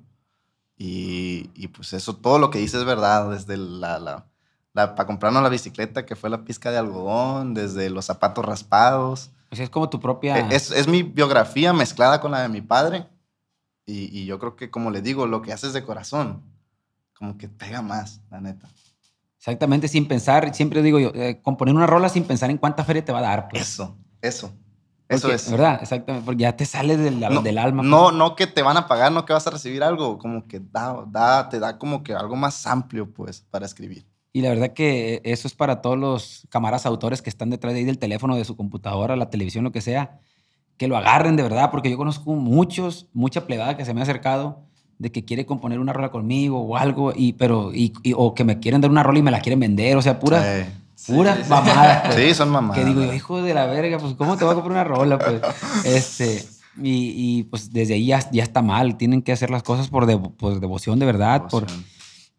Y, 0.79 1.51
y, 1.55 1.69
pues 1.69 1.93
eso, 1.93 2.17
todo 2.17 2.39
lo 2.39 2.51
que 2.51 2.59
dice 2.59 2.77
es 2.79 2.85
verdad. 2.85 3.31
Desde 3.31 3.57
la, 3.57 3.99
la, 3.99 4.27
la 4.73 4.95
para 4.95 5.07
comprarnos 5.07 5.43
la 5.43 5.49
bicicleta, 5.49 6.05
que 6.05 6.17
fue 6.17 6.31
la 6.31 6.45
pizca 6.45 6.71
de 6.71 6.79
algodón, 6.79 7.55
desde 7.55 7.91
los 7.91 8.05
zapatos 8.05 8.45
raspados. 8.45 9.31
O 9.51 9.57
sea, 9.57 9.65
es 9.65 9.71
como 9.71 9.89
tu 9.89 10.01
propia... 10.01 10.39
Eh, 10.39 10.49
Es, 10.51 10.71
es 10.71 10.89
mi 10.89 11.03
biografía 11.03 11.73
mezclada 11.73 12.21
con 12.21 12.33
la 12.33 12.43
de 12.43 12.49
mi 12.49 12.61
padre. 12.61 13.07
Y, 13.87 14.19
y 14.19 14.27
yo 14.27 14.39
creo 14.39 14.57
que, 14.57 14.71
como 14.71 14.91
le 14.91 15.01
digo, 15.01 15.27
lo 15.27 15.43
que 15.43 15.53
haces 15.53 15.73
de 15.73 15.85
corazón, 15.85 16.43
como 17.17 17.39
que 17.39 17.49
pega 17.49 17.83
más, 17.83 18.21
la 18.31 18.41
neta. 18.41 18.69
Exactamente, 19.39 19.87
sin 19.87 20.09
pensar, 20.09 20.53
siempre 20.57 20.83
digo 20.83 20.99
yo, 20.99 21.13
eh, 21.15 21.41
componer 21.41 21.73
una 21.73 21.87
rola 21.87 22.09
sin 22.09 22.25
pensar 22.25 22.51
en 22.51 22.59
cuánta 22.59 22.83
feria 22.83 23.05
te 23.05 23.13
va 23.13 23.21
a 23.21 23.23
dar. 23.23 23.49
Pues. 23.49 23.63
Eso, 23.63 23.97
eso. 24.21 24.53
Eso 25.09 25.29
Porque, 25.29 25.35
es. 25.37 25.51
¿Verdad? 25.51 25.79
Exactamente, 25.81 26.25
porque 26.27 26.43
ya 26.43 26.57
te 26.57 26.65
sale 26.67 26.97
del, 26.97 27.21
No, 27.21 27.41
del 27.43 27.59
alma. 27.59 27.83
pues. 27.83 27.89
No, 27.91 28.11
no 28.11 28.35
que 28.35 28.47
te 28.47 28.63
van 28.63 28.77
a 28.77 28.89
pagar, 28.89 29.13
no 29.13 29.25
que 29.25 29.33
vas 29.33 29.47
a 29.47 29.51
recibir 29.51 29.83
algo, 29.85 30.19
como 30.19 30.47
que 30.49 30.61
da, 30.61 31.05
da, 31.09 31.49
te 31.49 31.61
da 31.61 31.79
como 31.79 32.03
que 32.03 32.13
algo 32.13 32.35
más 32.35 32.67
amplio, 32.67 33.13
pues, 33.13 33.45
para 33.51 33.67
escribir. 33.67 34.05
Y 34.33 34.43
la 34.43 34.51
verdad 34.51 34.73
que 34.73 35.23
eso 35.25 35.47
es 35.49 35.55
para 35.55 35.81
todos 35.81 35.97
los 35.97 36.47
camaradas 36.51 36.87
autores 36.87 37.23
que 37.23 37.31
están 37.31 37.51
detrás 37.51 37.73
de 37.73 37.79
ahí 37.81 37.85
del 37.85 37.99
teléfono, 37.99 38.37
de 38.37 38.45
su 38.45 38.57
computadora, 38.57 39.17
la 39.17 39.31
televisión, 39.31 39.65
lo 39.65 39.73
que 39.73 39.81
sea, 39.81 40.19
que 40.77 40.89
lo 40.89 40.97
agarren 40.97 41.37
de 41.37 41.43
verdad, 41.43 41.71
porque 41.71 41.89
yo 41.91 41.97
conozco 41.97 42.35
muchos, 42.35 43.07
mucha 43.15 43.47
plebada 43.47 43.77
que 43.77 43.85
se 43.85 43.95
me 43.95 44.01
ha 44.01 44.03
acercado 44.03 44.61
de 44.99 45.13
que 45.13 45.25
quiere 45.25 45.47
componer 45.47 45.79
una 45.79 45.93
rola 45.93 46.11
conmigo 46.11 46.61
o 46.61 46.77
algo, 46.77 47.13
y, 47.15 47.35
pero, 47.35 47.73
y, 47.73 47.93
y- 48.03 48.13
o 48.17 48.35
que 48.35 48.45
me 48.45 48.59
quieren 48.59 48.81
dar 48.81 48.91
una 48.91 49.03
rola 49.03 49.21
y 49.21 49.23
me 49.23 49.31
la 49.31 49.41
quieren 49.41 49.61
vender, 49.61 49.97
o 49.97 50.03
sea, 50.03 50.19
pura, 50.19 50.59
Eh, 50.61 50.67
pura 51.07 51.37
sí. 51.37 51.49
mamada. 51.49 52.03
pues. 52.05 52.15
sí, 52.17 52.35
son 52.35 52.51
mamadas. 52.51 52.79
Que 52.79 52.85
digo 52.85 53.03
yo, 53.05 53.13
hijo 53.13 53.43
de 53.43 53.55
la 53.55 53.67
verga, 53.67 53.99
pues 53.99 54.15
¿cómo 54.15 54.37
te 54.37 54.45
voy 54.45 54.53
a 54.53 54.55
comprar 54.55 54.73
una 54.73 54.85
rola? 54.85 55.19
Pues, 55.19 55.41
este, 55.85 56.47
y, 56.83 57.13
y, 57.39 57.43
pues 57.45 57.73
desde 57.73 57.95
ahí 57.95 58.07
ya, 58.07 58.29
ya 58.31 58.43
está 58.43 58.63
mal. 58.63 58.97
Tienen 58.97 59.23
que 59.23 59.33
hacer 59.33 59.51
las 59.51 59.63
cosas 59.63 59.89
por, 59.89 60.07
devo- 60.07 60.35
por 60.37 60.61
devoción 60.61 60.99
de 60.99 61.07
verdad, 61.07 61.43
por, 61.49 61.67
Devoción. 61.67 61.85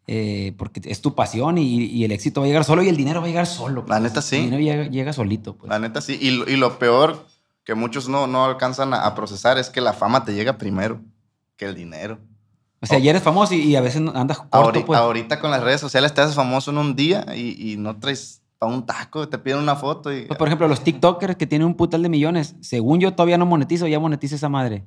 eh, 0.06 0.54
porque 0.56 0.80
es 0.84 1.00
tu 1.00 1.14
pasión 1.14 1.58
y, 1.58 1.62
y 1.86 2.04
el 2.04 2.12
éxito 2.12 2.40
va 2.40 2.46
a 2.46 2.48
llegar 2.48 2.64
solo 2.64 2.82
y 2.82 2.88
el 2.88 2.96
dinero 2.96 3.20
va 3.20 3.26
a 3.26 3.28
llegar 3.30 3.46
solo. 3.46 3.80
La 3.82 3.86
pues. 3.98 4.02
neta, 4.02 4.22
sí. 4.22 4.36
El 4.36 4.42
dinero 4.50 4.62
llega, 4.62 4.90
llega 4.90 5.12
solito. 5.12 5.56
Pues. 5.56 5.68
La 5.70 5.78
neta, 5.78 6.00
sí. 6.00 6.18
Y, 6.20 6.28
y 6.50 6.56
lo 6.56 6.78
peor 6.78 7.26
que 7.64 7.74
muchos 7.74 8.08
no, 8.08 8.26
no 8.26 8.44
alcanzan 8.46 8.94
a, 8.94 9.04
a 9.06 9.14
procesar 9.14 9.58
es 9.58 9.68
que 9.70 9.80
la 9.80 9.92
fama 9.92 10.24
te 10.24 10.34
llega 10.34 10.56
primero 10.56 11.00
que 11.56 11.66
el 11.66 11.74
dinero. 11.74 12.18
O 12.80 12.86
sea, 12.86 13.00
ya 13.00 13.10
eres 13.10 13.22
famoso 13.24 13.54
y, 13.54 13.58
y 13.62 13.74
a 13.76 13.80
veces 13.80 14.00
andas 14.14 14.38
corto, 14.38 14.56
Ahorita, 14.56 14.86
pues. 14.86 14.98
ahorita 15.00 15.40
con 15.40 15.50
las 15.50 15.62
redes 15.64 15.80
sociales 15.80 16.14
te 16.14 16.20
haces 16.20 16.36
famoso 16.36 16.70
en 16.70 16.78
un 16.78 16.94
día 16.94 17.26
y, 17.34 17.72
y 17.72 17.76
no 17.76 17.98
traes 17.98 18.37
para 18.58 18.72
un 18.72 18.84
taco, 18.84 19.28
te 19.28 19.38
piden 19.38 19.58
una 19.60 19.76
foto 19.76 20.12
y... 20.12 20.22
Pues, 20.26 20.38
por 20.38 20.48
ejemplo, 20.48 20.66
los 20.68 20.82
TikTokers 20.82 21.36
que 21.36 21.46
tienen 21.46 21.66
un 21.66 21.74
putal 21.74 22.02
de 22.02 22.08
millones, 22.08 22.56
según 22.60 22.98
yo 23.00 23.12
todavía 23.14 23.38
no 23.38 23.46
monetizo, 23.46 23.86
ya 23.86 24.00
monetiza 24.00 24.34
esa 24.34 24.48
madre. 24.48 24.84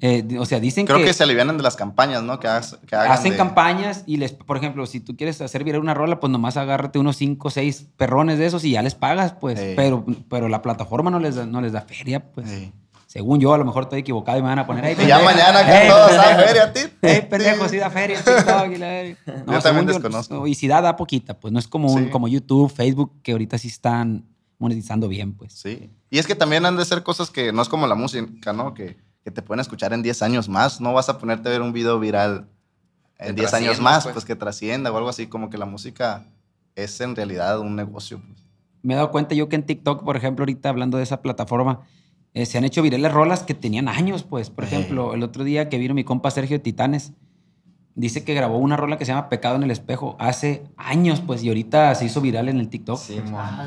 Eh, 0.00 0.36
o 0.38 0.44
sea, 0.44 0.60
dicen 0.60 0.86
Creo 0.86 0.98
que... 0.98 1.06
que, 1.06 1.12
se 1.12 1.24
alivianan 1.24 1.56
de 1.56 1.62
las 1.64 1.74
campañas, 1.74 2.22
¿no? 2.22 2.38
Que, 2.38 2.46
hagas- 2.46 2.78
que 2.86 2.94
hagan 2.94 3.10
hacen 3.10 3.32
de- 3.32 3.36
campañas 3.36 4.04
y 4.06 4.18
les, 4.18 4.32
por 4.32 4.56
ejemplo, 4.56 4.86
si 4.86 5.00
tú 5.00 5.16
quieres 5.16 5.40
hacer 5.40 5.64
viral 5.64 5.80
una 5.80 5.94
rola, 5.94 6.20
pues 6.20 6.30
nomás 6.30 6.56
agárrate 6.56 6.98
unos 7.00 7.16
5 7.16 7.48
o 7.48 7.50
6 7.50 7.88
perrones 7.96 8.38
de 8.38 8.46
esos 8.46 8.62
y 8.64 8.72
ya 8.72 8.82
les 8.82 8.94
pagas, 8.94 9.32
pues. 9.32 9.58
Sí. 9.58 9.72
Pero, 9.74 10.04
pero 10.28 10.48
la 10.48 10.62
plataforma 10.62 11.10
no 11.10 11.18
les 11.18 11.34
da, 11.34 11.46
no 11.46 11.60
les 11.60 11.72
da 11.72 11.80
feria, 11.80 12.30
pues. 12.32 12.48
Sí. 12.48 12.72
Según 13.08 13.40
yo, 13.40 13.54
a 13.54 13.58
lo 13.58 13.64
mejor 13.64 13.84
estoy 13.84 14.00
equivocado 14.00 14.36
y 14.38 14.42
me 14.42 14.48
van 14.48 14.58
a 14.58 14.66
poner 14.66 14.84
ahí. 14.84 14.94
Y 15.02 15.06
ya 15.06 15.18
mañana 15.22 15.64
que 15.64 15.88
todos 15.88 16.12
a 16.12 16.36
feria, 16.36 16.72
ti. 16.74 16.80
¡Ey, 17.00 17.22
pendejo, 17.22 17.66
sí 17.66 17.78
da 17.78 17.88
feria! 17.88 18.18
TikTok 18.22 18.70
y 18.70 18.76
la 18.76 18.86
verga. 18.86 19.18
Yo 19.50 19.60
también 19.60 19.86
desconozco. 19.86 20.46
Y 20.46 20.54
si 20.54 20.68
da, 20.68 20.82
da 20.82 20.94
poquita, 20.94 21.32
pues 21.40 21.50
no 21.50 21.58
es 21.58 21.66
como, 21.66 21.90
un- 21.90 22.04
Sí. 22.04 22.10
como 22.10 22.28
YouTube, 22.28 22.70
Facebook, 22.70 23.12
que 23.22 23.32
ahorita 23.32 23.56
sí 23.56 23.68
están 23.68 24.26
monetizando 24.58 25.08
bien, 25.08 25.32
pues. 25.32 25.54
Sí. 25.54 25.88
Y 26.10 26.18
es 26.18 26.26
que 26.26 26.34
también 26.34 26.66
han 26.66 26.76
de 26.76 26.84
ser 26.84 27.02
cosas 27.02 27.30
que 27.30 27.50
no 27.50 27.62
es 27.62 27.68
como 27.70 27.86
la 27.86 27.94
música, 27.94 28.52
¿no? 28.52 28.74
Que, 28.74 28.98
que 29.24 29.30
te 29.30 29.40
pueden 29.40 29.60
escuchar 29.60 29.94
en 29.94 30.02
10 30.02 30.20
años 30.22 30.48
más. 30.50 30.78
No 30.80 30.92
vas 30.92 31.08
a 31.08 31.16
ponerte 31.16 31.48
a 31.48 31.52
ver 31.52 31.62
un 31.62 31.72
video 31.72 31.98
viral 31.98 32.46
en 33.18 33.28
Que 33.34 33.40
10 33.40 33.54
años 33.54 33.80
más, 33.80 34.04
pues. 34.04 34.12
pues. 34.12 34.24
que 34.26 34.36
trascienda 34.36 34.92
o 34.92 34.96
algo 34.98 35.08
así. 35.08 35.28
Como 35.28 35.48
que 35.48 35.56
la 35.56 35.64
música 35.66 36.26
es 36.74 37.00
en 37.00 37.16
realidad 37.16 37.58
un 37.60 37.74
negocio. 37.74 38.20
pues. 38.26 38.42
me 38.82 38.92
he 38.92 38.96
dado 38.96 39.10
cuenta 39.10 39.34
yo 39.34 39.48
que 39.48 39.56
en 39.56 39.64
TikTok, 39.64 40.04
por 40.04 40.16
ejemplo, 40.18 40.42
ahorita 40.42 40.68
hablando 40.68 40.98
de 40.98 41.04
esa 41.04 41.22
plataforma, 41.22 41.80
eh, 42.38 42.46
se 42.46 42.56
han 42.56 42.64
hecho 42.64 42.82
virales 42.82 43.12
rolas 43.12 43.42
que 43.42 43.54
tenían 43.54 43.88
años, 43.88 44.22
pues. 44.22 44.48
Por 44.50 44.62
ejemplo, 44.64 45.12
el 45.14 45.22
otro 45.22 45.42
día 45.44 45.68
que 45.68 45.78
vino 45.78 45.92
mi 45.94 46.04
compa 46.04 46.30
Sergio 46.30 46.60
Titanes, 46.60 47.12
dice 47.96 48.22
que 48.22 48.32
grabó 48.32 48.58
una 48.58 48.76
rola 48.76 48.96
que 48.96 49.04
se 49.04 49.10
llama 49.10 49.28
Pecado 49.28 49.56
en 49.56 49.64
el 49.64 49.72
Espejo 49.72 50.14
hace 50.20 50.62
años, 50.76 51.20
pues, 51.26 51.42
y 51.42 51.48
ahorita 51.48 51.92
se 51.96 52.04
hizo 52.04 52.20
viral 52.20 52.48
en 52.48 52.60
el 52.60 52.68
TikTok. 52.68 52.96
Sí. 52.96 53.20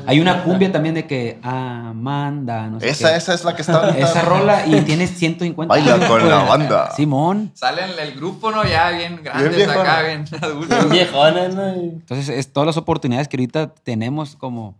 Hay 0.06 0.20
una 0.20 0.42
cumbia 0.42 0.72
también 0.72 0.94
de 0.94 1.06
que 1.06 1.38
Amanda, 1.42 2.68
no 2.70 2.80
sé 2.80 2.88
Esa, 2.88 3.10
qué. 3.10 3.16
esa 3.18 3.34
es 3.34 3.44
la 3.44 3.54
que 3.54 3.60
está 3.60 3.74
ahorita. 3.84 3.98
Esa 4.10 4.22
rola 4.22 4.66
y 4.66 4.80
tiene 4.80 5.06
150 5.06 5.68
Baila 5.68 5.94
años, 5.96 6.08
con 6.08 6.20
pues. 6.20 6.30
la 6.30 6.42
banda. 6.44 6.90
Simón. 6.96 7.50
Salen 7.52 7.90
el 8.00 8.14
grupo, 8.14 8.50
¿no? 8.50 8.64
Ya 8.64 8.90
bien 8.90 9.20
grandes 9.22 9.54
viejo, 9.54 9.78
acá, 9.80 10.02
bien 10.02 10.24
Bien 10.24 10.44
adultos. 10.44 10.90
viejona, 10.90 11.48
¿no? 11.48 11.68
Entonces, 11.74 12.30
es 12.30 12.50
todas 12.52 12.66
las 12.66 12.78
oportunidades 12.78 13.28
que 13.28 13.36
ahorita 13.36 13.74
tenemos 13.74 14.34
como, 14.36 14.76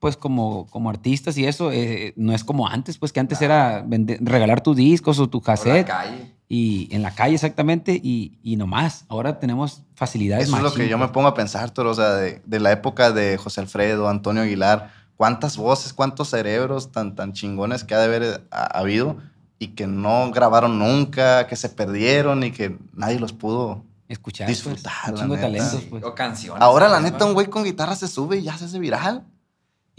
pues, 0.00 0.16
como, 0.16 0.66
como 0.70 0.90
artistas 0.90 1.36
y 1.38 1.46
eso, 1.46 1.70
eh, 1.70 2.12
no 2.16 2.32
es 2.32 2.42
como 2.42 2.66
antes, 2.66 2.98
pues, 2.98 3.12
que 3.12 3.20
antes 3.20 3.40
era 3.42 3.84
vende- 3.86 4.18
regalar 4.20 4.62
tus 4.62 4.76
discos 4.76 5.18
o 5.20 5.28
tu 5.28 5.40
Por 5.40 5.48
la 5.50 5.54
cassette 5.56 5.86
calle. 5.86 6.34
y 6.48 6.88
en 6.90 7.02
la 7.02 7.14
calle 7.14 7.34
exactamente 7.34 8.00
y, 8.02 8.38
y 8.42 8.56
no 8.56 8.66
más. 8.66 9.04
Ahora 9.08 9.38
tenemos 9.38 9.82
facilidades 9.94 10.48
Eso 10.48 10.56
es 10.56 10.62
lo 10.62 10.70
machín, 10.70 10.82
que 10.84 10.88
yo 10.90 10.96
me 10.98 11.04
pues. 11.04 11.12
pongo 11.12 11.28
a 11.28 11.34
pensar, 11.34 11.70
Toro, 11.70 11.90
o 11.90 11.94
sea, 11.94 12.14
de, 12.14 12.42
de 12.44 12.60
la 12.60 12.72
época 12.72 13.12
de 13.12 13.36
José 13.36 13.60
Alfredo, 13.60 14.08
Antonio 14.08 14.42
Aguilar, 14.42 14.90
cuántas 15.18 15.58
voces, 15.58 15.92
cuántos 15.92 16.30
cerebros 16.30 16.90
tan, 16.92 17.14
tan 17.14 17.34
chingones 17.34 17.84
que 17.84 17.94
ha 17.94 17.98
de 17.98 18.04
haber 18.06 18.22
eh, 18.22 18.40
ha- 18.50 18.78
habido 18.78 19.18
y 19.58 19.68
que 19.74 19.86
no 19.86 20.30
grabaron 20.30 20.78
nunca, 20.78 21.46
que 21.46 21.56
se 21.56 21.68
perdieron 21.68 22.42
y 22.42 22.52
que 22.52 22.78
nadie 22.94 23.20
los 23.20 23.34
pudo. 23.34 23.84
Escuchar, 24.08 24.48
disfrutar, 24.48 24.92
pues, 25.04 25.12
un 25.12 25.14
la 25.14 25.20
chingo 25.20 25.34
de 25.36 25.40
neta. 25.42 25.52
talentos, 25.68 25.88
pues. 25.90 26.02
O 26.04 26.14
canciones. 26.14 26.62
Ahora, 26.62 26.88
la 26.88 27.00
neta, 27.00 27.26
un 27.26 27.34
güey 27.34 27.48
con 27.48 27.62
guitarra 27.64 27.94
se 27.94 28.08
sube 28.08 28.38
y 28.38 28.42
ya 28.44 28.56
se 28.56 28.64
hace 28.64 28.78
viral. 28.78 29.24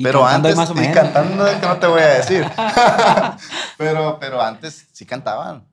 Y 0.02 0.04
pero 0.04 0.26
antes, 0.26 0.56
más 0.56 0.70
o 0.72 0.82
y 0.82 0.88
cantando, 0.88 1.46
que 1.46 1.68
no 1.68 1.78
te 1.78 1.88
voy 1.88 2.02
a 2.02 2.08
decir. 2.08 2.46
pero, 3.78 4.18
pero 4.20 4.42
antes 4.42 4.88
sí 4.92 5.06
cantaban. 5.06 5.64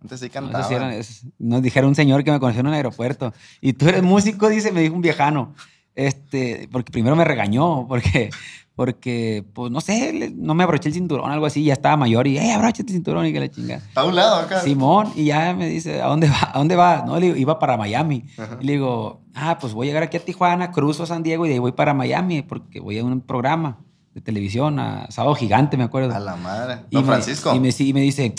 Antes 0.00 0.20
sí 0.20 0.30
cantaban. 0.30 0.92
es- 0.92 1.22
nos 1.38 1.62
dijeron 1.62 1.88
un 1.88 1.94
señor 1.94 2.24
que 2.24 2.30
me 2.32 2.40
conoció 2.40 2.60
en 2.60 2.68
un 2.68 2.74
aeropuerto. 2.74 3.32
Y 3.60 3.72
tú 3.72 3.88
eres 3.88 4.02
músico, 4.02 4.48
dice, 4.48 4.72
me 4.72 4.80
dijo 4.80 4.94
un 4.94 5.02
viejano. 5.02 5.54
Este, 5.94 6.68
porque 6.72 6.90
primero 6.90 7.14
me 7.16 7.24
regañó, 7.24 7.86
porque, 7.86 8.30
porque 8.74 9.44
pues 9.52 9.70
no 9.70 9.80
sé, 9.80 10.32
no 10.34 10.54
me 10.54 10.64
abroché 10.64 10.88
el 10.88 10.94
cinturón, 10.94 11.30
algo 11.30 11.46
así, 11.46 11.62
ya 11.64 11.74
estaba 11.74 11.96
mayor 11.96 12.26
y, 12.26 12.38
eh, 12.38 12.52
abróchate 12.52 12.84
el 12.84 12.94
cinturón 12.94 13.26
y 13.26 13.32
que 13.32 13.40
la 13.40 13.50
chinga. 13.50 13.80
A 13.94 14.04
un 14.04 14.14
lado 14.16 14.36
acá. 14.36 14.60
Simón, 14.60 15.12
y 15.14 15.24
ya 15.26 15.52
me 15.54 15.68
dice, 15.68 16.00
¿a 16.00 16.06
dónde 16.06 16.28
va? 16.28 16.50
¿A 16.54 16.58
dónde 16.58 16.76
va? 16.76 17.02
No, 17.06 17.18
le 17.18 17.26
digo, 17.26 17.36
iba 17.36 17.58
para 17.58 17.76
Miami. 17.76 18.24
Ajá. 18.38 18.58
Y 18.60 18.64
le 18.66 18.72
digo, 18.74 19.20
ah, 19.34 19.58
pues 19.60 19.74
voy 19.74 19.86
a 19.86 19.90
llegar 19.90 20.02
aquí 20.04 20.16
a 20.16 20.24
Tijuana, 20.24 20.70
cruzo 20.72 21.04
San 21.06 21.22
Diego 21.22 21.44
y 21.44 21.48
de 21.50 21.54
ahí 21.56 21.58
voy 21.60 21.72
para 21.72 21.92
Miami 21.94 22.42
porque 22.42 22.80
voy 22.80 22.98
a 22.98 23.04
un 23.04 23.20
programa 23.20 23.78
de 24.14 24.20
televisión, 24.20 24.78
a 24.78 25.06
Sábado 25.10 25.34
Gigante, 25.34 25.76
me 25.76 25.84
acuerdo. 25.84 26.14
A 26.14 26.20
la 26.20 26.36
madre. 26.36 26.80
Y 26.90 26.96
Don 26.96 27.04
me- 27.04 27.12
Francisco. 27.12 27.54
Y 27.54 27.60
me, 27.60 27.70
y 27.78 27.92
me 27.92 28.00
dice, 28.00 28.34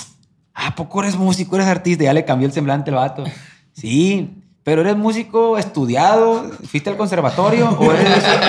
¿a 0.54 0.76
poco 0.76 1.02
eres 1.04 1.16
músico, 1.18 1.56
eres 1.56 1.68
artista? 1.68 2.04
Ya 2.04 2.14
le 2.14 2.26
cambió 2.26 2.48
el 2.48 2.54
semblante 2.54 2.90
el 2.90 2.96
vato. 2.96 3.24
Sí, 3.76 4.43
pero 4.64 4.82
eres 4.82 4.96
músico 4.96 5.58
estudiado, 5.58 6.50
¿fuiste 6.70 6.90
al 6.90 6.98
conservatorio? 6.98 7.70
¿O 7.80 7.92
eres, 7.92 8.08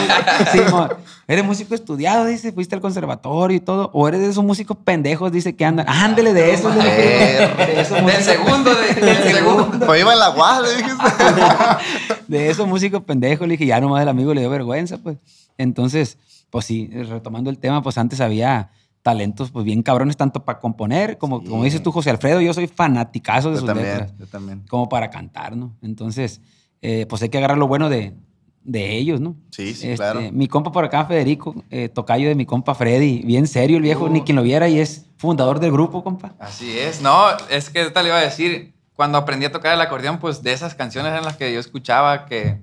Sí, 0.53 0.61
mo, 0.71 0.89
¿Eres 1.27 1.45
músico 1.45 1.75
estudiado? 1.75 2.27
Dice, 2.27 2.53
¿fuiste 2.53 2.75
al 2.75 2.81
conservatorio 2.81 3.57
y 3.57 3.61
todo? 3.61 3.91
¿O 3.95 4.07
eres 4.07 4.21
de 4.21 4.29
esos 4.29 4.45
músicos 4.45 4.77
pendejos? 4.85 5.33
Dice 5.33 5.57
que 5.57 5.65
andan. 5.65 5.87
Ándele 5.89 6.33
de 6.33 6.53
dije. 6.53 6.71
de 6.77 7.81
esos 7.81 8.05
Del 8.07 8.23
segundo, 8.23 8.71
de- 8.75 8.95
del 9.01 9.23
segundo. 9.35 9.87
Pues 9.87 10.01
iba 10.01 10.13
en 10.13 10.19
la 10.19 10.29
guada, 10.29 10.61
le 10.61 10.77
dijiste. 10.77 11.05
de 12.29 12.51
esos 12.51 12.67
músicos 12.69 13.03
pendejos, 13.03 13.47
le 13.49 13.53
dije, 13.53 13.67
ya 13.67 13.81
nomás 13.81 14.03
el 14.03 14.09
amigo 14.09 14.35
le 14.35 14.41
dio 14.43 14.51
vergüenza, 14.51 14.99
pues. 14.99 15.17
Entonces, 15.59 16.19
pues 16.51 16.65
sí, 16.67 16.91
retomando 17.09 17.49
el 17.51 17.59
tema, 17.59 17.83
pues 17.83 17.97
antes 17.99 18.21
había 18.21 18.71
talentos 19.05 19.51
pues 19.51 19.67
bien 19.67 19.83
cabrones, 19.83 20.17
tanto 20.17 20.45
para 20.47 20.59
componer, 20.59 21.19
como, 21.19 21.41
Sí. 21.43 21.47
como 21.49 21.63
dices 21.65 21.83
tú, 21.83 21.93
José 21.93 22.09
Alfredo, 22.09 22.41
yo 22.41 22.55
soy 22.55 22.67
fanaticazo 22.67 23.51
de 23.51 23.57
Yo 23.57 23.61
sus 23.61 23.67
también, 23.67 23.89
letras, 23.91 24.15
yo 24.19 24.27
también. 24.27 24.63
como 24.69 24.89
para 24.89 25.11
cantar, 25.11 25.55
¿no? 25.57 25.77
Entonces, 25.83 26.41
eh, 26.81 27.05
pues 27.07 27.21
hay 27.23 27.29
que 27.29 27.37
agarrar 27.37 27.59
lo 27.59 27.69
bueno 27.69 27.91
de, 27.91 28.15
de 28.63 28.97
ellos, 28.97 29.21
¿no? 29.21 29.37
Sí, 29.51 29.75
sí, 29.75 29.89
Este, 29.91 29.97
claro. 29.97 30.23
Mi 30.33 30.49
compa 30.49 30.73
por 30.73 30.85
acá, 30.87 31.05
Federico, 31.05 31.55
eh, 31.71 31.91
tocayo 31.91 32.29
de 32.29 32.35
mi 32.35 32.47
compa 32.47 32.75
Freddy, 32.75 33.21
bien 33.27 33.47
serio 33.47 33.77
el 33.77 33.83
viejo, 33.83 34.07
Uh. 34.07 34.09
ni 34.09 34.23
quien 34.23 34.37
lo 34.37 34.43
viera, 34.43 34.71
y 34.71 34.79
es 34.79 35.05
fundador 35.19 35.61
del 35.61 35.71
grupo, 35.71 36.03
compa. 36.03 36.33
Así 36.39 36.79
es. 36.79 37.03
No, 37.03 37.27
es 37.51 37.69
que 37.69 37.81
ahorita 37.83 38.03
le 38.03 38.09
iba 38.09 38.19
a 38.19 38.23
decir, 38.23 38.73
cuando 38.95 39.19
aprendí 39.19 39.45
a 39.45 39.53
tocar 39.53 39.75
el 39.75 39.81
acordeón, 39.83 40.19
pues 40.19 40.43
de 40.43 40.55
esas 40.55 40.75
canciones 40.75 41.13
eran 41.13 41.25
las 41.25 41.37
que 41.37 41.53
yo 41.53 41.61
escuchaba 41.61 42.25
que 42.25 42.63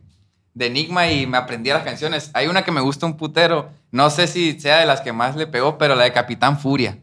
de 0.53 0.67
Enigma 0.67 1.09
y 1.11 1.25
me 1.27 1.37
aprendía 1.37 1.73
las 1.73 1.83
canciones. 1.83 2.31
Hay 2.33 2.47
una 2.47 2.63
que 2.63 2.71
me 2.71 2.81
gusta 2.81 3.05
un 3.05 3.15
putero, 3.17 3.69
no 3.91 4.09
sé 4.09 4.27
si 4.27 4.59
sea 4.59 4.79
de 4.79 4.85
las 4.85 5.01
que 5.01 5.13
más 5.13 5.35
le 5.35 5.47
pegó, 5.47 5.77
pero 5.77 5.95
la 5.95 6.03
de 6.03 6.11
Capitán 6.11 6.59
Furia. 6.59 6.97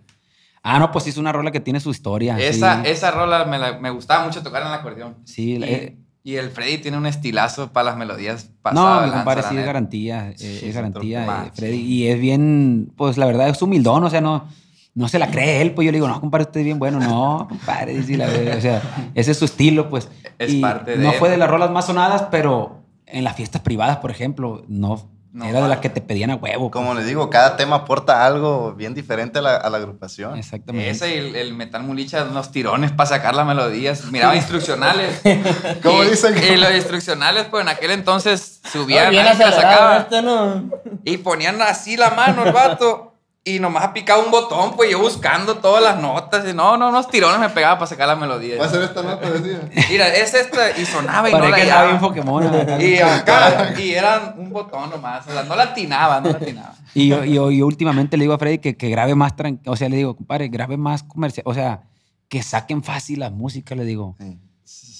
Ah, 0.62 0.78
no, 0.78 0.90
pues 0.92 1.04
sí, 1.04 1.10
es 1.10 1.16
una 1.16 1.32
rola 1.32 1.50
que 1.50 1.60
tiene 1.60 1.80
su 1.80 1.90
historia. 1.90 2.38
Esa, 2.38 2.82
sí. 2.82 2.90
esa 2.90 3.10
rola 3.10 3.44
me, 3.46 3.58
la- 3.58 3.78
me 3.78 3.90
gustaba 3.90 4.24
mucho 4.24 4.42
tocar 4.42 4.62
en 4.62 4.68
el 4.68 4.74
acordeón. 4.74 5.16
Sí, 5.24 5.52
y, 5.52 5.58
la- 5.58 5.66
eh, 5.66 5.96
y 6.24 6.34
el 6.34 6.50
Freddy 6.50 6.78
tiene 6.78 6.98
un 6.98 7.06
estilazo 7.06 7.72
para 7.72 7.84
las 7.90 7.96
melodías 7.96 8.46
No, 8.50 8.60
pasadas. 8.62 9.06
mi 9.06 9.12
compadre 9.12 9.42
sí 9.48 9.56
es 9.56 9.64
garantía, 9.64 10.30
eh, 10.30 10.34
Sí, 10.36 10.46
es 10.46 10.60
sí, 10.60 10.72
garantía, 10.72 11.44
eh, 11.46 11.50
Freddy. 11.54 11.76
Y 11.80 12.08
es 12.08 12.20
bien, 12.20 12.92
pues 12.96 13.16
la 13.16 13.24
verdad 13.24 13.48
es 13.48 13.62
humildón, 13.62 14.04
o 14.04 14.10
sea, 14.10 14.20
no, 14.20 14.46
no 14.94 15.08
se 15.08 15.18
la 15.18 15.30
cree 15.30 15.62
él. 15.62 15.72
Pues 15.72 15.86
yo 15.86 15.92
le 15.92 15.96
digo, 15.98 16.08
no, 16.08 16.20
compadre, 16.20 16.42
usted 16.44 16.60
es 16.60 16.66
bien 16.66 16.78
bueno. 16.78 16.98
No, 17.00 17.46
compadre, 17.48 17.94
dice 17.94 18.16
la 18.18 18.26
verdad, 18.26 18.58
o 18.58 18.60
sea, 18.60 18.82
ese 19.14 19.30
es 19.30 19.38
su 19.38 19.46
estilo, 19.46 19.88
pues. 19.88 20.08
Es 20.38 20.52
Y 20.52 20.60
parte 20.60 20.98
de 20.98 20.98
No 21.04 21.12
él. 21.12 21.18
fue 21.18 21.30
de 21.30 21.38
las 21.38 21.48
rolas 21.48 21.70
más 21.70 21.86
sonadas, 21.86 22.24
pero 22.30 22.77
en 23.10 23.24
las 23.24 23.36
fiestas 23.36 23.62
privadas, 23.62 23.98
por 23.98 24.10
ejemplo, 24.10 24.62
no, 24.68 25.10
No 25.32 25.44
era 25.44 25.60
de 25.60 25.68
las 25.68 25.78
que 25.78 25.88
te 25.90 26.00
pedían 26.00 26.30
a 26.30 26.36
huevo. 26.36 26.70
Como 26.70 26.86
pues. 26.88 26.98
les 26.98 27.06
digo, 27.06 27.28
cada 27.30 27.56
tema 27.56 27.76
aporta 27.76 28.24
algo 28.24 28.72
bien 28.74 28.94
diferente 28.94 29.38
a 29.38 29.42
la, 29.42 29.56
a 29.56 29.70
la 29.70 29.76
agrupación. 29.78 30.38
Exactamente. 30.38 30.90
Ese 30.90 31.14
y 31.14 31.18
el, 31.18 31.36
el 31.36 31.54
metal 31.54 31.82
mulicha, 31.82 32.24
unos 32.24 32.50
tirones 32.50 32.92
para 32.92 33.08
sacar 33.10 33.34
las 33.34 33.46
melodías. 33.46 34.04
Miraba 34.10 34.34
instruccionales. 34.42 35.20
¿Cómo 35.82 36.02
y, 36.04 36.08
dicen? 36.08 36.34
Y 36.36 36.56
los 36.56 36.72
instruccionales, 36.74 37.44
pues 37.44 37.62
en 37.62 37.68
aquel 37.68 37.90
entonces 37.92 38.60
subían, 38.72 39.06
Ay, 39.06 39.10
bien 39.10 39.24
nadie 39.24 39.36
se 39.36 39.42
la 39.44 39.48
acelerado 39.50 39.76
sacaba. 39.76 39.96
esto, 39.98 40.22
¿no? 40.22 40.70
Y 41.04 41.18
ponían 41.18 41.60
así 41.62 41.96
la 41.96 42.10
mano 42.10 42.44
el 42.44 42.52
vato. 42.52 43.07
Y 43.48 43.60
nomás 43.60 43.88
picaba 43.88 44.22
un 44.22 44.30
botón, 44.30 44.74
pues 44.76 44.90
yo 44.90 45.00
buscando 45.00 45.56
todas 45.56 45.82
las 45.82 46.00
notas. 46.00 46.46
Y 46.48 46.52
no, 46.54 46.76
no, 46.76 46.88
unos 46.90 47.08
tirones 47.08 47.38
me 47.40 47.48
pegaba 47.48 47.76
para 47.78 47.86
sacar 47.86 48.06
la 48.08 48.16
melodía. 48.16 48.58
Va 48.58 48.66
a 48.66 48.68
ser 48.68 48.82
esta 48.82 49.02
nota, 49.02 49.30
decía. 49.30 49.60
Mira, 49.90 50.08
es 50.08 50.34
esta. 50.34 50.78
Y 50.78 50.84
sonaba 50.84 51.28
y 51.28 51.32
no 51.32 51.38
Parece 51.38 51.50
la 51.50 51.56
que 51.56 51.62
estaba 51.68 51.86
bien. 51.86 52.00
Pokémon. 52.00 52.80
Y 52.80 52.96
acá, 52.98 53.74
y 53.78 53.90
eran 53.92 54.34
un 54.38 54.50
botón 54.50 54.90
nomás. 54.90 55.26
O 55.26 55.32
sea, 55.32 55.44
no 55.44 55.56
la 55.56 55.64
atinaba, 55.64 56.20
no 56.20 56.28
la 56.30 56.36
atinaba. 56.36 56.74
Y 56.94 57.08
yo, 57.08 57.24
yo, 57.24 57.50
yo 57.50 57.66
últimamente 57.66 58.16
le 58.16 58.24
digo 58.24 58.34
a 58.34 58.38
Freddy 58.38 58.58
que, 58.58 58.76
que 58.76 58.88
grabe 58.90 59.14
más 59.14 59.34
tranquilo. 59.36 59.72
O 59.72 59.76
sea, 59.76 59.88
le 59.88 59.96
digo, 59.96 60.14
compadre, 60.16 60.48
grabe 60.48 60.76
más 60.76 61.02
comercial. 61.02 61.44
O 61.46 61.54
sea, 61.54 61.82
que 62.28 62.42
saquen 62.42 62.82
fácil 62.82 63.20
la 63.20 63.30
música, 63.30 63.74
le 63.74 63.84
digo. 63.84 64.16
Sí. 64.18 64.38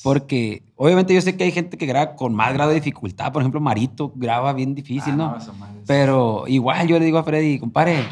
Porque 0.03 0.63
obviamente 0.77 1.13
yo 1.13 1.21
sé 1.21 1.37
que 1.37 1.45
hay 1.45 1.51
gente 1.53 1.77
que 1.77 1.85
graba 1.85 2.15
con 2.15 2.33
más 2.33 2.55
grado 2.55 2.71
de 2.71 2.77
dificultad. 2.77 3.33
Por 3.33 3.43
ejemplo, 3.43 3.61
Marito 3.61 4.13
graba 4.15 4.53
bien 4.53 4.75
difícil, 4.75 5.13
Ah, 5.15 5.17
¿no? 5.17 5.37
es- 5.37 5.51
Pero 5.87 6.45
igual 6.47 6.87
yo 6.87 6.99
le 6.99 7.05
digo 7.05 7.19
a 7.19 7.25
Freddy, 7.25 7.59
compadre, 7.59 8.05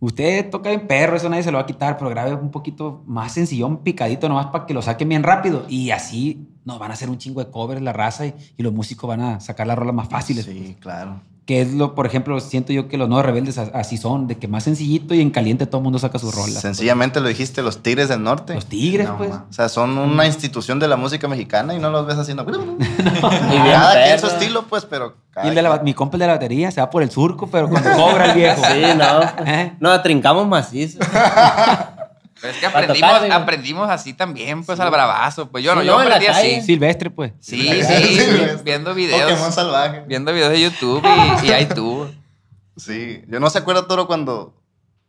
usted 0.00 0.50
toca 0.50 0.70
bien 0.70 0.86
perro, 0.86 1.16
eso 1.16 1.28
nadie 1.28 1.42
se 1.42 1.50
lo 1.50 1.58
va 1.58 1.64
a 1.64 1.66
quitar, 1.66 1.96
pero 1.96 2.10
grabe 2.10 2.34
un 2.34 2.50
poquito 2.50 3.02
más 3.06 3.32
sencillón, 3.32 3.78
picadito, 3.78 4.28
nomás 4.28 4.46
para 4.46 4.66
que 4.66 4.74
lo 4.74 4.82
saquen 4.82 5.08
bien 5.08 5.22
rápido. 5.22 5.64
Y 5.68 5.90
así 5.90 6.48
nos 6.64 6.78
van 6.78 6.90
a 6.90 6.94
hacer 6.94 7.10
un 7.10 7.18
chingo 7.18 7.44
de 7.44 7.50
covers 7.50 7.82
la 7.82 7.92
raza 7.92 8.26
y, 8.26 8.34
y 8.56 8.62
los 8.62 8.72
músicos 8.72 9.08
van 9.08 9.20
a 9.20 9.40
sacar 9.40 9.66
las 9.66 9.78
rolas 9.78 9.94
más 9.94 10.08
fáciles. 10.08 10.44
Sí, 10.44 10.76
claro. 10.80 11.20
Que 11.48 11.62
es 11.62 11.72
lo, 11.72 11.94
por 11.94 12.04
ejemplo, 12.04 12.38
siento 12.40 12.74
yo 12.74 12.88
que 12.88 12.98
los 12.98 13.08
nuevos 13.08 13.24
rebeldes 13.24 13.56
así 13.56 13.96
son, 13.96 14.26
de 14.26 14.36
que 14.36 14.48
más 14.48 14.64
sencillito 14.64 15.14
y 15.14 15.22
en 15.22 15.30
caliente 15.30 15.64
todo 15.64 15.78
el 15.78 15.84
mundo 15.84 15.98
saca 15.98 16.18
sus 16.18 16.34
rolas. 16.34 16.60
Sencillamente 16.60 17.20
lo 17.22 17.28
dijiste, 17.28 17.62
los 17.62 17.82
Tigres 17.82 18.10
del 18.10 18.22
Norte. 18.22 18.52
Los 18.54 18.66
tigres, 18.66 19.08
No, 19.08 19.16
pues. 19.16 19.30
ma. 19.30 19.46
O 19.48 19.52
sea, 19.54 19.70
son 19.70 19.96
una 19.96 20.26
institución 20.26 20.78
de 20.78 20.88
la 20.88 20.96
música 20.98 21.26
mexicana 21.26 21.74
y 21.74 21.78
no 21.78 21.88
los 21.88 22.04
ves 22.06 22.18
haciendo. 22.18 22.44
Y 22.48 22.52
bien 23.62 23.64
Cada 23.64 24.04
quien 24.04 24.18
su 24.18 24.26
estilo, 24.26 24.66
pues, 24.68 24.84
pero. 24.84 25.16
Y 25.42 25.48
el 25.48 25.54
de 25.54 25.62
la- 25.62 25.78
mi 25.78 25.94
compa 25.94 26.16
el 26.16 26.20
de 26.20 26.26
la 26.26 26.34
batería 26.34 26.70
se 26.70 26.82
va 26.82 26.90
por 26.90 27.02
el 27.02 27.10
surco, 27.10 27.46
pero 27.46 27.66
cuando 27.70 27.92
cobra 27.94 28.26
el 28.26 28.34
viejo. 28.36 28.60
Sí, 28.68 28.82
no. 28.98 29.22
¿Eh? 29.46 29.72
No, 29.80 30.02
trincamos 30.02 30.46
macizo. 30.46 30.98
Pero 32.40 32.52
es 32.52 32.58
que 32.60 32.66
aprendimos, 32.66 33.10
aprendimos 33.32 33.90
así 33.90 34.14
también, 34.14 34.64
pues 34.64 34.78
al 34.80 34.90
bravazo. 34.90 35.48
Pues 35.50 35.64
yo 35.64 35.74
no, 35.74 35.80
Sí, 35.80 35.86
yo 35.88 35.98
aprendí 35.98 36.26
así. 36.26 36.60
Silvestre, 36.62 37.10
pues. 37.10 37.32
Sí, 37.40 37.82
Sí, 37.82 38.20
viendo 38.64 38.90
Pokémon 38.90 38.96
videos. 38.96 39.54
salvaje. 39.54 40.04
Viendo 40.06 40.32
videos 40.32 40.50
de 40.52 40.60
YouTube 40.60 41.02
y, 41.42 41.46
y 41.48 41.52
ahí 41.52 41.66
tú. 41.66 42.08
Sí, 42.76 43.22
yo 43.28 43.40
no 43.40 43.50
se 43.50 43.58
acuerda, 43.58 43.86
Toro, 43.88 44.06
cuando 44.06 44.54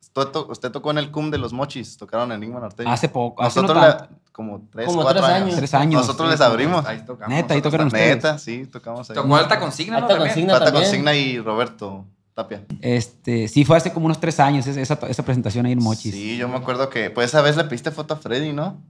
usted, 0.01 0.25
to- 0.31 0.47
usted 0.49 0.71
tocó 0.71 0.89
en 0.91 0.97
el 0.97 1.11
CUM 1.11 1.29
de 1.29 1.37
los 1.37 1.53
Mochis, 1.53 1.97
tocaron 1.97 2.31
Enigma 2.31 2.59
Norteño. 2.59 2.91
Hace 2.91 3.09
poco, 3.09 3.43
hace 3.43 3.61
no 3.61 3.67
Nosotros, 3.67 4.09
como 4.31 4.67
tres, 4.71 4.87
Como 4.87 5.03
cuatro 5.03 5.21
tres 5.21 5.31
años. 5.33 5.43
años. 5.49 5.55
Tres 5.57 5.73
años. 5.75 6.01
Nosotros 6.01 6.29
Sí, 6.29 6.31
les 6.31 6.41
abrimos. 6.41 6.83
Ahí 6.85 7.05
tocamos. 7.05 7.29
Neta, 7.35 7.53
ahí 7.53 7.61
tocaron 7.61 7.87
ustedes. 7.87 8.15
Neta, 8.15 8.39
sí, 8.39 8.65
tocamos 8.65 9.07
ahí. 9.09 9.13
Tocó 9.13 9.35
alta 9.35 9.59
consigna, 9.59 9.99
¿no? 9.99 10.07
Alta 10.07 10.17
consigna. 10.17 10.53
También. 10.59 10.73
Consigna 10.83 11.13
y 11.13 11.37
Roberto 11.39 12.05
Tapia. 12.39 12.63
Este, 12.81 13.49
sí, 13.49 13.65
fue 13.65 13.75
hace 13.75 13.91
como 13.91 14.05
unos 14.05 14.19
tres 14.19 14.39
años 14.39 14.65
esa, 14.65 14.81
esa, 15.07 15.25
presentación 15.25 15.65
ahí 15.65 15.73
en 15.73 15.83
Mochis. 15.83 16.13
Sí, 16.13 16.37
yo 16.37 16.47
me 16.47 16.55
acuerdo 16.55 16.89
que, 16.89 17.09
pues 17.09 17.27
esa 17.27 17.41
vez 17.41 17.57
le 17.57 17.65
pediste 17.65 17.91
foto 17.91 18.13
a 18.13 18.17
Freddy, 18.17 18.53
¿no? 18.53 18.81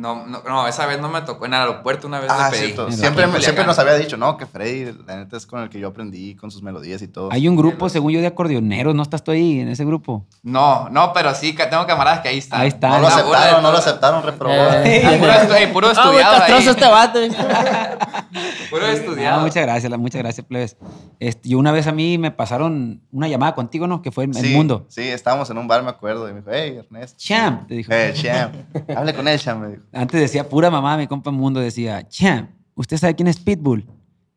No, 0.00 0.26
no, 0.26 0.42
no, 0.48 0.66
esa 0.66 0.86
vez 0.86 0.98
no 0.98 1.10
me 1.10 1.20
tocó 1.20 1.44
en 1.44 1.52
el 1.52 1.60
aeropuerto, 1.60 2.06
una 2.06 2.20
vez 2.20 2.30
Ah, 2.32 2.48
le 2.50 2.56
pedí. 2.56 2.66
cierto. 2.72 2.90
Siempre, 2.90 3.26
siempre 3.42 3.66
nos 3.66 3.78
había 3.78 3.94
dicho, 3.96 4.16
no, 4.16 4.38
que 4.38 4.46
Freddy, 4.46 4.96
la 5.06 5.16
neta 5.16 5.36
es 5.36 5.44
con 5.44 5.60
el 5.60 5.68
que 5.68 5.78
yo 5.78 5.88
aprendí, 5.88 6.34
con 6.36 6.50
sus 6.50 6.62
melodías 6.62 7.02
y 7.02 7.08
todo. 7.08 7.28
Hay 7.30 7.46
un 7.46 7.54
grupo, 7.54 7.88
según 7.90 8.10
yo, 8.12 8.20
de 8.20 8.26
acordeoneros. 8.28 8.94
¿No 8.94 9.02
estás 9.02 9.22
tú 9.22 9.30
ahí 9.30 9.60
en 9.60 9.68
ese 9.68 9.84
grupo? 9.84 10.24
No, 10.42 10.88
no, 10.88 11.12
pero 11.12 11.34
sí, 11.34 11.52
tengo 11.54 11.86
camaradas 11.86 12.20
que 12.20 12.28
ahí 12.28 12.38
están. 12.38 12.60
Ahí 12.62 12.68
están. 12.68 12.92
no 12.92 13.00
lo 13.00 13.08
de 13.08 13.12
aceptaron, 13.14 13.62
no 13.62 13.72
lo 13.72 13.76
aceptaron, 13.78 14.22
reprobado. 14.22 14.82
Eh, 14.84 15.02
Ah, 15.04 15.16
puro, 15.18 15.32
estu- 15.32 15.56
eh, 15.60 15.68
puro 15.68 15.86
muy 15.92 15.96
estudiado 15.96 16.36
castroso 16.38 16.62
ahí. 16.62 16.76
este 16.76 16.88
vato. 16.88 17.18
Puro 18.70 18.86
Ah, 18.86 18.92
estudiado. 18.92 19.40
muchas 19.40 19.62
gracias, 19.64 19.98
muchas 19.98 20.22
gracias, 20.22 20.46
plebes. 20.46 20.76
Este, 21.18 21.48
yo 21.48 21.58
una 21.58 21.72
vez 21.72 21.86
a 21.88 21.92
mí 21.92 22.16
me 22.18 22.30
pasaron 22.30 23.00
una 23.10 23.26
llamada 23.28 23.54
contigo, 23.56 23.86
¿no? 23.88 24.00
Que 24.02 24.12
fue 24.12 24.24
en 24.24 24.36
el 24.36 24.54
mundo. 24.54 24.86
Sí, 24.88 25.02
estábamos 25.02 25.50
en 25.50 25.58
un 25.58 25.66
bar, 25.66 25.82
me 25.82 25.90
acuerdo, 25.90 26.28
y 26.28 26.32
me 26.32 26.38
dijo, 26.40 26.50
hey, 26.52 26.76
Ernesto. 26.78 27.16
Champ, 27.18 27.66
te 27.66 27.74
dijo. 27.74 27.92
Eh, 27.92 28.12
Champ. 28.14 28.54
Hable 28.96 29.14
con 29.14 29.26
él, 29.26 29.38
Champ, 29.40 29.60
me 29.62 29.68
dijo. 29.70 29.82
Antes 29.92 30.20
decía 30.20 30.48
pura 30.48 30.70
mamá, 30.70 30.96
mi 30.96 31.06
compa 31.06 31.30
Mundo 31.30 31.60
decía, 31.60 32.06
Champ, 32.08 32.50
¿usted 32.74 32.96
sabe 32.96 33.14
quién 33.14 33.28
es 33.28 33.38
Pitbull? 33.40 33.86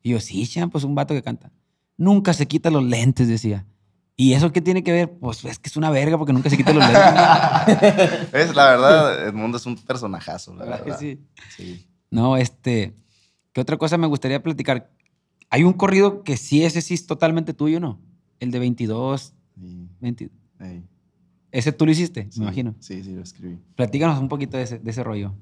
Y 0.02 0.12
yo, 0.12 0.20
sí, 0.20 0.46
Champ, 0.48 0.72
pues 0.72 0.84
un 0.84 0.96
vato 0.96 1.14
que 1.14 1.22
canta. 1.22 1.52
Nunca 1.98 2.34
se 2.34 2.48
quita 2.48 2.70
los 2.70 2.84
lentes, 2.84 3.28
decía. 3.28 3.66
¿Y 4.16 4.34
eso 4.34 4.52
qué 4.52 4.62
tiene 4.62 4.84
que 4.84 4.92
ver? 4.92 5.12
Pues 5.18 5.44
es 5.46 5.58
que 5.60 5.70
es 5.70 5.78
una 5.78 5.90
verga 5.90 6.18
porque 6.18 6.34
nunca 6.34 6.50
se 6.50 6.58
quita 6.58 6.74
los 6.74 6.84
lentes. 6.84 8.30
Es, 8.34 8.56
la 8.56 8.66
verdad, 8.66 9.28
Edmundo 9.28 9.58
es 9.58 9.66
un 9.66 9.76
personajazo, 9.76 10.54
la 10.56 10.66
¿Verdad 10.66 10.98
sí? 11.00 11.20
Sí. 11.56 11.88
No, 12.12 12.38
este, 12.38 12.96
¿qué 13.54 13.62
otra 13.62 13.78
cosa 13.78 13.98
me 13.98 14.08
gustaría 14.08 14.42
platicar? 14.44 14.92
Hay 15.50 15.64
un 15.64 15.74
corrido 15.74 16.24
que 16.24 16.38
sí, 16.38 16.64
ese 16.64 16.82
sí 16.82 16.94
es 16.94 17.08
totalmente 17.08 17.54
tuyo, 17.54 17.80
¿no? 17.80 18.00
El 18.40 18.52
de 18.52 18.60
22, 18.60 19.34
Sí, 19.60 19.88
20. 20.00 20.30
ey, 20.60 20.84
Ese 21.54 21.72
tú 21.72 21.86
lo 21.86 21.92
hiciste, 21.92 22.28
sí, 22.32 22.40
me 22.40 22.48
imagino. 22.48 22.76
Sí, 22.80 23.02
sí, 23.04 23.14
lo 23.14 23.22
escribí. 23.22 23.58
Platícanos 23.76 24.20
un 24.20 24.28
poquito 24.28 24.58
de 24.58 24.64
ese, 24.64 24.80
de 24.80 24.92
ese 24.92 25.04
rollo. 25.04 25.34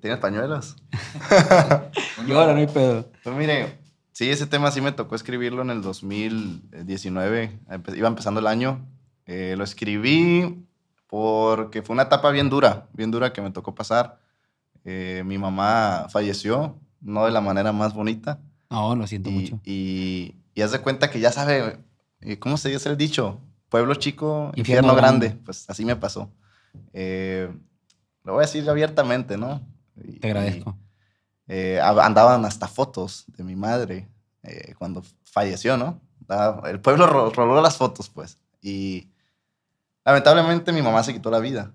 ¿Tienes 0.00 0.18
pañuelos? 0.18 0.76
Yo 2.28 2.38
ahora 2.40 2.52
no 2.52 2.58
hay 2.58 2.66
pedo. 2.66 3.08
Pues 3.22 3.36
mire, 3.36 3.78
sí, 4.10 4.28
ese 4.28 4.46
tema 4.46 4.70
sí 4.72 4.80
me 4.80 4.90
tocó 4.92 5.14
escribirlo 5.14 5.62
en 5.62 5.70
el 5.70 5.80
2019. 5.80 7.60
Empe- 7.68 7.96
Iba 7.96 8.08
empezando 8.08 8.40
el 8.40 8.46
año. 8.46 8.84
Eh, 9.26 9.54
lo 9.56 9.64
escribí 9.64 10.66
porque 11.06 11.82
fue 11.82 11.94
una 11.94 12.04
etapa 12.04 12.30
bien 12.30 12.48
dura, 12.50 12.88
bien 12.92 13.10
dura 13.10 13.32
que 13.32 13.40
me 13.42 13.50
tocó 13.50 13.74
pasar. 13.74 14.18
Eh, 14.84 15.22
mi 15.24 15.38
mamá 15.38 16.06
falleció, 16.10 16.76
no 17.00 17.24
de 17.24 17.30
la 17.30 17.40
manera 17.40 17.72
más 17.72 17.94
bonita. 17.94 18.40
No, 18.70 18.96
lo 18.96 19.06
siento 19.06 19.30
Y, 19.30 19.32
mucho. 19.32 19.60
y, 19.64 20.34
y 20.54 20.62
haz 20.62 20.72
de 20.72 20.80
cuenta 20.80 21.10
que 21.10 21.20
ya 21.20 21.30
sabe, 21.30 21.78
eh, 22.20 22.38
¿cómo 22.38 22.56
se 22.56 22.70
dice 22.70 22.88
el 22.88 22.96
dicho? 22.96 23.38
Pueblo 23.72 23.94
chico, 23.96 24.52
Infierno 24.54 24.92
infierno, 24.92 24.94
grande. 24.94 25.26
grande. 25.28 25.44
Pues 25.44 25.68
así 25.68 25.84
me 25.84 25.96
pasó. 25.96 26.30
Eh, 26.92 27.50
lo 28.22 28.34
voy 28.34 28.44
a 28.44 28.46
decir 28.46 28.68
abiertamente, 28.70 29.36
¿no? 29.36 29.60
Y- 29.96 30.20
Te 30.20 30.28
agradezco. 30.28 30.76
eh, 31.48 31.80
a- 31.80 32.04
andaban 32.06 32.44
hasta 32.44 32.68
fotos 32.68 33.24
de 33.28 33.42
mi 33.44 33.56
madre 33.56 34.08
eh, 34.44 34.74
cuando 34.78 35.02
falleció, 35.24 35.76
¿no? 35.76 36.00
El 36.64 36.80
pueblo 36.80 37.06
ro- 37.06 37.30
roló 37.30 37.60
las 37.60 37.76
fotos, 37.76 38.08
pues. 38.08 38.38
Y 38.62 39.08
lamentablemente 40.04 40.72
mi 40.72 40.82
mamá 40.82 41.02
se 41.02 41.12
quitó 41.12 41.30
la 41.30 41.38
vida. 41.40 41.72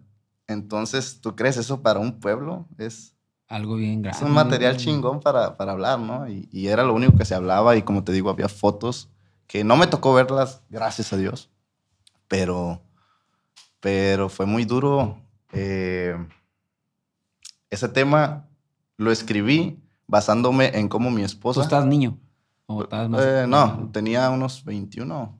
Entonces, 0.47 1.19
¿tú 1.21 1.35
crees 1.35 1.57
eso 1.57 1.81
para 1.81 1.99
un 1.99 2.19
pueblo? 2.19 2.65
Es, 2.77 3.15
Algo 3.47 3.75
bien 3.75 4.05
es 4.05 4.11
grande. 4.19 4.25
un 4.25 4.31
material 4.33 4.77
chingón 4.77 5.19
para, 5.19 5.57
para 5.57 5.73
hablar, 5.73 5.99
¿no? 5.99 6.27
Y, 6.29 6.47
y 6.51 6.67
era 6.67 6.83
lo 6.83 6.93
único 6.93 7.17
que 7.17 7.25
se 7.25 7.35
hablaba 7.35 7.75
y 7.75 7.81
como 7.83 8.03
te 8.03 8.11
digo, 8.11 8.29
había 8.29 8.49
fotos 8.49 9.09
que 9.47 9.63
no 9.63 9.75
me 9.77 9.87
tocó 9.87 10.13
verlas, 10.13 10.61
gracias 10.69 11.11
a 11.13 11.17
Dios, 11.17 11.49
pero, 12.27 12.81
pero 13.79 14.29
fue 14.29 14.45
muy 14.45 14.65
duro. 14.65 15.21
eh, 15.53 16.15
ese 17.69 17.89
tema 17.89 18.47
lo 18.97 19.11
escribí 19.11 19.79
basándome 20.07 20.71
en 20.77 20.87
cómo 20.87 21.09
mi 21.11 21.21
¿Tú 21.21 21.25
esposa... 21.25 21.61
estás 21.61 21.85
niño? 21.85 22.17
¿O 22.65 22.83
estás 22.83 23.09
más- 23.09 23.23
Eh, 23.25 23.45
no, 23.47 23.89
tenía 23.91 24.29
unos 24.29 24.63
21, 24.63 25.39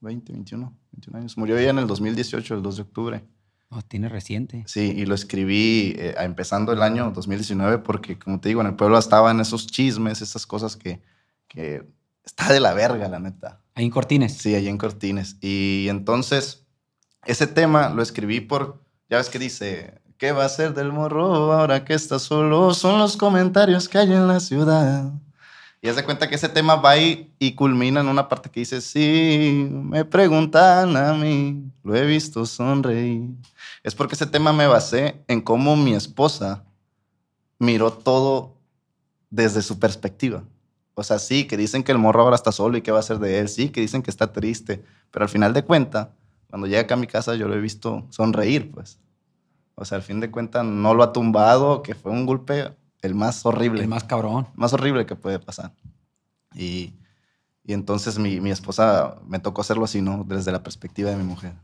20, 0.00 0.32
21, 0.32 0.72
21 0.92 1.18
años. 1.18 1.36
Murió 1.36 1.58
ella 1.58 1.70
en 1.70 1.78
el 1.78 1.86
2018, 1.86 2.54
el 2.54 2.62
2 2.62 2.76
de 2.76 2.82
octubre. 2.82 3.24
No, 3.70 3.82
tiene 3.82 4.08
reciente. 4.08 4.62
Sí, 4.66 4.92
y 4.96 5.04
lo 5.04 5.14
escribí 5.16 5.94
eh, 5.98 6.14
empezando 6.18 6.72
el 6.72 6.82
año 6.82 7.10
2019 7.10 7.78
porque, 7.78 8.18
como 8.18 8.38
te 8.40 8.48
digo, 8.50 8.60
en 8.60 8.68
el 8.68 8.74
pueblo 8.76 8.96
estaban 8.98 9.40
esos 9.40 9.66
chismes, 9.66 10.22
esas 10.22 10.46
cosas 10.46 10.76
que, 10.76 11.02
que 11.48 11.88
está 12.24 12.52
de 12.52 12.60
la 12.60 12.72
verga, 12.74 13.08
la 13.08 13.18
neta. 13.18 13.62
Ahí 13.74 13.84
en 13.86 13.90
Cortines. 13.90 14.38
Sí, 14.38 14.54
allí 14.54 14.68
en 14.68 14.78
Cortines. 14.78 15.36
Y 15.40 15.86
entonces, 15.88 16.64
ese 17.26 17.46
tema 17.46 17.88
lo 17.90 18.02
escribí 18.02 18.40
por, 18.40 18.80
ya 19.10 19.16
ves 19.16 19.28
que 19.28 19.38
dice, 19.38 20.00
¿qué 20.18 20.32
va 20.32 20.44
a 20.44 20.48
ser 20.48 20.74
del 20.74 20.92
morro 20.92 21.52
ahora 21.52 21.84
que 21.84 21.94
está 21.94 22.18
solo? 22.18 22.72
Son 22.74 22.98
los 22.98 23.16
comentarios 23.16 23.88
que 23.88 23.98
hay 23.98 24.12
en 24.12 24.28
la 24.28 24.40
ciudad. 24.40 25.12
Y 25.82 25.88
haz 25.88 25.96
de 25.96 26.04
cuenta 26.04 26.28
que 26.28 26.36
ese 26.36 26.48
tema 26.48 26.76
va 26.76 26.96
y, 26.96 27.34
y 27.38 27.54
culmina 27.54 28.00
en 28.00 28.08
una 28.08 28.28
parte 28.28 28.48
que 28.48 28.60
dice, 28.60 28.80
sí, 28.80 29.68
me 29.70 30.04
preguntan 30.04 30.96
a 30.96 31.12
mí, 31.12 31.70
lo 31.82 31.94
he 31.94 32.06
visto 32.06 32.46
sonreír. 32.46 33.28
Es 33.82 33.94
porque 33.94 34.14
ese 34.14 34.26
tema 34.26 34.52
me 34.52 34.66
basé 34.66 35.22
en 35.28 35.42
cómo 35.42 35.76
mi 35.76 35.94
esposa 35.94 36.64
miró 37.58 37.92
todo 37.92 38.56
desde 39.28 39.60
su 39.60 39.78
perspectiva. 39.78 40.44
O 40.94 41.02
sea, 41.02 41.18
sí, 41.18 41.46
que 41.46 41.56
dicen 41.56 41.82
que 41.82 41.92
el 41.92 41.98
morro 41.98 42.22
ahora 42.22 42.36
está 42.36 42.52
solo 42.52 42.76
y 42.76 42.82
qué 42.82 42.92
va 42.92 42.98
a 42.98 43.00
hacer 43.00 43.18
de 43.18 43.40
él. 43.40 43.48
Sí, 43.48 43.70
que 43.70 43.80
dicen 43.80 44.02
que 44.02 44.10
está 44.10 44.32
triste. 44.32 44.84
Pero 45.10 45.24
al 45.24 45.28
final 45.28 45.52
de 45.52 45.64
cuentas, 45.64 46.08
cuando 46.48 46.68
llega 46.68 46.82
acá 46.82 46.94
a 46.94 46.98
mi 46.98 47.08
casa, 47.08 47.34
yo 47.34 47.48
lo 47.48 47.54
he 47.54 47.60
visto 47.60 48.06
sonreír, 48.10 48.70
pues. 48.70 49.00
O 49.74 49.84
sea, 49.84 49.96
al 49.96 50.02
fin 50.02 50.20
de 50.20 50.30
cuentas, 50.30 50.64
no 50.64 50.94
lo 50.94 51.02
ha 51.02 51.12
tumbado, 51.12 51.82
que 51.82 51.94
fue 51.96 52.12
un 52.12 52.26
golpe 52.26 52.72
el 53.02 53.14
más 53.14 53.44
horrible. 53.44 53.82
El 53.82 53.88
más 53.88 54.04
cabrón. 54.04 54.46
más 54.54 54.72
horrible 54.72 55.04
que 55.04 55.16
puede 55.16 55.40
pasar. 55.40 55.72
Y, 56.54 56.94
y 57.64 57.72
entonces 57.72 58.18
mi, 58.18 58.40
mi 58.40 58.50
esposa 58.50 59.16
me 59.26 59.40
tocó 59.40 59.62
hacerlo 59.62 59.84
así, 59.84 60.00
¿no? 60.00 60.24
Desde 60.24 60.52
la 60.52 60.62
perspectiva 60.62 61.10
de 61.10 61.16
mi 61.16 61.24
mujer. 61.24 61.54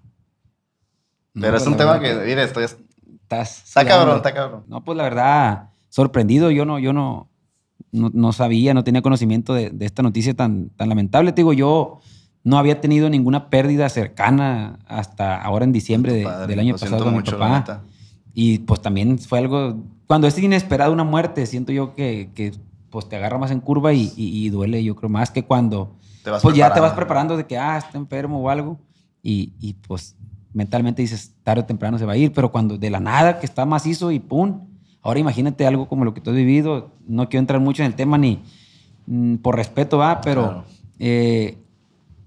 No, 1.32 1.42
Pero 1.42 1.56
es 1.56 1.62
pues, 1.62 1.72
un 1.72 1.78
tema 1.78 2.00
que, 2.00 2.12
mire, 2.14 2.42
estoy... 2.42 2.64
Estás 2.64 3.64
Está 3.64 3.86
cabrón, 3.86 4.16
está 4.16 4.34
cabrón. 4.34 4.64
No, 4.66 4.82
pues 4.84 4.98
la 4.98 5.04
verdad, 5.04 5.70
sorprendido. 5.88 6.50
Yo 6.50 6.64
no, 6.64 6.80
yo 6.80 6.92
no, 6.92 7.29
no, 7.92 8.10
no 8.12 8.32
sabía, 8.32 8.74
no 8.74 8.84
tenía 8.84 9.02
conocimiento 9.02 9.54
de, 9.54 9.70
de 9.70 9.86
esta 9.86 10.02
noticia 10.02 10.34
tan, 10.34 10.70
tan 10.70 10.88
lamentable. 10.88 11.32
Te 11.32 11.36
digo, 11.42 11.52
yo 11.52 12.00
no 12.44 12.58
había 12.58 12.80
tenido 12.80 13.10
ninguna 13.10 13.50
pérdida 13.50 13.88
cercana 13.88 14.78
hasta 14.86 15.40
ahora 15.40 15.64
en 15.64 15.72
diciembre 15.72 16.12
de- 16.12 16.24
Padre, 16.24 16.46
del 16.46 16.58
año 16.60 16.74
pasado 16.76 17.04
con 17.04 17.14
mucho, 17.14 17.32
mi 17.32 17.38
papá. 17.38 17.82
Y 18.32 18.58
pues 18.60 18.80
también 18.80 19.18
fue 19.18 19.38
algo, 19.40 19.82
cuando 20.06 20.26
es 20.26 20.38
inesperada 20.38 20.90
una 20.90 21.04
muerte, 21.04 21.44
siento 21.46 21.72
yo 21.72 21.94
que, 21.94 22.30
que 22.34 22.52
pues 22.90 23.08
te 23.08 23.16
agarra 23.16 23.38
más 23.38 23.50
en 23.50 23.60
curva 23.60 23.92
y, 23.92 24.12
y- 24.16 24.46
y 24.46 24.50
duele, 24.50 24.82
yo 24.82 24.94
creo, 24.96 25.08
más 25.10 25.30
que 25.30 25.44
cuando 25.44 25.96
Te 26.24 26.30
vas 26.30 26.42
pues 26.42 26.54
ya 26.56 26.72
te 26.72 26.80
vas 26.80 26.92
preparando. 26.92 27.34
preparando 27.34 27.36
de 27.36 27.46
que, 27.46 27.58
ah, 27.58 27.76
está 27.78 27.98
enfermo 27.98 28.40
o 28.40 28.48
algo. 28.48 28.78
Y, 29.22 29.52
y, 29.60 29.74
pues 29.74 30.16
mentalmente 30.54 31.02
dices, 31.02 31.34
tarde 31.44 31.62
o 31.62 31.64
temprano 31.66 31.98
se 31.98 32.04
va 32.06 32.12
a 32.14 32.16
ir, 32.16 32.32
pero 32.32 32.50
cuando 32.50 32.78
de 32.78 32.90
la 32.90 32.98
nada 33.00 33.38
que 33.38 33.46
está 33.46 33.64
macizo 33.66 34.10
y 34.10 34.18
pum, 34.18 34.60
ahora 35.02 35.20
imagínate 35.20 35.66
algo 35.66 35.88
como 35.88 36.04
lo 36.04 36.14
que 36.14 36.20
tú 36.20 36.30
has 36.30 36.36
vivido, 36.36 36.90
no 37.06 37.28
quiero 37.28 37.40
entrar 37.40 37.60
mucho 37.60 37.82
en 37.82 37.86
el 37.86 37.94
tema 37.94 38.18
ni 38.18 38.42
mm, 39.06 39.36
por 39.36 39.56
respeto, 39.56 39.98
va, 39.98 40.20
pero 40.20 40.42
Claro. 40.42 40.64
eh, 40.98 41.58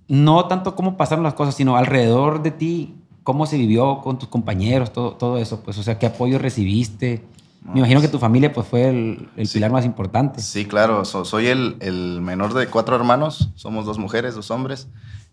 no 0.08 0.48
tanto 0.48 0.76
cómo 0.76 0.98
pasaron 0.98 1.24
las 1.24 1.34
cosas, 1.34 1.56
sino 1.56 1.78
alrededor 1.78 2.44
de 2.44 2.52
ti, 2.52 2.96
cómo 3.24 3.46
se 3.46 3.58
vivió 3.58 4.00
con 4.02 4.20
tus 4.20 4.28
compañeros, 4.30 4.92
todo, 4.92 5.14
todo 5.14 5.38
eso, 5.38 5.62
pues, 5.62 5.78
o 5.78 5.84
sea, 5.84 5.98
qué 5.98 6.06
apoyo 6.08 6.38
recibiste. 6.40 7.24
Me 7.66 7.80
imagino 7.80 8.02
que 8.02 8.10
tu 8.10 8.20
familia 8.20 8.52
pues 8.52 8.68
fue 8.68 8.90
el, 8.90 9.30
el 9.38 9.48
Sí. 9.48 9.54
pilar 9.54 9.72
más 9.72 9.86
importante. 9.86 10.42
Sí, 10.42 10.66
claro. 10.66 11.06
so- 11.06 11.24
soy 11.24 11.48
el, 11.48 11.78
el 11.80 12.20
menor 12.20 12.54
de 12.54 12.68
cuatro 12.68 12.94
hermanos. 12.98 13.52
Somos 13.56 13.86
dos 13.86 13.98
mujeres, 13.98 14.36
dos 14.36 14.52
hombres. 14.52 14.90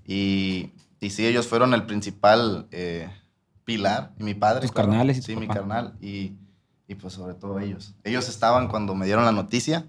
Y, 0.06 0.70
y 1.00 1.10
sí, 1.10 1.26
ellos 1.26 1.48
fueron 1.48 1.74
el 1.74 1.86
principal 1.86 2.68
eh, 2.70 3.08
pilar. 3.64 4.12
Y 4.20 4.22
mi 4.22 4.34
padre. 4.34 4.60
Tus 4.60 4.70
claro. 4.70 4.90
carnales 4.90 5.18
y 5.18 5.20
tu 5.22 5.26
Sí, 5.26 5.36
mi 5.36 5.48
papá. 5.48 5.58
carnal. 5.58 5.94
Y, 6.00 6.34
y 6.90 6.96
pues 6.96 7.14
sobre 7.14 7.34
todo 7.34 7.60
ellos. 7.60 7.94
Ellos 8.02 8.28
estaban 8.28 8.66
cuando 8.66 8.96
me 8.96 9.06
dieron 9.06 9.24
la 9.24 9.30
noticia. 9.30 9.86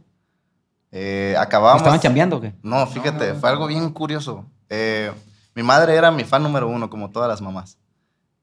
Eh, 0.92 1.36
acabábamos... 1.40 1.82
¿Estaban 1.82 2.00
chambeando 2.00 2.38
o 2.38 2.42
qué? 2.42 2.54
No, 2.62 2.86
fíjate, 2.86 3.34
fue 3.34 3.50
algo 3.50 3.66
bien 3.66 3.90
curioso. 3.90 4.46
Eh, 4.70 5.12
mi 5.56 5.64
madre 5.64 5.96
era 5.96 6.12
mi 6.12 6.24
fan 6.26 6.44
número 6.44 6.68
uno, 6.68 6.92
como 6.92 7.10
todas 7.10 7.28
las 7.28 7.42
mamás. 7.42 7.80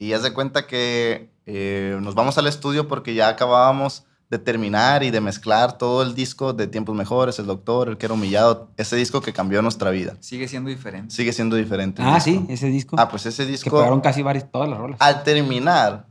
Y 0.00 0.12
haz 0.12 0.24
de 0.24 0.32
cuenta 0.32 0.66
que 0.66 1.30
eh, 1.46 1.98
nos 2.00 2.16
vamos 2.16 2.36
al 2.36 2.48
estudio 2.48 2.88
porque 2.88 3.14
ya 3.14 3.28
acabábamos 3.28 4.06
de 4.28 4.40
terminar 4.40 5.04
y 5.04 5.12
de 5.12 5.20
mezclar 5.20 5.78
todo 5.78 6.02
el 6.02 6.16
disco 6.16 6.52
de 6.52 6.66
Tiempos 6.66 6.96
Mejores, 6.96 7.38
El 7.38 7.46
Doctor, 7.46 7.90
El 7.90 7.96
que 7.96 8.06
era 8.06 8.14
humillado, 8.14 8.72
ese 8.76 8.96
disco 8.96 9.20
que 9.20 9.32
cambió 9.32 9.62
nuestra 9.62 9.90
vida. 9.90 10.16
Sigue 10.18 10.48
siendo 10.48 10.68
diferente. 10.68 11.14
Sigue 11.14 11.32
siendo 11.32 11.54
diferente. 11.54 12.02
Ah, 12.04 12.16
disco. 12.16 12.24
sí, 12.24 12.46
ese 12.48 12.66
disco. 12.66 12.96
Ah, 12.98 13.08
pues 13.08 13.24
ese 13.24 13.44
que 13.44 13.52
disco, 13.52 13.70
pegaron 13.70 14.00
casi 14.00 14.20
varias, 14.22 14.50
todas 14.50 14.68
las 14.68 14.80
rolas. 14.80 15.00
al 15.00 15.22
terminar 15.22 16.08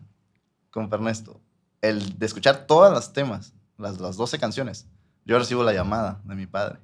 con 0.71 0.87
Ernesto, 0.93 1.41
el 1.81 2.17
de 2.17 2.25
escuchar 2.25 2.65
todas 2.67 2.91
las 2.93 3.13
temas, 3.13 3.53
las, 3.77 3.99
las 3.99 4.17
12 4.17 4.39
canciones, 4.39 4.87
yo 5.25 5.37
recibo 5.37 5.63
la 5.63 5.73
llamada 5.73 6.21
de 6.23 6.35
mi 6.35 6.47
padre. 6.47 6.79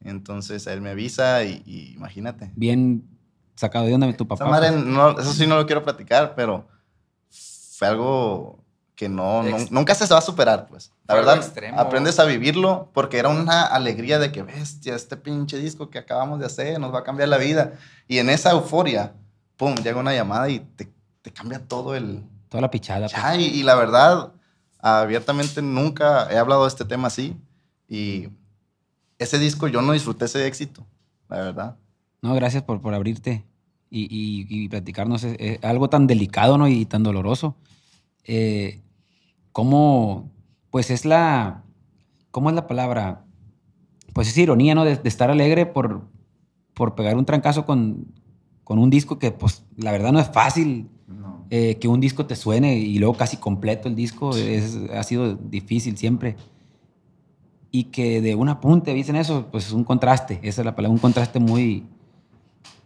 Entonces 0.00 0.66
él 0.66 0.80
me 0.80 0.90
avisa 0.90 1.44
y, 1.44 1.62
y 1.64 1.92
imagínate. 1.94 2.50
Bien 2.56 3.04
sacado 3.54 3.86
de 3.86 3.94
onda 3.94 4.12
tu 4.16 4.26
papá. 4.26 4.46
Madre, 4.46 4.72
pues. 4.72 4.84
no, 4.84 5.18
eso 5.18 5.32
sí 5.32 5.46
no 5.46 5.56
lo 5.56 5.66
quiero 5.66 5.82
platicar, 5.84 6.34
pero 6.34 6.66
fue 7.30 7.86
algo 7.88 8.58
que 8.96 9.08
no, 9.08 9.42
no- 9.42 9.56
nunca 9.70 9.94
se 9.94 10.06
va 10.12 10.18
a 10.18 10.22
superar, 10.22 10.66
pues. 10.68 10.92
La 11.06 11.14
Fue 11.14 11.20
verdad, 11.24 11.36
extremo. 11.36 11.78
aprendes 11.80 12.18
a 12.18 12.24
vivirlo 12.24 12.90
porque 12.92 13.18
era 13.18 13.28
una 13.28 13.62
alegría 13.62 14.18
de 14.18 14.30
que, 14.32 14.42
bestia, 14.42 14.94
este 14.94 15.16
pinche 15.16 15.56
disco 15.58 15.88
que 15.90 15.98
acabamos 15.98 16.38
de 16.40 16.46
hacer 16.46 16.78
nos 16.78 16.92
va 16.92 17.00
a 17.00 17.04
cambiar 17.04 17.28
la 17.28 17.38
vida. 17.38 17.74
Y 18.08 18.18
en 18.18 18.28
esa 18.28 18.50
euforia, 18.50 19.14
pum, 19.56 19.74
llega 19.76 19.98
una 19.98 20.14
llamada 20.14 20.48
y 20.48 20.60
te, 20.60 20.92
te 21.22 21.32
cambia 21.32 21.60
todo 21.66 21.94
el... 21.96 22.24
Toda 22.52 22.60
la 22.60 22.70
pichada. 22.70 23.08
pues. 23.08 23.12
Ya, 23.12 23.34
y, 23.36 23.44
y 23.46 23.62
la 23.62 23.74
verdad, 23.74 24.32
abiertamente 24.78 25.62
nunca 25.62 26.30
he 26.30 26.36
hablado 26.36 26.62
de 26.62 26.68
este 26.68 26.84
tema 26.84 27.08
así. 27.08 27.34
Y 27.88 28.28
ese 29.18 29.38
disco 29.38 29.68
yo 29.68 29.80
no 29.80 29.92
disfruté 29.92 30.26
ese 30.26 30.46
éxito, 30.46 30.86
la 31.30 31.38
verdad. 31.38 31.76
No, 32.20 32.34
gracias 32.34 32.62
por, 32.62 32.82
por 32.82 32.92
abrirte 32.92 33.46
y, 33.90 34.02
y- 34.02 34.46
y 34.64 34.68
platicarnos 34.68 35.24
eh, 35.24 35.36
eh, 35.38 35.58
algo 35.62 35.88
tan 35.88 36.06
delicado 36.06 36.58
¿no? 36.58 36.68
y 36.68 36.84
tan 36.84 37.02
doloroso. 37.02 37.56
Eh, 38.24 38.82
¿Cómo, 39.52 40.30
pues 40.70 40.90
es 40.90 41.04
la, 41.06 41.62
cómo 42.30 42.50
es 42.50 42.54
la 42.54 42.66
palabra? 42.66 43.24
Pues 44.12 44.28
es 44.28 44.36
ironía, 44.36 44.74
¿no? 44.74 44.84
De, 44.84 44.96
de 44.96 45.08
estar 45.08 45.30
alegre 45.30 45.64
por, 45.66 46.02
por 46.74 46.94
pegar 46.94 47.16
un 47.16 47.24
trancazo 47.24 47.64
con, 47.64 48.06
con 48.62 48.78
un 48.78 48.90
disco 48.90 49.18
que, 49.18 49.30
pues, 49.32 49.64
la 49.76 49.90
verdad 49.90 50.12
no 50.12 50.20
es 50.20 50.28
fácil. 50.30 50.88
Eh, 51.54 51.76
que 51.78 51.86
un 51.86 52.00
disco 52.00 52.24
te 52.24 52.34
suene 52.34 52.78
y 52.78 52.98
luego 52.98 53.14
casi 53.14 53.36
completo 53.36 53.86
el 53.86 53.94
disco. 53.94 54.34
Es, 54.34 54.74
ha 54.90 55.02
sido 55.02 55.34
difícil 55.34 55.98
siempre. 55.98 56.34
Y 57.70 57.84
que 57.84 58.22
de 58.22 58.34
un 58.34 58.48
apunte 58.48 58.94
dicen 58.94 59.16
eso, 59.16 59.48
pues 59.52 59.66
es 59.66 59.72
un 59.72 59.84
contraste. 59.84 60.40
Esa 60.42 60.62
es 60.62 60.64
la 60.64 60.74
palabra, 60.74 60.94
un 60.94 60.98
contraste 60.98 61.40
muy, 61.40 61.84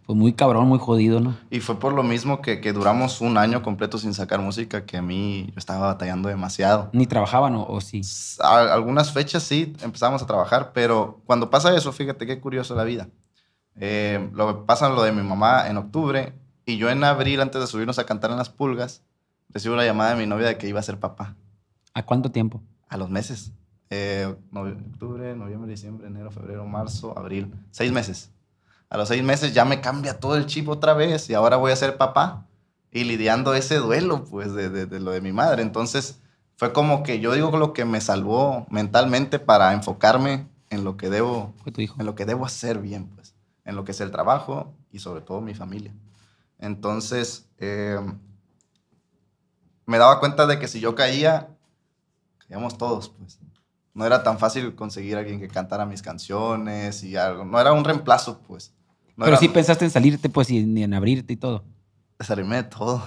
pues 0.04 0.18
muy 0.18 0.32
cabrón, 0.32 0.66
muy 0.66 0.80
jodido, 0.80 1.20
¿no? 1.20 1.36
Y 1.48 1.60
fue 1.60 1.78
por 1.78 1.92
lo 1.92 2.02
mismo 2.02 2.40
que, 2.42 2.60
que 2.60 2.72
duramos 2.72 3.20
un 3.20 3.38
año 3.38 3.62
completo 3.62 3.98
sin 3.98 4.14
sacar 4.14 4.40
música, 4.40 4.84
que 4.84 4.96
a 4.96 5.02
mí 5.02 5.44
yo 5.44 5.50
estestaba 5.50 5.86
batallando 5.86 6.28
demasiado. 6.28 6.90
Ni 6.92 7.06
trabajaban 7.06 7.54
o, 7.54 7.66
o 7.68 7.80
sí. 7.80 8.00
A- 8.40 8.74
algunas 8.74 9.12
fechas 9.12 9.44
sí 9.44 9.74
empezamos 9.80 10.22
a 10.22 10.26
trabajar, 10.26 10.72
pero 10.74 11.20
cuando 11.24 11.50
pasa 11.50 11.72
eso, 11.76 11.92
fíjate 11.92 12.26
qué 12.26 12.40
curioso 12.40 12.74
la 12.74 12.82
vida. 12.82 13.08
Eh, 13.76 14.28
lo 14.32 14.66
pasa 14.66 14.88
lo 14.88 15.04
de 15.04 15.12
mi 15.12 15.22
mamá 15.22 15.68
en 15.68 15.76
octubre 15.76 16.32
y 16.66 16.76
yo 16.76 16.90
en 16.90 17.02
abril, 17.04 17.40
antes 17.40 17.60
de 17.60 17.66
subirnos 17.66 17.98
a 17.98 18.04
cantar 18.04 18.30
en 18.30 18.36
las 18.36 18.50
pulgas, 18.50 19.02
recibo 19.48 19.76
la 19.76 19.84
llamada 19.84 20.10
de 20.10 20.16
mi 20.20 20.26
novia 20.26 20.48
de 20.48 20.58
que 20.58 20.68
iba 20.68 20.80
a 20.80 20.82
ser 20.82 20.98
papá 20.98 21.36
¿A 21.94 22.04
cuánto 22.04 22.30
tiempo? 22.30 22.60
a 22.88 22.96
los 22.98 23.08
meses. 23.08 23.52
Eh, 23.88 24.34
octubre, 24.52 25.34
noviembre, 25.36 25.70
diciembre, 25.70 26.08
enero, 26.08 26.30
febrero, 26.30 26.66
marzo, 26.66 27.16
abril. 27.16 27.52
Seis 27.70 27.92
meses. 27.92 28.30
A 28.90 28.96
los 28.96 29.08
seis 29.08 29.22
meses 29.22 29.54
ya 29.54 29.64
me 29.64 29.80
cambia 29.80 30.18
todo 30.20 30.36
el 30.36 30.46
chip 30.46 30.68
otra 30.68 30.92
vez 30.94 31.30
y 31.30 31.34
ahora 31.34 31.56
voy 31.56 31.72
a 31.72 31.76
ser 31.76 31.96
papá 31.96 32.46
y 32.92 33.04
lidiando 33.04 33.54
ese 33.54 33.76
duelo, 33.76 34.24
pues, 34.24 34.52
de, 34.54 34.70
de- 34.70 34.86
de 34.86 35.00
lo 35.00 35.10
de 35.12 35.20
mi 35.20 35.32
madre. 35.32 35.62
Entonces, 35.62 36.20
fue 36.56 36.72
como 36.72 37.02
que 37.02 37.20
yo 37.20 37.32
digo 37.32 37.56
lo 37.56 37.72
que 37.72 37.84
me 37.84 38.00
salvó 38.00 38.66
mentalmente 38.70 39.38
para 39.38 39.72
enfocarme 39.72 40.46
en 40.70 40.84
lo 40.84 40.96
que 40.96 41.10
debo, 41.10 41.52
en 41.98 42.06
lo 42.06 42.14
que 42.14 42.24
debo 42.26 42.44
hacer 42.46 42.78
bien, 42.80 43.06
pues, 43.14 43.34
en 43.64 43.76
lo 43.76 43.84
que 43.84 43.92
es 43.92 44.00
el 44.00 44.10
trabajo 44.10 44.72
y 44.92 44.98
sobre 45.00 45.20
todo 45.20 45.40
mi 45.40 45.54
familia. 45.54 45.92
Entonces, 46.58 47.48
eh, 47.58 47.98
me 49.86 49.98
daba 49.98 50.18
cuenta 50.20 50.46
de 50.46 50.58
que 50.58 50.68
si 50.68 50.80
yo 50.80 50.94
caía, 50.94 51.48
caíamos 52.38 52.76
todos, 52.78 53.08
pues. 53.10 53.38
No 53.94 54.04
era 54.04 54.22
tan 54.22 54.38
fácil 54.38 54.74
conseguir 54.74 55.16
a 55.16 55.20
alguien 55.20 55.40
que 55.40 55.48
cantara 55.48 55.86
mis 55.86 56.02
canciones 56.02 57.02
y 57.02 57.16
algo. 57.16 57.44
No 57.46 57.58
era 57.58 57.72
un 57.72 57.82
reemplazo, 57.82 58.40
pues. 58.46 58.74
No 59.16 59.24
Pero 59.24 59.28
era- 59.28 59.38
sí 59.38 59.48
pensaste 59.48 59.86
en 59.86 59.90
salirte, 59.90 60.28
pues, 60.28 60.50
y 60.50 60.58
en, 60.82 60.92
abrirte 60.92 61.32
y 61.32 61.36
todo. 61.36 61.64
Salirme 62.20 62.56
de 62.56 62.64
todo. 62.64 63.02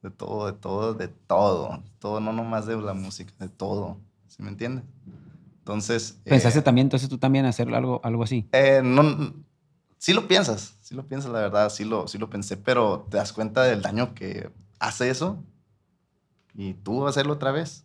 De 0.00 0.10
todo, 0.10 0.46
de 0.46 0.52
todo, 0.52 0.94
de 0.94 1.08
todo. 1.08 1.82
Todo, 1.98 2.20
no 2.20 2.32
nomás 2.32 2.66
de 2.66 2.76
la 2.76 2.94
música, 2.94 3.32
de 3.40 3.48
todo. 3.48 3.98
¿Sí 4.28 4.42
me 4.42 4.48
entiendes? 4.50 4.84
Entonces. 5.58 6.20
eh, 6.24 6.30
¿Pensaste 6.30 6.62
también, 6.62 6.86
entonces 6.86 7.08
tú 7.08 7.18
también 7.18 7.44
hacer 7.44 7.72
algo, 7.74 8.00
algo 8.04 8.22
así? 8.22 8.48
Eh, 8.52 8.80
no, 8.82 9.34
sí 10.02 10.12
lo 10.14 10.26
piensas, 10.26 10.74
sí 10.80 10.96
lo 10.96 11.06
piensas, 11.06 11.30
la 11.30 11.38
verdad, 11.38 11.70
sí 11.70 11.84
lo, 11.84 12.08
sí 12.08 12.18
lo 12.18 12.28
pensé, 12.28 12.56
pero 12.56 13.06
te 13.08 13.18
das 13.18 13.32
cuenta 13.32 13.62
del 13.62 13.82
daño 13.82 14.14
que 14.14 14.50
hace 14.80 15.08
eso 15.08 15.44
y 16.54 16.74
tú 16.74 17.06
hacerlo 17.06 17.34
otra 17.34 17.52
vez. 17.52 17.84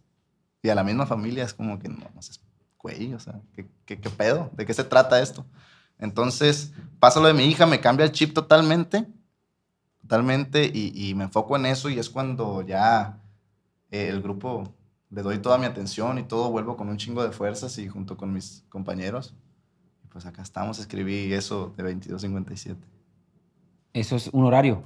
Y 0.63 0.69
a 0.69 0.75
la 0.75 0.83
misma 0.83 1.05
familia 1.05 1.43
es 1.43 1.53
como 1.53 1.77
que 1.77 1.89
no, 1.89 2.09
no 2.15 2.21
sé, 2.23 2.39
güey, 2.79 3.13
o 3.13 3.19
sea, 3.19 3.39
¿qué, 3.53 3.69
qué, 3.85 4.09
pedo? 4.09 4.49
¿De 4.53 4.65
qué 4.65 4.73
se 4.73 4.83
trata 4.83 5.21
esto? 5.21 5.45
Entonces, 5.99 6.73
pasa 6.99 7.19
lo 7.19 7.27
de 7.27 7.35
mi 7.35 7.43
hija, 7.43 7.67
me 7.67 7.79
cambia 7.79 8.07
el 8.07 8.11
chip 8.11 8.33
totalmente, 8.33 9.05
totalmente, 10.01 10.65
y, 10.73 11.09
y 11.09 11.13
me 11.13 11.25
enfoco 11.25 11.55
en 11.55 11.67
eso 11.67 11.87
y 11.87 11.99
es 11.99 12.09
cuando 12.09 12.63
ya 12.63 13.21
eh, 13.91 14.07
el 14.07 14.23
grupo 14.23 14.73
le 15.11 15.21
doy 15.21 15.37
toda 15.37 15.59
mi 15.59 15.67
atención 15.67 16.17
y 16.17 16.23
todo, 16.23 16.49
vuelvo 16.49 16.77
con 16.77 16.89
un 16.89 16.97
chingo 16.97 17.21
de 17.21 17.31
fuerzas 17.31 17.77
y 17.77 17.87
junto 17.87 18.17
con 18.17 18.33
mis 18.33 18.65
compañeros 18.69 19.35
pues 20.11 20.25
acá 20.25 20.41
estamos, 20.41 20.79
escribí 20.79 21.33
eso 21.33 21.73
de 21.77 21.83
22.57. 21.83 22.75
Eso 23.93 24.15
es 24.15 24.29
un 24.31 24.45
horario. 24.45 24.83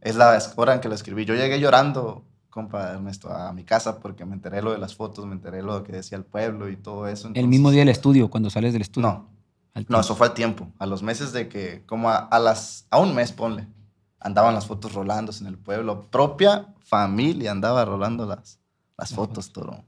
Es 0.00 0.16
la 0.16 0.38
hora 0.56 0.74
en 0.74 0.80
que 0.80 0.88
lo 0.88 0.94
escribí. 0.94 1.24
Yo 1.24 1.34
llegué 1.34 1.60
llorando, 1.60 2.24
compa 2.50 2.90
Ernesto, 2.92 3.32
a 3.32 3.52
mi 3.52 3.64
casa 3.64 4.00
porque 4.00 4.24
me 4.24 4.34
enteré 4.34 4.62
lo 4.62 4.72
de 4.72 4.78
las 4.78 4.94
fotos, 4.94 5.24
me 5.26 5.32
enteré 5.32 5.62
lo 5.62 5.82
que 5.84 5.92
decía 5.92 6.18
el 6.18 6.24
pueblo 6.24 6.68
y 6.68 6.76
todo 6.76 7.08
eso. 7.08 7.30
El 7.34 7.48
mismo 7.48 7.70
día 7.70 7.80
del 7.80 7.88
estudio, 7.88 8.28
cuando 8.28 8.50
sales 8.50 8.72
del 8.72 8.82
estudio. 8.82 9.08
No, 9.08 9.28
no, 9.88 10.00
eso 10.00 10.14
fue 10.14 10.26
al 10.26 10.34
tiempo. 10.34 10.68
A 10.78 10.86
los 10.86 11.02
meses 11.02 11.32
de 11.32 11.48
que, 11.48 11.84
como 11.86 12.10
a, 12.10 12.16
a 12.16 12.38
las, 12.38 12.86
a 12.90 12.98
un 12.98 13.14
mes, 13.14 13.32
ponle, 13.32 13.68
andaban 14.20 14.54
las 14.54 14.66
fotos 14.66 14.92
rolándose 14.92 15.42
en 15.44 15.48
el 15.48 15.58
pueblo. 15.58 16.08
Propia 16.10 16.74
familia 16.80 17.50
andaba 17.50 17.84
rolando 17.84 18.26
las 18.26 18.60
Las 18.98 19.14
fotos, 19.14 19.52
todo. 19.52 19.84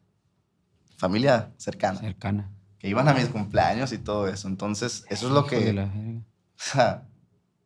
Familia 0.97 1.53
cercana. 1.57 2.01
Cercana. 2.01 2.51
Que 2.85 2.91
iban 2.91 3.09
a 3.09 3.15
mis 3.15 3.29
cumpleaños 3.29 3.95
y 3.95 3.99
todo 3.99 4.29
eso. 4.29 4.47
Entonces, 4.47 5.07
eso 5.09 5.29
es 5.29 5.33
lo 5.33 5.41
Hijo 5.41 5.49
que... 5.49 6.21
O 6.55 6.63
sea, 6.67 7.07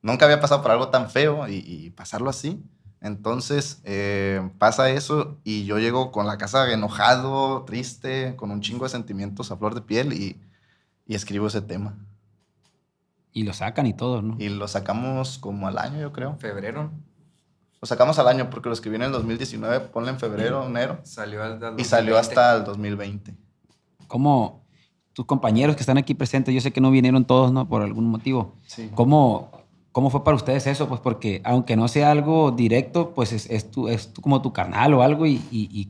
nunca 0.00 0.26
había 0.26 0.40
pasado 0.40 0.62
por 0.62 0.70
algo 0.70 0.90
tan 0.90 1.10
feo 1.10 1.48
y, 1.48 1.56
y 1.56 1.90
pasarlo 1.90 2.30
así. 2.30 2.62
Entonces 3.00 3.80
eh, 3.82 4.48
pasa 4.58 4.90
eso 4.90 5.40
y 5.42 5.64
yo 5.64 5.80
llego 5.80 6.12
con 6.12 6.28
la 6.28 6.38
casa 6.38 6.72
enojado, 6.72 7.64
triste, 7.64 8.36
con 8.36 8.52
un 8.52 8.60
chingo 8.60 8.84
de 8.84 8.90
sentimientos 8.90 9.50
a 9.50 9.56
flor 9.56 9.74
de 9.74 9.80
piel 9.80 10.12
y, 10.12 10.40
y 11.04 11.16
escribo 11.16 11.48
ese 11.48 11.62
tema. 11.62 11.96
Y 13.32 13.42
lo 13.42 13.52
sacan 13.52 13.88
y 13.88 13.94
todo, 13.94 14.22
¿no? 14.22 14.36
Y 14.38 14.50
lo 14.50 14.68
sacamos 14.68 15.38
como 15.38 15.66
al 15.66 15.78
año, 15.78 16.00
yo 16.00 16.12
creo. 16.12 16.36
Febrero 16.36 16.92
Lo 17.80 17.88
sacamos 17.88 18.20
al 18.20 18.28
año 18.28 18.50
porque 18.50 18.68
lo 18.68 18.72
escribí 18.72 18.94
en 18.94 19.02
el 19.02 19.10
2019, 19.10 19.80
ponle 19.80 20.10
en 20.10 20.20
febrero, 20.20 20.64
enero, 20.64 21.00
salió 21.02 21.42
al, 21.42 21.60
al 21.64 21.80
y 21.80 21.82
salió 21.82 22.14
2020. 22.14 22.18
hasta 22.20 22.54
el 22.54 22.64
2020. 22.64 23.34
¿Cómo 24.06 24.67
tus 25.18 25.26
compañeros 25.26 25.74
que 25.74 25.80
están 25.82 25.98
aquí 25.98 26.14
presentes, 26.14 26.54
yo 26.54 26.60
sé 26.60 26.72
que 26.72 26.80
no 26.80 26.92
vinieron 26.92 27.24
todos, 27.24 27.50
¿no? 27.52 27.68
Por 27.68 27.82
algún 27.82 28.04
motivo. 28.06 28.54
Sí. 28.68 28.88
¿Cómo, 28.94 29.50
cómo 29.90 30.10
fue 30.10 30.22
para 30.22 30.36
ustedes 30.36 30.68
eso? 30.68 30.86
Pues 30.86 31.00
porque 31.00 31.42
aunque 31.44 31.74
no 31.74 31.88
sea 31.88 32.12
algo 32.12 32.52
directo, 32.52 33.14
pues 33.16 33.32
es, 33.32 33.50
es, 33.50 33.68
tu, 33.68 33.88
es 33.88 34.12
tu- 34.12 34.22
como 34.22 34.40
tu 34.42 34.52
carnal 34.52 34.94
o 34.94 35.02
algo 35.02 35.26
y, 35.26 35.42
y, 35.50 35.68
y 35.72 35.88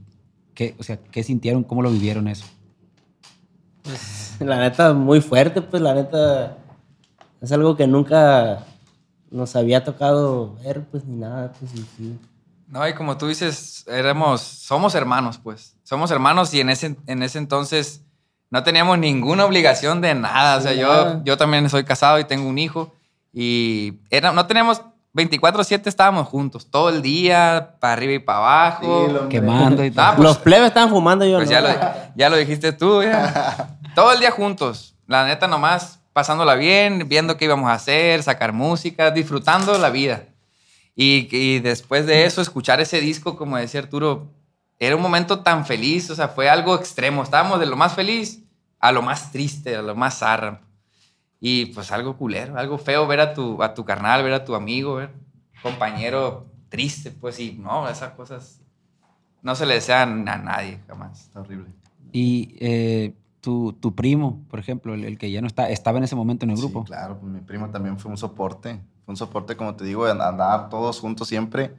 ¿qué, 0.54 0.74
o 0.78 0.82
sea, 0.82 0.96
¿qué 0.96 1.22
sintieron? 1.22 1.62
¿Cómo 1.62 1.82
lo 1.82 1.90
vivieron 1.90 2.26
eso? 2.26 2.46
Pues, 3.82 4.36
la 4.40 4.58
neta, 4.60 4.94
muy 4.94 5.20
fuerte, 5.20 5.60
pues 5.60 5.82
la 5.82 5.92
neta 5.92 6.56
es 7.42 7.52
algo 7.52 7.76
que 7.76 7.86
nunca 7.86 8.64
nos 9.30 9.56
había 9.56 9.84
tocado 9.84 10.54
ver, 10.64 10.86
pues 10.90 11.04
ni 11.04 11.16
nada, 11.18 11.52
pues 11.52 11.74
y 11.74 11.84
sí. 11.98 12.18
No, 12.66 12.88
y 12.88 12.94
como 12.94 13.18
tú 13.18 13.26
dices, 13.26 13.84
éramos, 13.88 14.40
somos 14.40 14.94
hermanos, 14.94 15.36
pues. 15.36 15.76
Somos 15.82 16.10
hermanos 16.10 16.54
y 16.54 16.60
en 16.60 16.70
ese, 16.70 16.96
en 17.06 17.22
ese 17.22 17.36
entonces 17.38 18.04
no 18.50 18.62
teníamos 18.62 18.98
ninguna 18.98 19.44
obligación 19.44 20.00
de 20.00 20.14
nada. 20.14 20.56
O 20.56 20.60
sea, 20.60 20.72
yo, 20.72 21.22
yo 21.24 21.36
también 21.36 21.68
soy 21.70 21.84
casado 21.84 22.18
y 22.18 22.24
tengo 22.24 22.48
un 22.48 22.58
hijo. 22.58 22.94
Y 23.32 23.94
era, 24.10 24.32
no 24.32 24.46
teníamos 24.46 24.80
24-7, 25.14 25.82
estábamos 25.86 26.28
juntos 26.28 26.70
todo 26.70 26.88
el 26.90 27.02
día, 27.02 27.74
para 27.80 27.92
arriba 27.94 28.12
y 28.14 28.18
para 28.18 28.38
abajo. 28.38 29.06
Sí, 29.22 29.28
Quemando 29.28 29.84
y 29.84 29.90
todo. 29.90 30.04
Ah, 30.04 30.12
pues- 30.16 30.28
Los 30.28 30.38
plebes 30.38 30.68
estaban 30.68 30.90
fumando 30.90 31.24
yo, 31.26 31.36
Pues 31.38 31.48
¿no? 31.50 31.52
ya 31.52 31.60
lo, 31.60 31.68
ya 32.14 32.30
lo 32.30 32.36
dijiste 32.36 32.72
tú, 32.72 33.02
ya. 33.02 33.76
Todo 33.94 34.12
el 34.12 34.20
día 34.20 34.30
juntos. 34.30 34.94
La 35.06 35.26
neta, 35.26 35.48
nomás 35.48 35.98
pasándola 36.12 36.54
bien, 36.54 37.08
viendo 37.08 37.36
qué 37.36 37.46
íbamos 37.46 37.68
a 37.70 37.74
hacer, 37.74 38.22
sacar 38.22 38.52
música, 38.52 39.10
disfrutando 39.10 39.76
la 39.78 39.90
vida. 39.90 40.22
Y, 40.94 41.28
y 41.30 41.60
después 41.60 42.06
de 42.06 42.24
eso, 42.24 42.40
escuchar 42.42 42.80
ese 42.80 43.00
disco, 43.00 43.36
como 43.36 43.56
decía 43.56 43.80
Arturo, 43.80 44.26
era 44.78 44.96
un 44.96 45.02
momento 45.02 45.40
tan 45.40 45.66
feliz, 45.66 46.10
o 46.10 46.14
sea, 46.14 46.28
fue 46.28 46.48
algo 46.48 46.76
extremo. 46.76 47.22
Estábamos 47.22 47.58
de 47.60 47.66
lo 47.66 47.76
más 47.76 47.94
feliz 47.94 48.44
a 48.78 48.92
lo 48.92 49.02
más 49.02 49.32
triste, 49.32 49.76
a 49.76 49.82
lo 49.82 49.94
más 49.94 50.18
zarra. 50.18 50.60
Y 51.40 51.66
pues 51.66 51.92
algo 51.92 52.16
culero, 52.16 52.58
algo 52.58 52.78
feo 52.78 53.06
ver 53.06 53.20
a 53.20 53.34
tu, 53.34 53.62
a 53.62 53.74
tu 53.74 53.84
carnal, 53.84 54.22
ver 54.22 54.32
a 54.32 54.44
tu 54.44 54.54
amigo, 54.54 54.96
ver 54.96 55.10
compañero 55.62 56.46
triste, 56.68 57.10
pues, 57.10 57.40
y 57.40 57.52
no, 57.52 57.88
esas 57.88 58.12
cosas 58.12 58.60
no 59.42 59.54
se 59.54 59.66
le 59.66 59.74
desean 59.74 60.28
a 60.28 60.36
nadie 60.36 60.80
jamás. 60.86 61.22
Está 61.22 61.40
horrible. 61.40 61.70
Y 62.12 62.56
eh, 62.60 63.14
tu, 63.40 63.72
tu 63.72 63.94
primo, 63.94 64.44
por 64.48 64.58
ejemplo, 64.58 64.94
el, 64.94 65.04
el 65.04 65.18
que 65.18 65.30
ya 65.30 65.40
no 65.40 65.46
está, 65.46 65.70
estaba 65.70 65.98
en 65.98 66.04
ese 66.04 66.16
momento 66.16 66.44
en 66.44 66.50
el 66.50 66.56
grupo. 66.56 66.80
Sí, 66.80 66.86
claro, 66.86 67.18
pues 67.18 67.32
mi 67.32 67.40
primo 67.40 67.70
también 67.70 67.98
fue 67.98 68.10
un 68.10 68.16
soporte. 68.16 68.80
Fue 69.04 69.12
un 69.12 69.16
soporte, 69.16 69.56
como 69.56 69.74
te 69.74 69.84
digo, 69.84 70.04
de 70.06 70.12
andar 70.12 70.68
todos 70.68 71.00
juntos 71.00 71.28
siempre. 71.28 71.74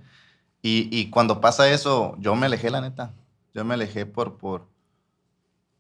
Y, 0.62 0.90
y 0.92 1.10
cuando 1.10 1.42
pasa 1.42 1.70
eso, 1.70 2.16
yo 2.20 2.36
me 2.36 2.48
alejé, 2.48 2.70
la 2.70 2.82
neta. 2.82 3.14
Yo 3.54 3.64
me 3.66 3.74
alejé 3.74 4.06
por, 4.06 4.38
por, 4.38 4.68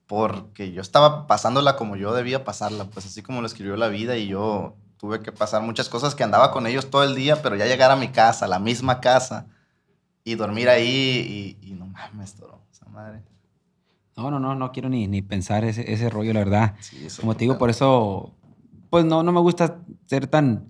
porque 0.08 0.72
yo 0.72 0.82
estaba 0.82 1.28
pasándola 1.28 1.76
como 1.76 1.96
yo 1.96 2.14
debía 2.14 2.44
pasarla, 2.44 2.86
pues 2.86 3.06
así 3.06 3.22
como 3.22 3.42
lo 3.42 3.48
escribió 3.48 3.76
la 3.76 3.90
vida 3.90 4.18
y 4.18 4.28
yo 4.28 4.76
tuve 4.98 5.22
que 5.22 5.32
pasar 5.32 5.62
muchas 5.62 5.88
cosas 5.88 6.16
que 6.16 6.24
andaba 6.24 6.52
con 6.52 6.66
ellos 6.66 6.90
todo 6.90 7.04
el 7.04 7.16
día, 7.16 7.42
pero 7.42 7.56
ya 7.56 7.68
llegar 7.68 7.92
a 7.92 7.96
mi 7.96 8.10
casa, 8.10 8.48
la 8.48 8.60
misma 8.60 9.02
casa, 9.02 9.46
y 10.24 10.36
dormir 10.36 10.68
ahí 10.70 11.58
y, 11.62 11.68
y 11.70 11.74
no 11.74 11.86
mames, 11.86 12.36
todo, 12.36 12.60
esa 12.72 12.86
madre. 12.90 13.22
No, 14.18 14.30
no, 14.30 14.40
no, 14.40 14.56
no 14.56 14.72
quiero 14.72 14.90
ni, 14.90 15.08
ni 15.08 15.22
pensar 15.22 15.64
ese, 15.64 15.94
ese 15.94 16.10
rollo, 16.10 16.34
la 16.34 16.40
verdad. 16.40 16.76
Sí, 16.82 17.08
Como 17.22 17.36
te 17.36 17.46
digo, 17.46 17.58
por 17.58 17.70
eso, 17.70 18.34
pues 18.90 19.06
no, 19.06 19.24
no 19.24 19.32
me 19.32 19.40
gusta 19.40 19.80
ser 20.08 20.28
tan, 20.28 20.68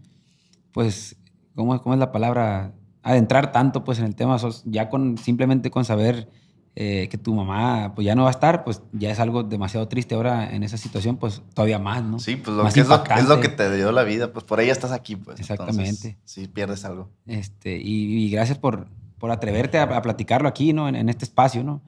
pues, 0.71 1.15
¿cómo, 1.55 1.81
cómo 1.81 1.95
es 1.95 1.99
la 1.99 2.11
palabra? 2.11 2.73
Adentrar 3.09 3.51
tanto, 3.51 3.83
pues, 3.83 3.99
en 3.99 4.05
el 4.05 4.15
tema. 4.15 4.37
sos- 4.39 4.63
Ya 4.65 4.89
con, 4.89 5.17
simplemente 5.17 5.69
con 5.71 5.83
saber 5.85 6.29
eh, 6.75 7.09
que 7.09 7.17
tu 7.17 7.33
mamá, 7.33 7.93
pues, 7.95 8.05
ya 8.05 8.15
no 8.15 8.23
va 8.23 8.29
a 8.29 8.31
estar, 8.31 8.63
pues, 8.63 8.81
ya 8.93 9.09
es 9.11 9.19
algo 9.19 9.43
demasiado 9.43 9.87
triste 9.89 10.15
ahora 10.15 10.53
en 10.55 10.63
esa 10.63 10.77
situación, 10.77 11.17
pues, 11.17 11.41
todavía 11.53 11.79
más, 11.79 12.03
¿no? 12.03 12.19
Sí, 12.19 12.35
pues 12.37 12.55
lo 12.55 12.63
que 12.63 12.79
es, 12.79 12.87
lo, 12.87 13.03
que- 13.03 13.13
es 13.15 13.27
lo 13.27 13.39
que 13.41 13.49
te 13.49 13.75
dio 13.75 13.91
la 13.91 14.03
vida, 14.03 14.31
pues 14.31 14.45
por 14.45 14.59
ahí 14.59 14.69
estás 14.69 14.91
aquí, 14.93 15.15
pues. 15.17 15.39
Exactamente. 15.39 16.17
Sí, 16.23 16.47
pierdes 16.47 16.85
algo. 16.85 17.09
Este, 17.25 17.77
y, 17.77 18.23
y 18.25 18.29
gracias 18.29 18.57
por, 18.59 18.87
por 19.17 19.31
atreverte 19.31 19.77
a, 19.79 19.83
a 19.83 20.01
platicarlo 20.01 20.47
aquí, 20.47 20.71
¿no? 20.71 20.87
En, 20.87 20.95
en 20.95 21.09
este 21.09 21.25
espacio, 21.25 21.63
¿no? 21.63 21.81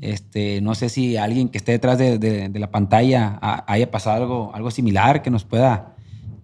Este, 0.00 0.60
no 0.60 0.74
sé 0.74 0.88
si 0.88 1.16
alguien 1.16 1.48
que 1.48 1.58
esté 1.58 1.72
detrás 1.72 1.98
de, 1.98 2.18
de- 2.18 2.48
de 2.48 2.58
la 2.58 2.70
pantalla 2.70 3.38
ha- 3.42 3.64
haya 3.72 3.90
pasado 3.90 4.16
algo, 4.22 4.50
algo 4.54 4.70
similar 4.70 5.22
que 5.22 5.30
nos 5.30 5.44
pueda 5.44 5.94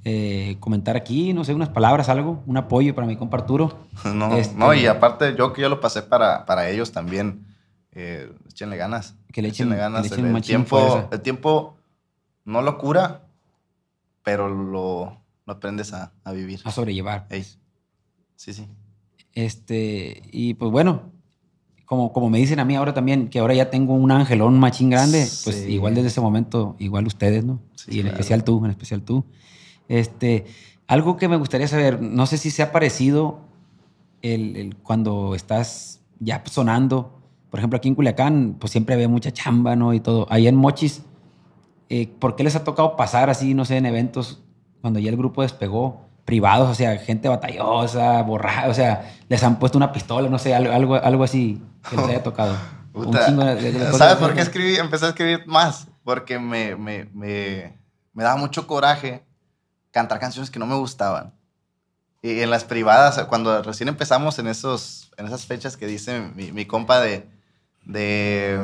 eh, 0.04 0.56
comentar 0.60 0.96
aquí, 0.96 1.32
no 1.32 1.44
sé, 1.44 1.54
unas 1.54 1.68
palabras, 1.70 2.08
algo, 2.08 2.42
un 2.46 2.56
apoyo 2.56 2.94
para 2.94 3.06
mi 3.06 3.16
compa 3.16 3.38
Arturo. 3.38 3.78
No, 4.14 4.36
Este- 4.36 4.56
no, 4.56 4.72
y 4.74 4.86
aparte 4.86 5.34
yo 5.36 5.52
que 5.52 5.62
yo 5.62 5.68
lo 5.68 5.80
pasé 5.80 6.02
para, 6.02 6.44
para 6.46 6.68
ellos 6.70 6.92
también, 6.92 7.46
eh, 7.92 8.32
échenle 8.48 8.76
ganas. 8.76 9.16
Que 9.32 9.42
le 9.42 9.48
echen- 9.48 9.52
Échenle 9.68 9.74
que 9.76 9.80
ganas. 9.80 10.02
le 10.02 10.06
echen 10.08 10.26
el, 10.26 10.36
el 10.36 10.42
tiempo, 10.42 10.78
fuerza. 10.78 11.08
el 11.10 11.20
tiempo 11.20 11.76
no 12.44 12.62
lo 12.62 12.78
cura, 12.78 13.22
pero 14.22 14.48
lo, 14.48 15.16
lo 15.46 15.52
aprendes 15.52 15.92
a, 15.92 16.12
a 16.24 16.32
vivir. 16.32 16.60
A 16.64 16.70
sobrellevar. 16.70 17.26
Ey. 17.30 17.44
Sí, 18.36 18.52
sí. 18.52 18.66
Este, 19.34 20.22
y 20.32 20.54
pues 20.54 20.70
bueno, 20.70 21.12
como, 21.84 22.12
como 22.12 22.28
me 22.30 22.38
dicen 22.38 22.60
a 22.60 22.64
mí 22.64 22.74
ahora 22.76 22.92
también, 22.94 23.28
que 23.28 23.38
ahora 23.38 23.54
ya 23.54 23.70
tengo 23.70 23.94
un 23.94 24.10
angelón 24.10 24.58
machín 24.58 24.90
grande, 24.90 25.26
pues 25.44 25.56
Sí. 25.64 25.72
igual 25.72 25.94
desde 25.94 26.08
ese 26.08 26.20
momento, 26.20 26.76
igual 26.78 27.06
ustedes, 27.06 27.44
¿no? 27.44 27.60
Sí, 27.74 27.92
y 27.92 27.94
en 27.96 28.02
claro. 28.02 28.16
especial 28.16 28.44
tú, 28.44 28.64
en 28.64 28.70
especial 28.70 29.02
tú. 29.02 29.24
Este, 29.88 30.46
algo 30.86 31.16
que 31.16 31.28
me 31.28 31.36
gustaría 31.36 31.68
saber, 31.68 32.00
no 32.00 32.26
sé 32.26 32.38
si 32.38 32.50
se 32.50 32.62
ha 32.62 32.72
parecido 32.72 33.40
el, 34.22 34.56
el- 34.56 34.76
cuando 34.76 35.34
estás 35.34 36.00
ya 36.20 36.42
sonando, 36.46 37.14
por 37.50 37.60
ejemplo, 37.60 37.76
aquí 37.78 37.88
en 37.88 37.94
Culiacán, 37.94 38.56
pues 38.58 38.70
siempre 38.72 38.94
había 38.94 39.08
mucha 39.08 39.30
chamba, 39.32 39.74
¿no? 39.76 39.94
Y 39.94 40.00
todo. 40.00 40.26
Ahí 40.30 40.46
en 40.48 40.56
Mochis, 40.56 41.02
eh, 41.88 42.06
¿por 42.18 42.36
qué 42.36 42.44
les 42.44 42.54
ha 42.56 42.64
tocado 42.64 42.96
pasar 42.96 43.30
así, 43.30 43.54
no 43.54 43.64
sé, 43.64 43.76
en 43.78 43.86
eventos, 43.86 44.42
cuando 44.82 44.98
ya 45.00 45.08
el 45.10 45.16
grupo 45.16 45.42
despegó, 45.42 46.02
privados, 46.26 46.68
o 46.68 46.74
sea, 46.74 46.98
gente 46.98 47.26
batallosa, 47.28 48.20
borrada, 48.22 48.68
o 48.68 48.74
sea, 48.74 49.10
les 49.30 49.42
han 49.42 49.58
puesto 49.58 49.78
una 49.78 49.92
pistola, 49.92 50.28
no 50.28 50.38
sé, 50.38 50.54
algo, 50.54 50.96
algo, 50.96 51.24
así 51.24 51.62
que 51.88 51.96
les 51.96 52.04
haya 52.08 52.22
tocado? 52.22 52.54
Un 52.92 53.16
chingo 53.26 53.44
de- 53.44 53.54
de- 53.72 53.92
¿Sabes 53.92 54.16
por 54.16 54.34
qué 54.34 54.40
escribí? 54.42 54.76
Empecé 54.76 55.06
a 55.06 55.08
escribir 55.10 55.46
más. 55.46 55.88
Porque 56.04 56.38
me, 56.38 56.74
me, 56.76 57.04
me, 57.14 57.78
me 58.12 58.22
daba 58.24 58.36
mucho 58.36 58.66
coraje 58.66 59.22
cantar 59.98 60.20
canciones 60.20 60.50
que 60.50 60.58
no 60.60 60.66
me 60.66 60.76
gustaban. 60.76 61.32
Y 62.22 62.40
en 62.40 62.50
las 62.50 62.64
privadas, 62.64 63.18
cuando 63.28 63.62
recién 63.62 63.88
empezamos 63.88 64.38
en, 64.38 64.46
esos, 64.46 65.10
en 65.16 65.26
esas 65.26 65.44
fechas 65.46 65.76
que 65.76 65.86
dice 65.86 66.20
mi, 66.34 66.52
mi 66.52 66.66
compa 66.66 67.00
de, 67.00 67.28
de, 67.84 68.54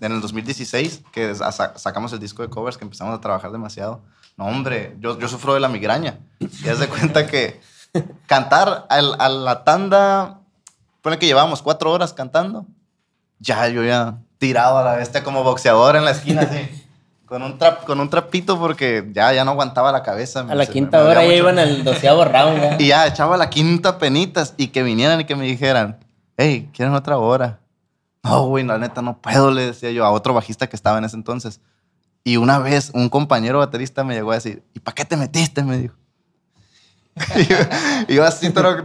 en 0.00 0.12
el 0.12 0.20
2016, 0.20 1.02
que 1.12 1.34
sa- 1.34 1.78
sacamos 1.78 2.12
el 2.12 2.18
disco 2.20 2.42
de 2.42 2.48
covers, 2.50 2.76
que 2.76 2.84
empezamos 2.84 3.16
a 3.16 3.20
trabajar 3.20 3.50
demasiado. 3.52 4.00
No, 4.36 4.46
hombre, 4.46 4.96
yo, 5.00 5.18
yo 5.18 5.28
sufro 5.28 5.54
de 5.54 5.60
la 5.60 5.68
migraña. 5.68 6.18
Y 6.40 6.68
haz 6.68 6.78
de 6.78 6.88
cuenta 6.88 7.26
que 7.26 7.60
cantar 8.26 8.86
al- 8.88 9.16
a 9.18 9.28
la 9.28 9.64
tanda, 9.64 10.40
pone 11.02 11.18
que 11.18 11.26
llevábamos 11.26 11.62
cuatro 11.62 11.90
horas 11.92 12.12
cantando, 12.12 12.66
ya 13.38 13.68
yo 13.68 13.82
ya 13.84 14.18
tirado 14.38 14.78
a 14.78 14.82
la 14.84 14.94
bestia 14.96 15.22
como 15.22 15.42
boxeador 15.44 15.96
en 15.96 16.04
la 16.04 16.10
esquina, 16.12 16.42
así. 16.42 16.81
Con 17.32 17.42
un, 17.42 17.56
trap, 17.56 17.84
con 17.84 17.98
un 17.98 18.10
trapito 18.10 18.58
porque 18.58 19.08
ya, 19.14 19.32
ya 19.32 19.42
no 19.42 19.52
aguantaba 19.52 19.90
la 19.90 20.02
cabeza. 20.02 20.40
A 20.40 20.54
la 20.54 20.54
me- 20.54 20.68
quinta 20.68 20.98
me 20.98 21.04
hora 21.04 21.22
ya 21.22 21.28
mucho. 21.28 21.38
iban 21.38 21.58
al 21.58 21.82
doceavo 21.82 22.26
round. 22.26 22.60
¿ya? 22.60 22.76
Y 22.78 22.86
ya 22.88 23.06
echaba 23.06 23.38
la 23.38 23.48
quinta 23.48 23.96
penitas 23.96 24.52
y 24.58 24.66
que 24.68 24.82
vinieran 24.82 25.18
y 25.18 25.24
que 25.24 25.34
me 25.34 25.46
dijeran, 25.46 25.98
hey, 26.36 26.68
¿quieren 26.74 26.92
otra 26.94 27.16
hora? 27.16 27.60
No, 28.22 28.48
güey, 28.48 28.64
la 28.66 28.76
neta 28.76 29.00
no 29.00 29.16
puedo, 29.16 29.50
le 29.50 29.64
decía 29.68 29.90
yo 29.92 30.04
a 30.04 30.10
otro 30.10 30.34
bajista 30.34 30.68
que 30.68 30.76
estaba 30.76 30.98
en 30.98 31.04
ese 31.04 31.16
entonces. 31.16 31.60
Y 32.22 32.36
una 32.36 32.58
vez 32.58 32.90
un 32.92 33.08
compañero 33.08 33.60
baterista 33.60 34.04
me 34.04 34.12
llegó 34.14 34.32
a 34.32 34.34
decir, 34.34 34.62
¿y 34.74 34.80
para 34.80 34.94
qué 34.94 35.06
te 35.06 35.16
metiste? 35.16 35.62
Me 35.64 35.78
dijo. 35.78 35.94
y, 37.36 37.46
yo, 37.46 37.56
y 38.08 38.14
yo 38.16 38.24
así, 38.26 38.50
pero 38.50 38.76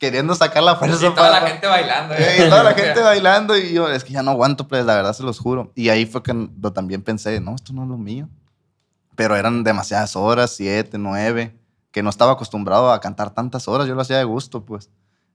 queriendo 0.00 0.34
sacar 0.34 0.62
la 0.64 0.74
fuerza. 0.74 0.96
Y 1.06 1.10
toda 1.14 1.30
la 1.30 1.38
para- 1.38 1.50
gente 1.52 1.66
bailando. 1.68 2.14
Eh, 2.14 2.36
y 2.44 2.48
toda 2.48 2.64
la 2.64 2.72
gente 2.74 3.00
bailando 3.00 3.56
y 3.56 3.72
yo, 3.72 3.88
es 3.88 4.02
que 4.02 4.12
ya 4.14 4.22
no 4.24 4.32
aguanto, 4.32 4.66
pues 4.66 4.84
la 4.84 4.96
verdad 4.96 5.12
se 5.12 5.22
los 5.22 5.38
juro. 5.38 5.70
Y 5.76 5.90
ahí 5.90 6.06
fue 6.06 6.22
que 6.24 6.34
también 6.74 7.02
pensé, 7.02 7.38
no, 7.40 7.54
esto 7.54 7.72
no 7.72 7.82
es 7.84 7.88
lo 7.88 7.98
mío. 7.98 8.28
Pero 9.14 9.36
eran 9.36 9.62
demasiadas 9.62 10.16
horas, 10.16 10.50
siete, 10.56 10.96
nueve, 10.98 11.54
que 11.92 12.02
no 12.02 12.10
estaba 12.10 12.32
acostumbrado 12.32 12.90
a 12.92 13.00
cantar 13.00 13.30
tantas 13.30 13.68
horas, 13.68 13.86
yo 13.86 13.94
lo 13.94 14.00
hacía 14.00 14.16
de 14.18 14.24
gusto, 14.24 14.64
pues. 14.64 14.88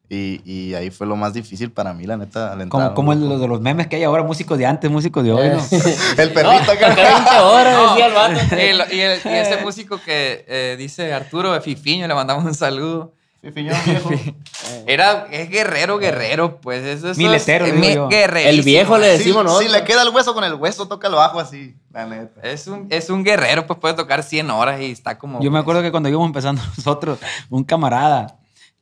Y, 0.07 0.41
y 0.45 0.75
ahí 0.75 0.91
fue 0.91 1.07
lo 1.07 1.15
más 1.15 1.33
difícil 1.33 1.71
para 1.71 1.93
mí, 1.93 2.05
la 2.05 2.15
neta, 2.17 2.51
al 2.53 2.61
entrar. 2.61 2.93
Como, 2.93 2.93
como 2.95 3.13
el 3.13 3.19
grupo. 3.21 3.39
de 3.39 3.47
los 3.47 3.61
memes 3.61 3.87
que 3.87 3.95
hay 3.95 4.03
ahora, 4.03 4.21
músicos 4.23 4.57
de 4.57 4.65
antes, 4.65 4.89
músicos 4.91 5.23
de 5.23 5.31
hoy, 5.31 5.49
¿no? 5.49 5.57
El 6.17 6.31
perrito 6.31 6.71
Que 6.73 6.85
20 6.85 7.39
horas, 7.39 7.75
No. 7.75 7.89
decía 7.89 8.05
el 8.07 8.13
vato. 8.13 8.39
Y, 8.55 8.59
el- 8.61 8.83
y 8.93 8.99
el- 9.01 9.19
y 9.25 9.29
ese 9.29 9.57
músico 9.63 9.99
que 10.03 10.45
eh, 10.47 10.75
dice 10.77 11.11
Arturo 11.13 11.53
de 11.53 11.61
Fifiño, 11.61 12.07
le 12.07 12.13
mandamos 12.13 12.45
un 12.45 12.53
saludo. 12.53 13.13
Viejo. 13.53 14.09
Era, 14.87 15.27
es 15.31 15.49
guerrero, 15.49 15.97
guerrero, 15.99 16.59
pues 16.61 16.83
eso, 16.83 17.11
eso 17.11 17.19
Miletero, 17.19 17.65
es 17.65 17.73
digo 17.79 17.93
yo. 17.93 18.07
guerrerísimo. 18.09 18.59
El 18.59 18.65
viejo 18.65 18.97
le 18.97 19.11
Si, 19.11 19.17
decimos 19.19 19.41
si 19.41 19.45
nosotros. 19.45 19.71
le 19.71 19.83
queda 19.83 20.01
el 20.03 20.09
hueso 20.09 20.33
con 20.33 20.43
el 20.43 20.53
hueso, 20.55 20.87
toca 20.87 21.09
lo 21.09 21.17
bajo 21.17 21.39
así, 21.39 21.75
la 21.91 22.05
neta. 22.05 22.41
Es 22.41 22.67
un, 22.67 22.87
es 22.89 23.09
un 23.09 23.23
guerrero, 23.23 23.67
pues 23.67 23.79
puede 23.79 23.93
tocar 23.93 24.23
100 24.23 24.49
horas 24.51 24.81
y 24.81 24.91
está 24.91 25.17
como... 25.17 25.41
Yo 25.41 25.51
me 25.51 25.59
acuerdo 25.59 25.81
que 25.81 25.91
cuando 25.91 26.09
íbamos 26.09 26.27
empezando 26.27 26.61
nosotros, 26.77 27.19
un 27.49 27.63
camarada, 27.63 28.37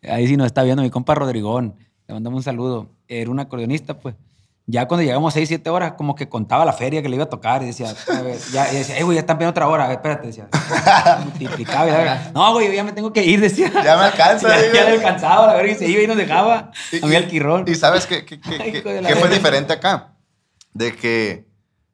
ahí 0.08 0.28
sí 0.28 0.38
nos 0.38 0.48
está 0.48 0.64
viendo 0.64 0.82
mi 0.84 0.90
compa 0.90 1.16
Rodrigón, 1.16 1.76
le 2.08 2.14
mandamos 2.14 2.38
un 2.38 2.44
saludo, 2.44 2.90
era 3.08 3.30
un 3.30 3.40
acordeonista, 3.40 3.96
pues. 4.00 4.16
Ya 4.66 4.88
cuando 4.88 5.04
llegamos 5.04 5.34
6, 5.34 5.50
7 5.50 5.70
horas, 5.70 5.94
como 5.98 6.16
que 6.16 6.30
contaba 6.30 6.64
la 6.64 6.72
feria 6.72 7.02
que 7.02 7.10
le 7.10 7.16
iba 7.16 7.26
a 7.26 7.30
tocar 7.30 7.62
y 7.64 7.66
decía, 7.66 7.94
ya, 8.54 8.72
y 8.72 8.78
decía, 8.78 9.04
güey, 9.04 9.16
ya 9.16 9.20
están 9.22 9.38
pidiendo 9.38 9.52
otra 9.52 9.68
hora, 9.68 9.84
a 9.84 9.88
ver, 9.90 9.98
espérate, 9.98 10.28
decía. 10.28 10.48
Multiplicaba 11.26 11.88
y 11.88 11.92
la 11.92 11.98
verga. 11.98 12.32
No, 12.34 12.54
güey, 12.54 12.74
ya 12.74 12.84
me 12.84 12.94
tengo 12.94 13.12
que 13.12 13.24
ir, 13.26 13.42
decía. 13.42 13.70
Ya 13.84 13.98
me 13.98 14.04
alcanza, 14.04 14.48
ya, 14.50 14.72
ya 14.74 14.84
le 14.86 14.92
alcanzaba, 14.96 15.48
la 15.48 15.54
verga, 15.56 15.72
y 15.74 15.76
se 15.76 15.88
iba 15.90 16.02
y 16.02 16.08
nos 16.08 16.16
dejaba 16.18 16.72
a 17.02 17.06
mí 17.08 17.16
al 17.16 17.28
quirrón. 17.28 17.66
Y 17.68 17.76
sabes 17.76 18.06
qué, 18.06 18.24
qué- 18.26 18.40
qué- 18.40 18.58
Ay, 18.62 18.72
qué- 18.72 18.82
fue 18.82 18.94
verga. 19.02 19.28
diferente 19.30 19.74
acá? 19.74 20.14
De 20.74 20.96
que 20.96 21.46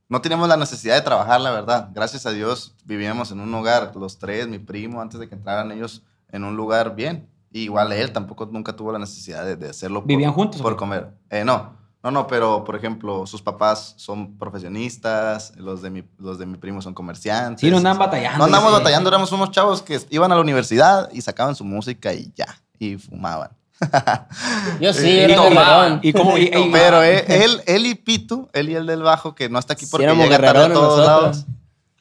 no 0.08 0.22
teníamos 0.22 0.48
la 0.48 0.56
necesidad 0.58 0.94
de 0.96 1.02
trabajar, 1.02 1.42
la 1.42 1.50
verdad. 1.52 1.90
Gracias 1.94 2.26
a 2.28 2.32
Dios 2.32 2.76
vivíamos 2.86 3.32
en 3.32 3.40
un 3.40 3.54
hogar, 3.56 3.96
los 3.96 4.20
tres, 4.20 4.48
mi 4.48 4.60
primo, 4.60 5.02
antes 5.02 5.20
de 5.20 5.28
que 5.28 5.34
entraran 5.36 5.72
ellos 5.72 6.04
en 6.32 6.44
un 6.44 6.56
lugar 6.56 6.96
bien. 6.96 7.28
Y 7.52 7.62
igual 7.62 7.92
él 7.94 8.12
tampoco 8.14 8.46
nunca 8.46 8.74
tuvo 8.76 8.92
la 8.92 9.00
necesidad 9.00 9.44
de, 9.44 9.56
de 9.56 9.70
hacerlo 9.70 10.02
por, 10.02 10.08
¿Vivían 10.08 10.34
juntos 10.34 10.62
por 10.62 10.76
comer. 10.76 11.10
Eh, 11.32 11.44
no, 11.44 11.79
no, 12.04 12.12
no, 12.12 12.28
pero 12.28 12.64
por 12.64 12.76
ejemplo, 12.76 13.26
sus 13.28 13.42
papás 13.42 13.94
son 13.98 14.38
profesionistas, 14.38 15.54
los 15.58 15.82
de 15.82 15.90
mi, 15.90 16.04
los 16.18 16.40
de 16.40 16.46
mi 16.46 16.58
primo 16.58 16.82
son 16.82 16.94
comerciantes. 16.94 17.62
Sí, 17.62 17.70
no 17.72 17.78
andaban 17.78 18.00
batallando. 18.00 18.38
No 18.40 18.46
andamos 18.46 18.70
sí. 18.70 18.78
batallando, 18.78 19.10
éramos 19.10 19.32
unos 19.32 19.52
chavos 19.52 19.82
que 19.82 20.00
iban 20.10 20.32
a 20.32 20.36
la 20.36 20.42
universidad 20.42 21.10
y 21.12 21.22
sacaban 21.22 21.56
su 21.56 21.64
música 21.66 22.14
y 22.14 22.32
ya, 22.36 22.48
y 22.80 22.96
fumaban. 22.98 23.52
Yo 24.82 24.94
sí, 24.94 25.08
Y 25.10 25.20
era 25.20 25.36
tomaban. 25.36 26.00
Y 26.04 26.14
como, 26.14 26.38
y- 26.38 26.44
y- 26.54 26.70
Pero 26.72 27.02
él, 27.04 27.24
él, 27.28 27.62
él 27.66 27.86
y 27.86 27.96
Pito, 27.96 28.50
él 28.54 28.70
y 28.70 28.76
el 28.76 28.86
del 28.86 29.04
bajo, 29.04 29.36
que 29.36 29.50
no 29.50 29.60
está 29.60 29.74
aquí 29.74 29.86
Sí, 29.86 29.92
porque 29.92 30.06
éramos 30.06 30.26
llega 30.26 30.38
tarde 30.38 30.66
a 30.66 30.74
todos 30.74 30.98
nosotros. 31.00 31.06
lados. 31.08 31.46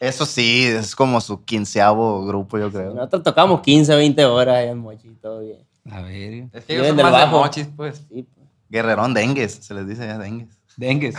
Eso 0.01 0.27
sí, 0.27 0.65
es 0.65 0.95
como 0.95 1.21
su 1.21 1.45
quinceavo 1.45 2.25
grupo, 2.25 2.57
yo 2.59 2.71
creo. 2.71 2.95
Nosotros 2.95 3.25
tocamos 3.25 3.63
15, 3.63 3.97
20 3.97 4.25
horas 4.27 4.65
en 4.65 4.79
Mochi, 4.79 5.09
todo 5.21 5.41
bien. 5.41 5.59
A 5.91 6.03
ver, 6.03 6.49
Es 6.53 6.65
que 6.65 6.75
ellos 6.75 6.87
son 6.87 6.97
del 6.97 7.07
más 7.07 7.15
de 7.15 7.19
bajo. 7.25 7.39
mochis, 7.41 7.69
pues. 7.77 7.97
Sí, 8.09 8.23
pues. 8.33 8.38
Guerrerón 8.69 9.15
dengues, 9.15 9.53
se 9.63 9.75
les 9.75 9.87
dice 9.89 10.07
ya 10.07 10.19
dengues. 10.19 10.49
dengues. 10.77 11.15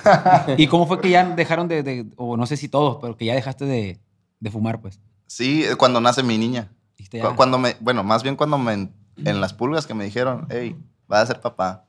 ¿Y 0.58 0.68
cómo 0.68 0.88
fue 0.88 1.02
que 1.02 1.10
ya 1.10 1.24
dejaron 1.26 1.68
de, 1.68 1.84
de- 1.84 2.06
o 2.18 2.38
no 2.38 2.45
sé 2.45 2.58
si 2.58 2.70
todos, 2.70 2.97
pero 3.02 3.18
que 3.18 3.26
ya 3.26 3.34
dejaste 3.36 3.66
de, 3.66 4.00
de 4.39 4.52
fumar, 4.52 4.80
pues? 4.82 5.00
Sí, 5.28 5.64
eh, 5.64 5.76
cuando 5.76 6.00
nace 6.02 6.24
mi 6.24 6.38
niña. 6.38 6.70
Ya. 7.12 7.34
Cuando 7.36 7.58
me, 7.58 7.76
bueno, 7.80 8.04
más 8.04 8.24
bien 8.24 8.36
cuando 8.36 8.58
me, 8.58 8.74
en 9.18 9.41
las 9.41 9.54
pulgas 9.54 9.88
que 9.88 9.93
me 9.93 10.04
dijeron, 10.06 10.45
hey, 10.50 10.76
vas 11.08 11.24
a 11.24 11.28
ser 11.28 11.41
papá. 11.41 11.86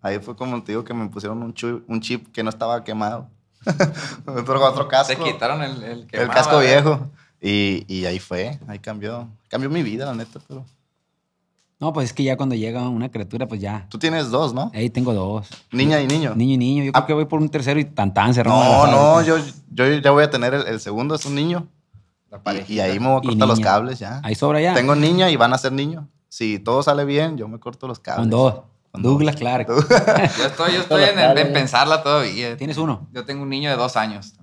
Ahí 0.00 0.18
fue 0.20 0.36
como 0.36 0.62
te 0.62 0.72
digo 0.72 0.84
que 0.84 0.94
me 0.94 1.06
pusieron 1.08 1.42
un, 1.42 1.54
chu- 1.54 1.82
un 1.88 2.00
chip 2.00 2.32
que 2.32 2.42
no 2.42 2.50
estaba 2.50 2.82
quemado. 2.84 3.28
otro, 4.26 4.62
otro 4.64 4.88
casco. 4.88 5.12
Se 5.14 5.32
quitaron 5.32 5.62
el, 5.62 5.82
el, 5.82 6.00
el 6.00 6.06
quemaba, 6.06 6.34
casco 6.34 6.58
¿verdad? 6.58 6.82
viejo. 6.82 7.10
Y, 7.40 7.84
y 7.88 8.06
ahí 8.06 8.18
fue, 8.18 8.58
ahí 8.68 8.78
cambió. 8.78 9.28
Cambió 9.48 9.68
mi 9.70 9.82
vida, 9.82 10.06
la 10.06 10.14
neta, 10.14 10.40
pero... 10.48 10.64
No, 11.84 11.92
pues 11.92 12.06
es 12.06 12.12
que 12.14 12.22
ya 12.22 12.38
cuando 12.38 12.54
llega 12.54 12.88
una 12.88 13.10
criatura, 13.10 13.46
pues 13.46 13.60
ya. 13.60 13.86
Tú 13.90 13.98
tienes 13.98 14.30
dos, 14.30 14.54
¿no? 14.54 14.70
Ahí 14.72 14.88
tengo 14.88 15.12
dos. 15.12 15.48
Niña 15.70 16.00
y 16.00 16.06
niño. 16.06 16.34
Niño 16.34 16.54
y 16.54 16.56
niño. 16.56 16.84
Yo 16.84 16.92
creo 16.92 17.02
Ah. 17.02 17.06
que 17.06 17.12
voy 17.12 17.26
por 17.26 17.42
un 17.42 17.50
tercero 17.50 17.78
y 17.78 17.84
tan 17.84 18.14
tan 18.14 18.32
cerramos 18.32 18.64
No, 18.64 18.86
no, 18.86 19.20
yo, 19.22 19.36
yo 19.70 19.86
ya 19.92 20.10
voy 20.10 20.24
a 20.24 20.30
tener 20.30 20.54
el, 20.54 20.66
el 20.66 20.80
segundo, 20.80 21.14
es 21.14 21.26
un 21.26 21.34
niño. 21.34 21.68
Y, 22.68 22.72
y 22.76 22.80
ahí 22.80 22.98
me 22.98 23.08
voy 23.08 23.16
a 23.16 23.20
Y 23.22 23.28
cortar 23.28 23.48
los 23.48 23.60
cables 23.60 23.98
ya. 23.98 24.22
Ahí 24.24 24.34
sobra 24.34 24.62
ya. 24.62 24.72
Tengo 24.72 24.94
niña 24.96 25.28
y 25.28 25.36
van 25.36 25.52
a 25.52 25.58
ser 25.58 25.72
niño. 25.72 26.08
Si 26.30 26.58
todo 26.58 26.82
sale 26.82 27.04
bien, 27.04 27.36
yo 27.36 27.48
me 27.48 27.60
corto 27.60 27.86
los 27.86 27.98
cables. 28.00 28.22
Con 28.22 28.30
dos. 28.30 28.54
Con 28.90 29.02
Douglas 29.02 29.34
dos. 29.34 29.40
Clark. 29.40 29.68
Yo 30.38 30.44
estoy, 30.46 30.72
yo 30.72 30.80
estoy 30.80 31.02
en, 31.04 31.18
el- 31.18 31.36
en 31.36 31.52
pensarla 31.52 32.02
todavía. 32.02 32.56
Tienes 32.56 32.78
uno. 32.78 33.08
Yo 33.12 33.26
tengo 33.26 33.42
un 33.42 33.50
niño 33.50 33.68
de 33.68 33.76
dos 33.76 33.96
años. 33.98 34.34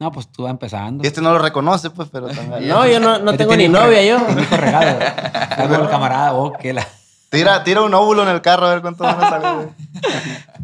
No, 0.00 0.10
pues 0.10 0.26
tú 0.32 0.44
vas 0.44 0.50
empezando. 0.50 1.04
Y 1.04 1.06
este 1.06 1.20
no 1.20 1.30
lo 1.30 1.38
reconoce, 1.38 1.90
pues, 1.90 2.08
pero 2.10 2.26
también. 2.34 2.66
No, 2.68 2.86
yo 2.88 2.98
no, 2.98 3.18
no 3.18 3.30
Este 3.32 3.44
tengo 3.44 3.54
ni 3.56 3.68
novia 3.68 4.02
yo. 4.02 4.24
tiene 4.26 4.42
hijo 4.42 4.56
regado. 4.56 4.98
Algo 5.58 5.74
el 5.76 5.88
camarada, 5.90 6.32
oh, 6.34 6.52
que 6.54 6.72
la... 6.72 6.86
Tira, 7.28 7.62
tira 7.62 7.82
un 7.82 7.94
óvulo 7.94 8.22
en 8.24 8.28
el 8.30 8.40
carro 8.40 8.66
a 8.66 8.70
ver 8.70 8.80
cuánto 8.80 9.04
van 9.04 9.22
a 9.22 9.28
salir. 9.30 9.68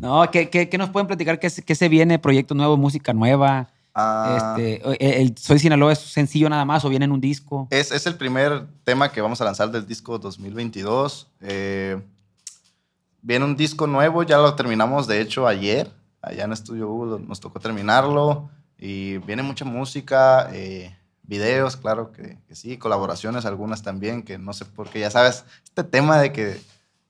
No, 0.01 0.30
¿qué, 0.30 0.51
qué, 0.51 0.68
qué 0.68 0.76
nos 0.78 0.91
pueden 0.91 1.07
platicar? 1.07 1.39
¿Qué, 1.39 1.49
se- 1.49 1.62
qué 1.62 1.74
se 1.74 1.89
viene? 1.89 2.18
¿Proyecto 2.18 2.55
nuevo? 2.55 2.76
¿Música 2.76 3.12
nueva? 3.14 3.68
Ah, 3.95 4.55
Este, 4.59 4.82
el, 5.01 5.28
el 5.28 5.39
Soy 5.39 5.59
Sinaloa 5.59 5.93
es 5.93 6.01
sencillo 6.01 6.51
nada 6.51 6.66
más 6.66 6.84
o 6.84 6.91
viene 6.91 7.07
en 7.07 7.12
un 7.12 7.20
disco? 7.20 7.66
es, 7.70 7.91
es 7.93 8.07
el 8.07 8.14
primer 8.16 8.66
tema 8.84 9.11
que 9.11 9.22
vamos 9.22 9.41
a 9.41 9.45
lanzar 9.45 9.70
del 9.70 9.87
disco 9.87 10.18
2022. 10.18 11.28
Eh, 11.41 11.99
viene 13.22 13.45
un 13.47 13.57
disco 13.57 13.87
nuevo, 13.87 14.22
ya 14.22 14.37
lo 14.37 14.55
terminamos 14.55 15.07
de 15.07 15.20
hecho 15.22 15.47
ayer. 15.47 15.91
Allá 16.20 16.45
en 16.45 16.53
Estudio 16.53 16.89
Hugo 16.91 17.18
nos 17.26 17.41
tocó 17.41 17.59
terminarlo. 17.59 18.51
Y 18.79 19.18
viene 19.18 19.43
mucha 19.43 19.64
música, 19.64 20.51
eh, 20.53 20.95
videos, 21.22 21.77
claro 21.77 22.12
que, 22.12 22.39
que 22.47 22.55
sí, 22.55 22.77
colaboraciones 22.77 23.45
algunas 23.47 23.83
también, 23.83 24.22
que 24.22 24.39
no 24.39 24.53
sé 24.53 24.64
por 24.64 24.89
qué, 24.91 25.01
ya 25.01 25.11
sabes, 25.11 25.45
este 25.64 25.83
tema 25.85 26.20
de 26.20 26.33
que 26.33 26.61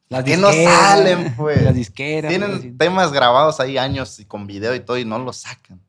Las 0.09 0.25
que 0.25 0.37
no 0.37 0.49
disqueras, 0.49 0.75
salen, 0.81 1.35
pues. 1.37 1.63
Las 1.63 1.75
disqueras. 1.75 2.29
tienen 2.31 2.79
temas 2.79 3.13
grabados 3.13 3.61
ahí 3.61 3.79
años 3.79 4.19
y 4.21 4.25
con 4.25 4.47
video 4.47 4.75
y 4.75 4.81
todo 4.81 4.99
y 4.99 5.05
no 5.05 5.19
los 5.19 5.39
sacan. 5.39 5.81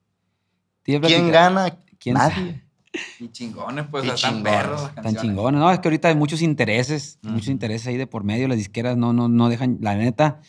¿Quién 0.84 1.32
gana? 1.32 1.78
¿Quién 2.00 2.16
Nadie. 2.16 2.34
sabe? 2.34 2.64
Y 3.20 3.30
chingones, 3.30 3.86
pues, 3.92 4.06
Y 4.06 4.10
están 4.10 4.36
chingones, 4.36 4.54
perros 4.54 4.82
las 4.96 5.04
Tan 5.04 5.16
chingones. 5.16 5.60
No, 5.60 5.72
es 5.72 5.80
que 5.80 5.88
ahorita 5.88 6.08
hay 6.08 6.16
muchos 6.16 6.42
intereses, 6.42 7.20
muchos 7.22 7.50
intereses 7.50 7.86
ahí 7.88 7.98
de 7.98 8.08
por 8.08 8.24
medio. 8.24 8.48
Las 8.48 8.58
disqueras 8.58 8.98
no, 8.98 9.14
no, 9.14 9.28
no 9.28 9.50
dejan, 9.50 9.78
la 9.82 9.96
neta, 9.96 10.40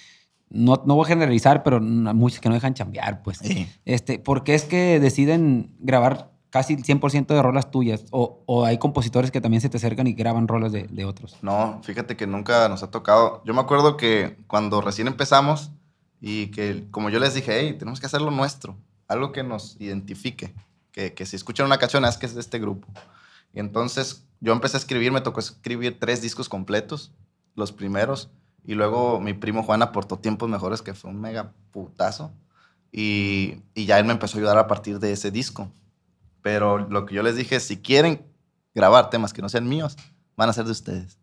no, 0.50 0.82
no 0.86 0.94
voy 0.94 1.04
a 1.04 1.08
generalizar, 1.08 1.62
pero 1.62 1.80
muchos 1.80 2.40
que 2.40 2.48
no 2.48 2.54
dejan 2.54 2.74
chambear, 2.74 3.22
pues. 3.22 3.38
Sí. 3.38 3.68
Este, 3.84 4.18
¿Por 4.18 4.44
qué 4.44 4.54
es 4.54 4.64
que 4.64 4.98
deciden 5.00 5.74
grabar 5.78 6.30
casi 6.50 6.74
el 6.74 6.84
100% 6.84 7.26
de 7.26 7.42
rolas 7.42 7.70
tuyas? 7.70 8.04
O, 8.10 8.42
o 8.46 8.64
hay 8.64 8.78
compositores 8.78 9.30
que 9.30 9.40
también 9.40 9.60
se 9.60 9.68
te 9.68 9.76
acercan 9.76 10.06
y 10.06 10.14
graban 10.14 10.48
rolas 10.48 10.72
de, 10.72 10.84
de 10.84 11.04
otros? 11.04 11.36
No, 11.42 11.80
fíjate 11.82 12.16
que 12.16 12.26
nunca 12.26 12.68
nos 12.68 12.82
ha 12.82 12.90
tocado. 12.90 13.42
Yo 13.44 13.52
me 13.52 13.60
acuerdo 13.60 13.96
que 13.96 14.36
cuando 14.46 14.80
recién 14.80 15.06
empezamos 15.06 15.70
y 16.20 16.48
que 16.48 16.86
como 16.90 17.10
yo 17.10 17.18
les 17.18 17.34
dije, 17.34 17.60
hey, 17.60 17.76
tenemos 17.78 18.00
que 18.00 18.06
hacer 18.06 18.22
lo 18.22 18.30
nuestro, 18.30 18.76
algo 19.06 19.32
que 19.32 19.42
nos 19.42 19.76
identifique, 19.80 20.54
que, 20.92 21.12
que 21.12 21.26
si 21.26 21.36
escuchan 21.36 21.66
una 21.66 21.78
canción 21.78 22.04
es 22.04 22.16
que 22.16 22.26
es 22.26 22.34
de 22.34 22.40
este 22.40 22.58
grupo. 22.58 22.88
Y 23.52 23.60
entonces 23.60 24.24
yo 24.40 24.52
empecé 24.52 24.76
a 24.76 24.80
escribir, 24.80 25.12
me 25.12 25.20
tocó 25.20 25.40
escribir 25.40 25.98
tres 25.98 26.22
discos 26.22 26.48
completos, 26.48 27.12
los 27.54 27.72
primeros, 27.72 28.30
y 28.64 28.74
luego 28.74 29.20
mi 29.20 29.34
primo 29.34 29.62
Juan 29.62 29.82
aportó 29.82 30.18
tiempos 30.18 30.48
mejores, 30.48 30.82
que 30.82 30.94
fue 30.94 31.10
un 31.10 31.20
mega 31.20 31.52
putazo, 31.70 32.32
y, 32.92 33.56
y 33.74 33.86
ya 33.86 33.98
él 33.98 34.04
me 34.04 34.12
empezó 34.12 34.36
a 34.36 34.40
ayudar 34.40 34.58
a 34.58 34.66
partir 34.66 34.98
de 34.98 35.12
ese 35.12 35.30
disco. 35.30 35.70
Pero 36.42 36.78
lo 36.78 37.04
que 37.06 37.14
yo 37.14 37.22
les 37.22 37.36
dije, 37.36 37.60
si 37.60 37.76
quieren 37.78 38.24
grabar 38.74 39.10
temas 39.10 39.32
que 39.32 39.42
no 39.42 39.48
sean 39.48 39.68
míos, 39.68 39.96
van 40.36 40.48
a 40.48 40.52
ser 40.52 40.64
de 40.64 40.72
ustedes. 40.72 41.18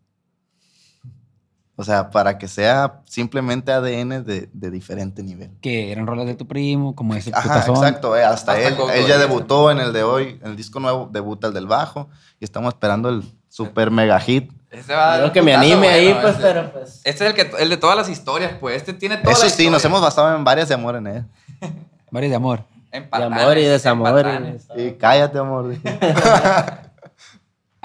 O 1.78 1.84
sea, 1.84 2.08
para 2.10 2.38
que 2.38 2.48
sea 2.48 3.02
simplemente 3.04 3.70
ADN 3.70 4.24
de, 4.24 4.48
de 4.50 4.70
diferente 4.70 5.22
nivel. 5.22 5.50
Que 5.60 5.92
eran 5.92 6.06
rolas 6.06 6.24
de 6.26 6.34
tu 6.34 6.46
primo, 6.48 6.94
como 6.94 7.14
ese 7.14 7.30
Ajá, 7.34 7.42
putazón. 7.42 7.76
exacto. 7.76 8.16
eh, 8.16 8.24
hasta, 8.24 8.52
Hasta 8.52 8.66
él, 8.68 8.76
Coco 8.76 8.90
él 8.90 9.06
ya 9.06 9.18
debutó 9.18 9.70
en 9.70 9.80
el 9.80 9.92
de 9.92 10.02
hoy, 10.02 10.38
en 10.42 10.52
el 10.52 10.56
disco 10.56 10.80
nuevo, 10.80 11.10
debuta 11.12 11.48
el 11.48 11.52
del 11.52 11.66
bajo. 11.66 12.08
Y 12.40 12.44
estamos 12.44 12.72
esperando 12.72 13.10
el 13.10 13.24
super 13.48 13.90
mega 13.90 14.18
hit. 14.20 14.50
Este 14.70 14.92
va 14.94 15.14
a 15.14 15.18
dar 15.18 15.32
que 15.32 15.42
me 15.42 15.54
anime 15.54 15.88
ahí, 15.88 16.06
bueno, 16.12 16.20
pues, 16.22 16.34
este. 16.34 16.42
pero 16.46 16.72
pues. 16.72 17.00
Este 17.04 17.24
es 17.26 17.30
el, 17.30 17.34
que, 17.34 17.50
el 17.62 17.68
de 17.68 17.76
todas 17.76 17.96
las 17.96 18.08
historias, 18.08 18.52
pues. 18.60 18.76
Este 18.76 18.92
tiene 18.92 19.16
todas 19.16 19.42
Eso 19.42 19.48
sí, 19.54 19.70
nos 19.70 19.84
hemos 19.84 20.00
basado 20.02 20.34
en 20.36 20.44
varias 20.44 20.68
de 20.68 20.74
amor 20.74 20.96
en 20.96 21.06
él. 21.06 21.24
Varios 22.10 22.30
de 22.30 22.36
amor. 22.36 22.64
En 22.92 23.02
De 23.02 23.08
patanes, 23.08 23.42
amor 23.42 23.58
y 23.58 23.64
desamor. 23.64 24.12
patanes. 24.12 24.68
Y 24.76 24.92
cállate, 24.92 25.38
amor. 25.38 25.74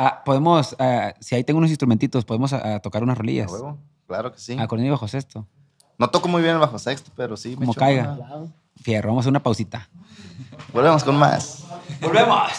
Ah, 0.03 0.23
podemos, 0.25 0.75
ah, 0.79 1.13
si 1.19 1.35
ahí 1.35 1.43
tengo 1.43 1.59
unos 1.59 1.69
instrumentitos, 1.69 2.25
podemos 2.25 2.51
ah, 2.53 2.79
tocar 2.79 3.03
unas 3.03 3.17
A 3.17 3.19
rolillas. 3.19 3.51
huevo, 3.51 3.77
Claro 4.07 4.31
que 4.31 4.39
sí. 4.39 4.57
Acordeón 4.57 4.87
y 4.87 4.89
bajo 4.89 5.07
sexto. 5.07 5.45
No 5.99 6.09
toco 6.09 6.27
muy 6.27 6.41
bien 6.41 6.55
el 6.55 6.59
bajo 6.59 6.79
sexto, 6.79 7.11
pero 7.15 7.37
sí. 7.37 7.49
me 7.51 7.55
Como 7.57 7.71
echo 7.73 7.79
caiga. 7.79 8.13
una. 8.13 8.47
Fierro, 8.81 9.09
vamos 9.09 9.21
a 9.21 9.23
hacer 9.23 9.29
una 9.31 9.43
pausita. 9.43 9.87
Volvemos 10.73 11.03
con 11.03 11.17
más. 11.17 11.65
¡Volvemos! 12.01 12.51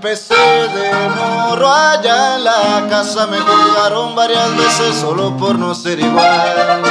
Empecé 0.00 0.36
de 0.36 0.92
morro 1.08 1.68
allá 1.68 2.36
en 2.36 2.44
la 2.44 2.86
casa, 2.88 3.26
me 3.26 3.40
juzgaron 3.40 4.14
varias 4.14 4.56
veces 4.56 4.94
solo 4.94 5.36
por 5.36 5.58
no 5.58 5.74
ser 5.74 5.98
igual. 5.98 6.84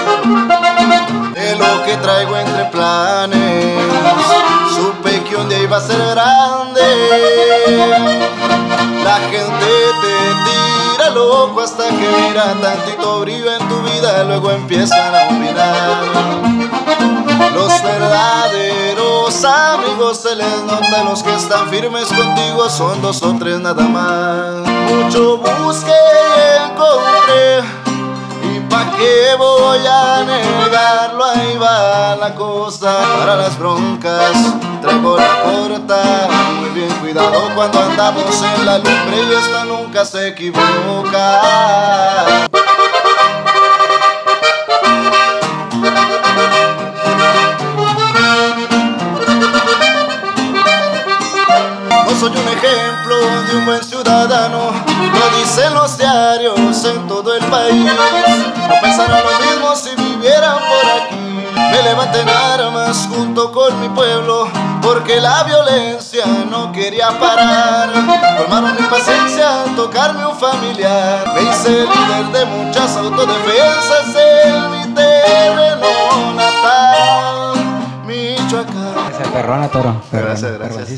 De 1.34 1.56
lo 1.56 1.86
que 1.86 1.96
traigo 2.02 2.36
entre 2.36 2.66
planes, 2.66 3.76
supe 4.76 5.24
que 5.24 5.38
un 5.38 5.48
día 5.48 5.60
iba 5.60 5.78
a 5.78 5.80
ser 5.80 5.98
grande. 5.98 6.82
La 9.06 9.16
gente 9.32 9.66
te 10.02 10.98
tira 10.98 11.10
loco 11.12 11.62
hasta 11.62 11.88
que 11.88 12.10
mira 12.28 12.56
tantito 12.62 13.22
brillo 13.22 13.54
en 13.54 13.70
tu 13.70 13.84
vida, 13.84 14.26
luego 14.26 14.52
empiezan 14.52 15.16
a 15.16 15.28
opinar. 15.28 16.67
Los 17.54 17.84
verdaderos 17.84 19.44
amigos 19.44 20.18
se 20.18 20.36
les 20.36 20.64
nota, 20.64 21.04
los 21.04 21.22
que 21.24 21.36
están 21.36 21.70
firmes 21.70 22.08
contigo 22.08 22.70
son 22.70 23.02
dos 23.02 23.22
o 23.24 23.36
tres 23.38 23.60
nada 23.60 23.84
más. 23.84 24.68
Mucho 24.90 25.38
busqué 25.38 25.92
y 25.92 26.72
encontré, 26.72 27.64
y 28.54 28.60
pa' 28.70 28.92
qué 28.98 29.36
voy 29.38 29.86
a 29.86 30.24
negarlo, 30.24 31.24
ahí 31.26 31.58
va 31.58 32.16
la 32.16 32.34
cosa. 32.36 32.98
Para 33.20 33.36
las 33.36 33.58
broncas 33.60 34.38
traigo 34.82 35.18
la 35.18 35.42
corta, 35.44 36.28
muy 36.60 36.70
bien 36.70 36.90
cuidado 37.02 37.50
cuando 37.56 37.80
andamos 37.80 38.42
en 38.42 38.66
la 38.66 38.78
lumbre 38.78 39.18
y 39.30 39.34
esta 39.34 39.66
nunca 39.66 40.06
se 40.06 40.30
equivoca. 40.30 41.42
Ciudadano, 54.18 54.72
lo 54.72 55.38
dicen 55.38 55.74
los 55.74 55.98
diarios 55.98 56.86
en 56.86 57.08
todo 57.08 57.36
el 57.36 57.46
país. 57.46 57.86
No 57.86 58.82
pensarán 58.82 59.22
lo 59.24 59.46
mismo 59.46 59.76
si 59.76 59.96
vivieran 59.96 60.58
por 60.58 60.92
aquí. 60.92 61.16
Me 61.72 61.84
levanté 61.84 62.22
en 62.22 62.30
armas 62.30 63.08
junto 63.10 63.52
con 63.52 63.80
mi 63.80 63.90
pueblo, 63.90 64.48
porque 64.82 65.20
la 65.22 65.44
violencia 65.44 66.26
no 66.50 66.72
quería 66.72 67.10
parar. 67.20 67.90
Colmaron 68.38 68.76
mi 68.76 68.88
paciencia 68.88 69.64
al 69.64 69.76
tocarme 69.76 70.26
un 70.26 70.38
familiar. 70.38 71.32
Me 71.36 71.44
hice 71.44 71.70
líder 71.70 72.26
de 72.32 72.46
muchas 72.46 72.96
autodefensas 72.98 74.16
en 74.16 74.72
mi 74.72 74.96
terreno 74.96 75.88
natal, 76.36 77.54
Michoacán. 78.06 78.94
Esa 79.12 79.32
perrona, 79.32 79.68
toro. 79.68 80.02
Perrona, 80.10 80.30
Gracias, 80.30 80.52
gracias. 80.58 80.90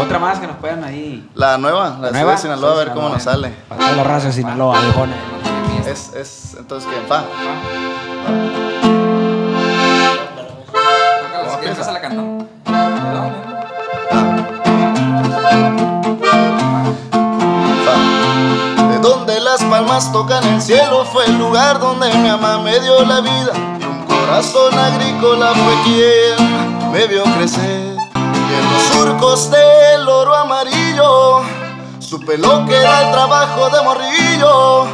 Otra 0.00 0.18
más 0.18 0.40
que 0.40 0.46
nos 0.46 0.56
puedan 0.56 0.82
ahí. 0.82 1.28
La 1.34 1.56
nueva, 1.56 1.96
la, 2.00 2.10
nueva. 2.10 2.32
de 2.32 2.38
Sinaloa, 2.38 2.72
a 2.72 2.76
ver 2.76 2.92
cómo 2.92 3.08
nos 3.08 3.22
sale. 3.22 3.54
Para 3.68 3.92
los 3.92 4.04
razos 4.06 4.24
de 4.24 4.32
Sinaloa, 4.32 4.80
viejones. 4.80 5.16
Es, 5.86 6.12
es, 6.14 6.56
entonces, 6.58 6.90
¿qué? 6.90 6.96
Si 11.50 11.56
quieres, 11.58 11.78
empieza? 11.78 11.92
la. 11.92 12.00
De 18.88 18.98
donde 18.98 19.40
las 19.40 19.62
palmas 19.64 20.10
tocan 20.10 20.42
el 20.44 20.60
cielo 20.60 21.04
fue 21.04 21.26
el 21.26 21.38
lugar 21.38 21.78
donde 21.78 22.12
mi 22.14 22.28
mamá 22.28 22.58
me 22.58 22.80
dio 22.80 23.04
la 23.04 23.20
vida. 23.20 23.52
Y 23.80 23.84
un 23.84 24.04
corazón 24.06 24.74
agrícola 24.76 25.52
fue 25.52 25.74
quien 25.84 26.90
me 26.92 27.06
vio 27.06 27.22
crecer 27.36 27.83
en 28.58 28.72
los 28.72 28.82
surcos 28.92 29.50
del 29.50 30.08
oro 30.08 30.34
amarillo, 30.34 31.42
supe 31.98 32.38
lo 32.38 32.64
que 32.66 32.76
era 32.76 33.06
el 33.06 33.12
trabajo 33.12 33.70
de 33.70 33.82
morrillo, 33.82 34.86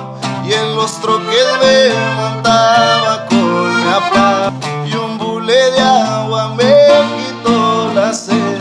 y 0.44 0.52
en 0.52 0.74
los 0.76 0.92
troques 1.00 1.46
me 1.62 1.90
montaba 2.20 3.26
con 3.26 3.90
la 3.90 4.11
pla 4.11 4.52
y 4.86 4.94
un 4.94 5.18
bule 5.18 5.70
de 5.72 5.80
agua 5.80 6.54
me 6.56 6.74
quitó 7.16 7.92
la 7.94 8.12
sed. 8.12 8.61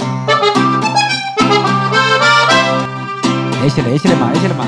Échale, 3.65 3.95
échale 3.95 4.15
más, 4.15 4.35
échale 4.35 4.53
más. 4.55 4.67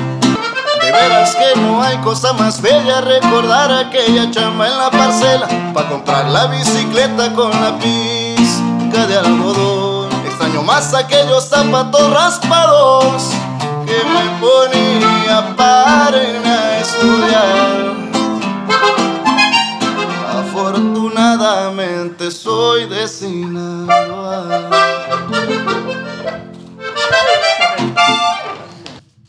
De 0.80 0.92
veras 0.92 1.36
que 1.36 1.60
no 1.60 1.82
hay 1.82 1.96
cosa 1.98 2.32
más 2.32 2.60
bella 2.60 3.00
recordar 3.00 3.70
aquella 3.72 4.30
chamba 4.30 4.68
en 4.68 4.78
la 4.78 4.90
parcela, 4.90 5.48
para 5.72 5.88
comprar 5.88 6.26
la 6.28 6.46
bicicleta 6.46 7.32
con 7.34 7.50
la 7.50 7.78
pizca 7.78 9.06
de 9.06 9.18
algodón. 9.18 10.01
Más 10.66 10.94
aquellos 10.94 11.44
zapatos 11.48 12.10
raspados 12.12 13.30
que 13.84 13.96
me 14.04 14.30
ponía 14.40 15.54
para 15.56 16.22
irme 16.22 16.48
a 16.48 16.78
estudiar. 16.80 17.92
Afortunadamente 20.38 22.30
soy 22.30 22.86
de 22.88 23.08
Sinaloa. 23.08 24.70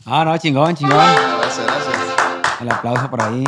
Ah, 0.06 0.24
no, 0.24 0.36
chingón, 0.38 0.74
chingón. 0.76 0.96
Gracias, 0.96 1.66
gracias. 1.66 1.96
El 2.60 2.70
aplauso 2.70 3.10
por 3.10 3.22
ahí. 3.22 3.44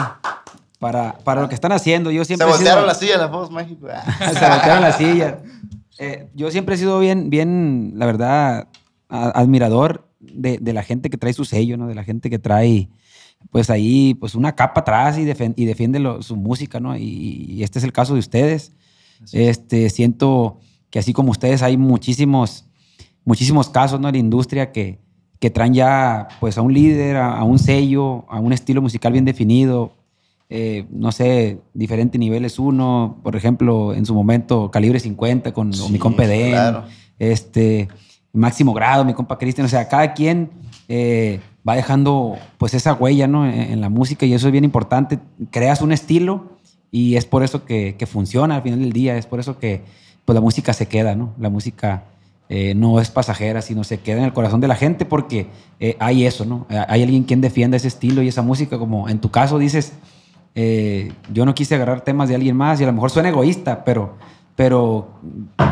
Para, 0.78 1.12
para 1.24 1.41
lo 1.43 1.49
que 1.49 1.55
están 1.55 1.72
haciendo. 1.72 2.11
Yo 2.11 2.22
Se 2.22 2.28
siempre 2.28 2.47
sido- 2.49 2.57
voltearon 2.59 2.87
la 2.87 2.95
silla, 2.95 3.16
la 3.18 3.26
voz 3.26 3.51
México. 3.51 3.87
Se 4.18 4.49
voltearon 4.49 4.82
la 4.82 4.93
silla. 4.93 5.39
Eh, 5.99 6.28
yo 6.34 6.51
siempre 6.51 6.74
he 6.74 6.78
sido 6.78 6.99
bien, 7.01 7.30
bien, 7.30 7.92
la 7.97 8.07
verdad, 8.07 8.68
a- 9.09 9.30
admirador 9.30 10.09
de, 10.20 10.59
de 10.59 10.72
la 10.72 10.82
gente 10.82 11.11
que 11.11 11.16
trae 11.16 11.32
su 11.32 11.44
sello, 11.44 11.76
¿no? 11.76 11.86
De 11.86 11.94
la 11.94 12.05
gente 12.05 12.28
que 12.30 12.38
trae, 12.38 12.88
pues 13.51 13.70
ahí, 13.70 14.14
pues 14.14 14.34
una 14.34 14.55
capa 14.55 14.80
atrás 14.82 15.18
y, 15.18 15.24
defen- 15.24 15.55
y 15.57 15.64
defiende 15.64 15.99
lo- 15.99 16.22
su 16.22 16.36
música, 16.36 16.80
¿no? 16.80 16.97
Y, 16.97 17.47
y 17.49 17.62
este 17.62 17.78
es 17.78 17.84
el 17.84 17.92
caso 17.92 18.14
de 18.14 18.20
ustedes. 18.20 18.72
Este, 19.32 19.88
siento 19.90 20.59
que 20.90 20.99
así 20.99 21.12
como 21.12 21.30
ustedes 21.30 21.62
hay 21.62 21.76
muchísimos, 21.76 22.66
muchísimos 23.24 23.68
casos, 23.70 23.99
¿no? 24.01 24.09
En 24.09 24.14
la 24.14 24.18
industria 24.20 24.72
que, 24.72 24.99
que 25.40 25.51
traen 25.51 25.72
ya, 25.74 26.28
pues, 26.40 26.59
a 26.59 26.62
un 26.62 26.72
líder, 26.74 27.16
a, 27.16 27.38
a 27.38 27.44
un 27.44 27.59
sello, 27.59 28.24
a 28.30 28.38
un 28.40 28.53
estilo 28.53 28.82
musical 28.82 29.12
bien 29.12 29.24
definido, 29.24 29.92
eh, 30.49 30.86
no 30.90 31.11
sé, 31.11 31.59
diferentes 31.74 32.20
niveles 32.20 32.61
uno, 32.61 33.18
por 33.24 33.34
ejemplo, 33.34 33.92
en 33.94 34.07
su 34.07 34.14
momento 34.14 34.70
Calibre 34.70 35.01
50 35.01 35.53
con 35.53 35.72
mi 35.90 35.99
compa 35.99 36.24
Eden, 36.24 36.51
claro. 36.51 36.84
este, 37.18 37.88
Máximo 38.32 38.72
Grado, 38.72 39.05
mi 39.05 39.12
compa 39.12 39.38
Cristian, 39.38 39.64
o 39.64 39.68
sea, 39.68 39.88
cada 39.88 40.14
quien 40.14 40.51
eh, 40.88 41.40
va 41.68 41.74
dejando 41.74 42.36
pues 42.59 42.74
esa 42.74 42.94
huella, 42.94 43.26
¿no? 43.26 43.44
En, 43.44 43.55
en 43.55 43.80
la 43.80 43.88
música 43.88 44.24
y 44.24 44.34
eso 44.34 44.47
es 44.47 44.53
bien 44.53 44.62
importante, 44.62 45.18
creas 45.51 45.80
un 45.82 45.90
estilo 45.90 46.53
y 46.92 47.16
es 47.16 47.24
por 47.24 47.42
eso 47.42 47.64
que, 47.64 47.97
que 47.99 48.07
funciona 48.07 48.55
al 48.55 48.62
final 48.62 48.78
del 48.78 48.92
día, 48.92 49.16
es 49.16 49.26
por 49.26 49.40
eso 49.40 49.59
que 49.59 49.82
pues 50.24 50.34
la 50.34 50.40
música 50.40 50.72
se 50.72 50.86
queda, 50.86 51.16
¿no? 51.16 51.34
La 51.40 51.51
música 51.51 52.05
eh, 52.49 52.74
no 52.76 53.01
es 53.01 53.11
pasajera, 53.11 53.62
sino 53.62 53.82
se 53.82 53.99
queda 53.99 54.18
en 54.18 54.24
el 54.24 54.32
corazón 54.32 54.61
de 54.61 54.68
la 54.68 54.76
gente 54.76 55.07
porque 55.07 55.49
hay 55.99 56.24
eso, 56.24 56.44
¿no? 56.44 56.66
Hay 56.68 57.03
alguien 57.03 57.24
quien 57.24 57.40
defienda 57.40 57.76
ese 57.76 57.88
estilo 57.88 58.22
y 58.22 58.28
esa 58.28 58.42
música, 58.42 58.78
como 58.78 59.09
en 59.09 59.18
tu 59.18 59.30
caso 59.30 59.59
dices, 59.59 59.92
eh, 60.57 61.12
yo 61.32 61.44
no 61.44 61.54
quise 61.54 61.76
agarrar 61.76 62.00
temas 62.00 62.28
de 62.28 62.34
alguien 62.34 62.57
más 62.57 62.80
y 62.80 62.84
a 62.84 62.86
lo 62.88 62.92
mejor 62.92 63.11
suena 63.11 63.28
egoísta, 63.28 63.84
pero, 63.84 64.16
pero, 64.57 65.07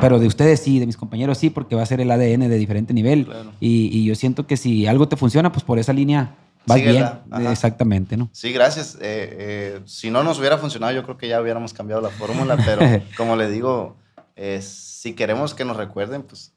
pero 0.00 0.18
de 0.20 0.26
ustedes 0.26 0.60
sí, 0.60 0.78
de 0.78 0.86
mis 0.86 0.96
compañeros 0.96 1.38
sí, 1.38 1.50
porque 1.50 1.74
va 1.74 1.82
a 1.82 1.86
ser 1.86 2.00
el 2.00 2.10
ADN 2.10 2.48
de 2.48 2.56
diferente 2.56 2.94
nivel. 2.94 3.24
Claro. 3.24 3.52
Y, 3.60 3.88
y 3.96 4.04
yo 4.04 4.14
siento 4.14 4.46
que 4.46 4.56
si 4.56 4.86
algo 4.86 5.08
te 5.08 5.16
funciona, 5.16 5.50
pues 5.50 5.64
por 5.64 5.78
esa 5.78 5.92
línea 5.92 6.36
vas 6.66 6.80
bien. 6.82 7.06
Exactamente, 7.50 8.16
¿no? 8.16 8.28
Sí, 8.32 8.52
gracias. 8.52 8.96
Eh, 8.96 8.98
eh, 9.00 9.80
si 9.86 10.10
no 10.10 10.22
nos 10.22 10.38
hubiera 10.38 10.58
funcionado, 10.58 10.92
yo 10.92 11.02
creo 11.02 11.16
que 11.16 11.28
ya 11.28 11.40
hubiéramos 11.40 11.72
cambiado 11.72 12.02
la 12.02 12.10
fórmula, 12.10 12.56
pero 12.64 12.80
como 13.16 13.36
le 13.36 13.50
digo, 13.50 13.96
eh, 14.36 14.60
si 14.62 15.14
queremos 15.14 15.54
que 15.54 15.64
nos 15.64 15.76
recuerden, 15.76 16.22
pues 16.22 16.52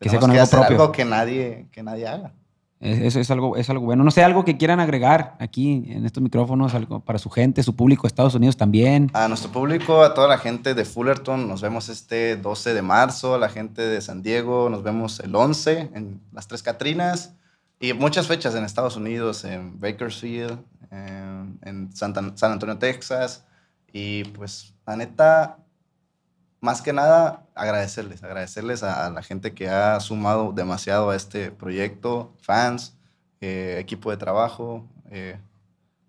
Que 0.00 0.08
sea 0.08 0.18
con 0.18 0.30
que 0.30 0.38
algo 0.38 0.44
hacer 0.44 0.58
propio. 0.58 0.80
algo 0.80 0.92
que 0.92 1.04
nadie, 1.04 1.68
que 1.72 1.82
nadie 1.82 2.06
haga. 2.08 2.32
Es- 2.82 2.98
Eso 3.00 3.20
es 3.20 3.30
algo, 3.30 3.56
es 3.56 3.70
algo 3.70 3.84
bueno. 3.86 4.02
No 4.04 4.10
sé, 4.10 4.22
algo 4.24 4.44
que 4.44 4.56
quieran 4.58 4.80
agregar 4.80 5.36
aquí 5.38 5.84
en 5.88 6.04
estos 6.04 6.22
micrófonos, 6.22 6.74
algo 6.74 7.00
para 7.00 7.18
su 7.18 7.30
gente, 7.30 7.62
su 7.62 7.74
público, 7.76 8.06
Estados 8.06 8.34
Unidos 8.34 8.56
también. 8.56 9.10
A 9.14 9.28
nuestro 9.28 9.50
público, 9.52 10.02
a 10.02 10.14
toda 10.14 10.26
la 10.28 10.38
gente 10.38 10.74
de 10.74 10.84
Fullerton, 10.84 11.48
nos 11.48 11.62
vemos 11.62 11.88
este 11.88 12.36
12 12.36 12.74
de 12.74 12.82
marzo, 12.82 13.34
a 13.34 13.38
la 13.38 13.48
gente 13.48 13.82
de 13.82 14.00
San 14.00 14.22
Diego, 14.22 14.68
nos 14.68 14.82
vemos 14.82 15.20
el 15.20 15.34
11 15.34 15.90
en 15.94 16.20
las 16.32 16.48
Tres 16.48 16.62
Catrinas 16.62 17.34
y 17.80 17.92
muchas 17.92 18.26
fechas 18.26 18.54
en 18.54 18.64
Estados 18.64 18.96
Unidos, 18.96 19.44
en 19.44 19.78
Bakersfield, 19.80 20.58
en, 20.90 21.58
en 21.62 21.96
Santa- 21.96 22.32
San 22.36 22.52
Antonio, 22.52 22.78
Texas. 22.78 23.44
Y 23.92 24.24
pues, 24.24 24.74
la 24.86 24.96
neta, 24.96 25.58
más 26.62 26.80
que 26.80 26.92
nada, 26.92 27.42
agradecerles, 27.56 28.22
agradecerles 28.22 28.82
a, 28.84 29.06
a 29.06 29.10
la 29.10 29.22
gente 29.22 29.52
que 29.52 29.68
ha 29.68 29.98
sumado 30.00 30.52
demasiado 30.52 31.10
a 31.10 31.16
este 31.16 31.50
proyecto, 31.50 32.32
fans, 32.40 32.96
eh, 33.40 33.78
equipo 33.80 34.12
de 34.12 34.16
trabajo, 34.16 34.86
eh, 35.10 35.38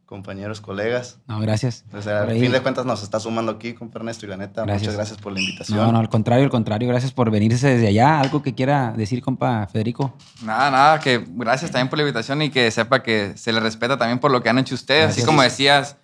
compañeros, 0.06 0.62
colegas. 0.62 1.18
No, 1.28 1.40
gracias. 1.40 1.84
O 1.92 2.00
sea, 2.04 2.22
Por 2.22 2.30
al 2.30 2.40
fin 2.40 2.52
de 2.52 2.62
cuentas 2.62 2.86
nos 2.86 3.02
está 3.02 3.20
sumando 3.20 3.52
aquí, 3.54 3.74
compa 3.74 3.98
Ernesto, 3.98 4.28
y 4.28 4.30
la 4.30 4.38
neta, 4.38 4.62
Gracias. 4.62 4.82
muchas 4.84 4.96
gracias 4.96 5.18
por 5.18 5.34
la 5.34 5.40
invitación. 5.40 5.76
No, 5.80 5.92
no, 5.92 5.98
al 5.98 6.10
contrario, 6.10 6.46
al 6.46 6.52
contrario. 6.52 6.88
Gracias 6.88 7.12
por 7.12 7.32
venirse 7.32 7.70
desde 7.70 7.88
allá. 7.88 8.20
Algo 8.20 8.44
que 8.44 8.54
quiera 8.54 8.94
decir, 8.96 9.24
compa 9.24 9.66
Federico. 9.66 10.14
Nada, 10.44 10.70
nada, 10.70 11.00
que 11.00 11.26
gracias 11.28 11.72
también 11.72 11.90
por 11.90 11.98
la 11.98 12.04
invitación 12.04 12.44
y 12.44 12.52
que 12.52 12.70
sepa 12.70 13.02
que 13.02 13.36
se 13.38 13.52
le 13.52 13.60
respeta 13.60 13.98
también 13.98 14.20
por 14.20 14.30
lo 14.30 14.44
que 14.44 14.50
han 14.50 14.60
hecho 14.60 14.76
ustedes. 14.76 15.06
Gracias. 15.06 15.18
Así 15.24 15.26
como 15.26 15.42
decías 15.42 15.98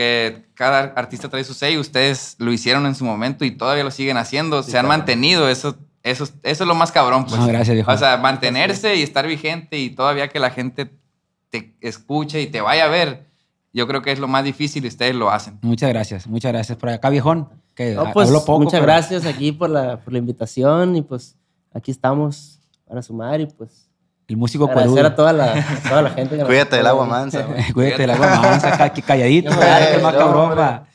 que 0.00 0.46
cada 0.54 0.94
artista 0.96 1.28
trae 1.28 1.44
su 1.44 1.52
sello, 1.52 1.78
ustedes 1.78 2.34
lo 2.38 2.50
hicieron 2.54 2.86
en 2.86 2.94
su 2.94 3.04
momento 3.04 3.44
y 3.44 3.50
todavía 3.50 3.84
lo 3.84 3.90
siguen 3.90 4.16
haciendo, 4.16 4.62
se 4.62 4.70
han 4.78 4.86
claro. 4.86 4.88
mantenido, 4.88 5.50
eso, 5.50 5.76
eso, 6.02 6.24
eso 6.42 6.64
es 6.64 6.66
lo 6.66 6.74
más 6.74 6.90
cabrón. 6.90 7.26
Pues. 7.26 7.38
No, 7.38 7.46
gracias, 7.46 7.74
viejo. 7.74 7.92
O 7.92 7.98
sea, 7.98 8.16
mantenerse 8.16 8.96
y 8.96 9.02
estar 9.02 9.26
vigente 9.26 9.76
y 9.76 9.90
todavía 9.90 10.28
que 10.28 10.38
la 10.40 10.48
gente 10.48 10.90
te 11.50 11.76
escuche 11.82 12.40
y 12.40 12.46
te 12.46 12.62
vaya 12.62 12.86
a 12.86 12.88
ver, 12.88 13.26
yo 13.74 13.86
creo 13.86 14.00
que 14.00 14.10
es 14.10 14.18
lo 14.18 14.26
más 14.26 14.42
difícil 14.42 14.82
y 14.86 14.88
ustedes 14.88 15.14
lo 15.14 15.30
hacen. 15.30 15.58
Muchas 15.60 15.90
gracias, 15.90 16.26
muchas 16.26 16.50
gracias. 16.52 16.78
Por 16.78 16.88
acá, 16.88 17.10
viejón, 17.10 17.50
que 17.74 17.94
No, 17.94 18.10
pues, 18.14 18.28
habló 18.28 18.40
poco. 18.46 18.60
muchas 18.60 18.80
pero- 18.80 18.84
gracias 18.84 19.26
aquí 19.26 19.52
por 19.52 19.68
la, 19.68 19.98
por 20.00 20.14
la 20.14 20.18
invitación 20.18 20.96
y 20.96 21.02
pues 21.02 21.36
aquí 21.74 21.90
estamos 21.90 22.58
para 22.88 23.02
sumar 23.02 23.38
y 23.42 23.46
pues 23.46 23.89
El 24.30 24.36
músico 24.36 24.70
agradecer 24.70 25.04
a 25.04 25.16
toda 25.16 25.32
la, 25.32 25.66
toda 25.88 26.02
la 26.02 26.10
gente 26.10 26.36
que 26.36 26.44
Cuídate 26.46 26.76
del 26.76 26.86
agua 26.86 27.04
mansa. 27.04 27.44
Cuídate 27.74 28.02
del 28.02 28.10
agua 28.10 28.40
mansa, 28.40 28.92
calladito. 29.04 29.50
Que 29.50 29.98
más 30.00 30.14
cabrón. 30.14 30.86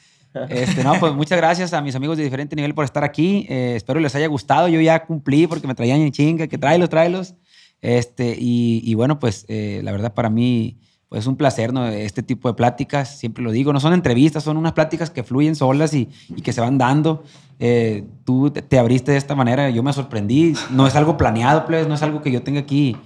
Este, 0.47 0.85
no, 0.85 0.97
pues 1.01 1.13
muchas 1.13 1.37
gracias 1.37 1.73
a 1.73 1.81
mis 1.81 1.95
amigos 1.95 2.15
de 2.15 2.23
diferente 2.23 2.55
nivel 2.55 2.73
por 2.73 2.85
estar 2.85 3.03
aquí. 3.03 3.45
Eh, 3.49 3.73
espero 3.75 3.99
les 3.99 4.15
haya 4.15 4.27
gustado. 4.27 4.69
Yo 4.69 4.79
ya 4.79 5.05
cumplí 5.05 5.47
porque 5.47 5.67
me 5.67 5.75
traían 5.75 5.99
en 5.99 6.13
chinga, 6.13 6.47
que 6.47 6.57
tráelos, 6.57 6.89
tráelos. 6.89 7.35
Este, 7.81 8.37
y, 8.39 8.79
y 8.85 8.93
bueno, 8.93 9.19
pues 9.19 9.45
eh, 9.49 9.81
la 9.83 9.91
verdad 9.91 10.13
para 10.13 10.29
mí 10.29 10.77
pues 11.09 11.21
es 11.21 11.27
un 11.27 11.35
placer, 11.35 11.71
¿no? 11.71 11.85
Este 11.87 12.23
tipo 12.23 12.47
de 12.47 12.55
pláticas, 12.55 13.17
siempre 13.17 13.43
lo 13.43 13.51
digo, 13.51 13.71
no 13.71 13.79
son 13.79 13.93
entrevistas, 13.93 14.43
son 14.43 14.57
unas 14.57 14.73
pláticas 14.73 15.09
que 15.09 15.23
fluyen 15.23 15.55
solas 15.55 15.93
y, 15.93 16.09
y 16.29 16.41
que 16.41 16.51
se 16.51 16.61
van 16.61 16.77
dando. 16.77 17.23
Eh, 17.59 18.03
tú 18.25 18.49
te, 18.49 18.61
te 18.61 18.77
abriste 18.79 19.11
de 19.11 19.17
esta 19.17 19.35
manera, 19.35 19.69
yo 19.69 19.83
me 19.83 19.93
sorprendí. 19.93 20.53
No 20.71 20.87
es 20.87 20.95
algo 20.95 21.15
planeado, 21.15 21.65
pues, 21.65 21.87
no 21.87 21.93
es 21.93 22.01
algo 22.01 22.21
que 22.21 22.31
yo 22.31 22.41
tenga 22.41 22.59
aquí 22.59 22.97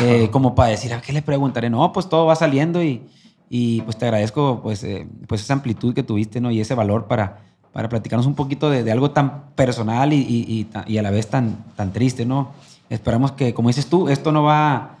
eh, 0.00 0.28
como 0.32 0.54
para 0.54 0.70
decir, 0.70 0.92
¿a 0.92 1.00
qué 1.00 1.12
le 1.12 1.22
preguntaré? 1.22 1.70
No, 1.70 1.92
pues 1.92 2.08
todo 2.08 2.26
va 2.26 2.34
saliendo 2.36 2.82
y, 2.82 3.02
y 3.50 3.82
pues 3.82 3.96
te 3.98 4.06
agradezco 4.06 4.60
pues, 4.62 4.82
eh, 4.82 5.06
pues 5.28 5.42
esa 5.42 5.52
amplitud 5.52 5.94
que 5.94 6.02
tuviste, 6.02 6.40
¿no? 6.40 6.50
Y 6.50 6.60
ese 6.60 6.74
valor 6.74 7.06
para, 7.06 7.42
para 7.72 7.88
platicarnos 7.88 8.26
un 8.26 8.34
poquito 8.34 8.70
de, 8.70 8.82
de 8.82 8.90
algo 8.90 9.10
tan 9.10 9.50
personal 9.54 10.12
y, 10.12 10.66
y 10.86 10.98
a 10.98 11.02
la 11.02 11.10
vez 11.10 11.28
tan, 11.28 11.64
tan 11.76 11.92
triste, 11.92 12.24
¿no? 12.24 12.50
Esperamos 12.88 13.32
que, 13.32 13.54
como 13.54 13.68
dices 13.68 13.86
tú, 13.86 14.08
esto 14.08 14.32
no 14.32 14.42
va, 14.42 14.98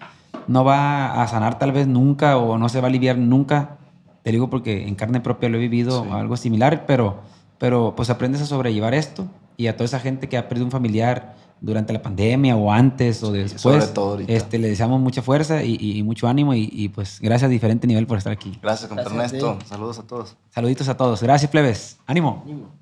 no 0.48 0.64
va 0.64 1.22
a 1.22 1.28
sanar 1.28 1.58
tal 1.58 1.72
vez 1.72 1.86
nunca 1.86 2.36
o 2.36 2.58
no 2.58 2.68
se 2.68 2.80
va 2.80 2.86
a 2.86 2.90
aliviar 2.90 3.18
nunca. 3.18 3.78
Te 4.22 4.30
digo 4.32 4.48
porque 4.50 4.86
en 4.86 4.94
carne 4.94 5.20
propia 5.20 5.48
lo 5.48 5.56
he 5.56 5.60
vivido 5.60 6.04
Sí. 6.04 6.10
algo 6.12 6.36
similar, 6.36 6.84
pero, 6.86 7.20
pero 7.58 7.94
pues 7.96 8.08
aprendes 8.10 8.40
a 8.42 8.46
sobrellevar 8.46 8.94
esto 8.94 9.26
y 9.56 9.66
a 9.66 9.76
toda 9.76 9.84
esa 9.86 10.00
gente 10.00 10.28
que 10.28 10.36
ha 10.38 10.48
perdido 10.48 10.64
un 10.66 10.70
familiar 10.70 11.34
durante 11.60 11.92
la 11.92 12.02
pandemia 12.02 12.56
o 12.56 12.72
antes 12.72 13.22
o 13.22 13.30
después. 13.32 13.60
sobre 13.60 13.86
todo 13.86 14.10
ahorita. 14.12 14.32
Este, 14.32 14.58
le 14.58 14.68
deseamos 14.68 15.00
mucha 15.00 15.22
fuerza 15.22 15.62
y, 15.62 15.76
y 15.80 16.02
mucho 16.02 16.26
ánimo 16.28 16.54
y, 16.54 16.68
y, 16.72 16.88
pues 16.88 17.20
gracias 17.20 17.48
a 17.48 17.50
diferente 17.50 17.86
nivel 17.86 18.06
por 18.06 18.18
estar 18.18 18.32
aquí. 18.32 18.58
Gracias, 18.62 18.88
compa. 18.88 19.02
Ernesto. 19.02 19.58
Saludos 19.66 19.98
a 19.98 20.02
todos. 20.02 20.36
Saluditos 20.50 20.88
a 20.88 20.96
todos. 20.96 21.22
Gracias, 21.22 21.50
plebes. 21.50 21.98
Ánimo. 22.06 22.42
Ánimo. 22.44 22.81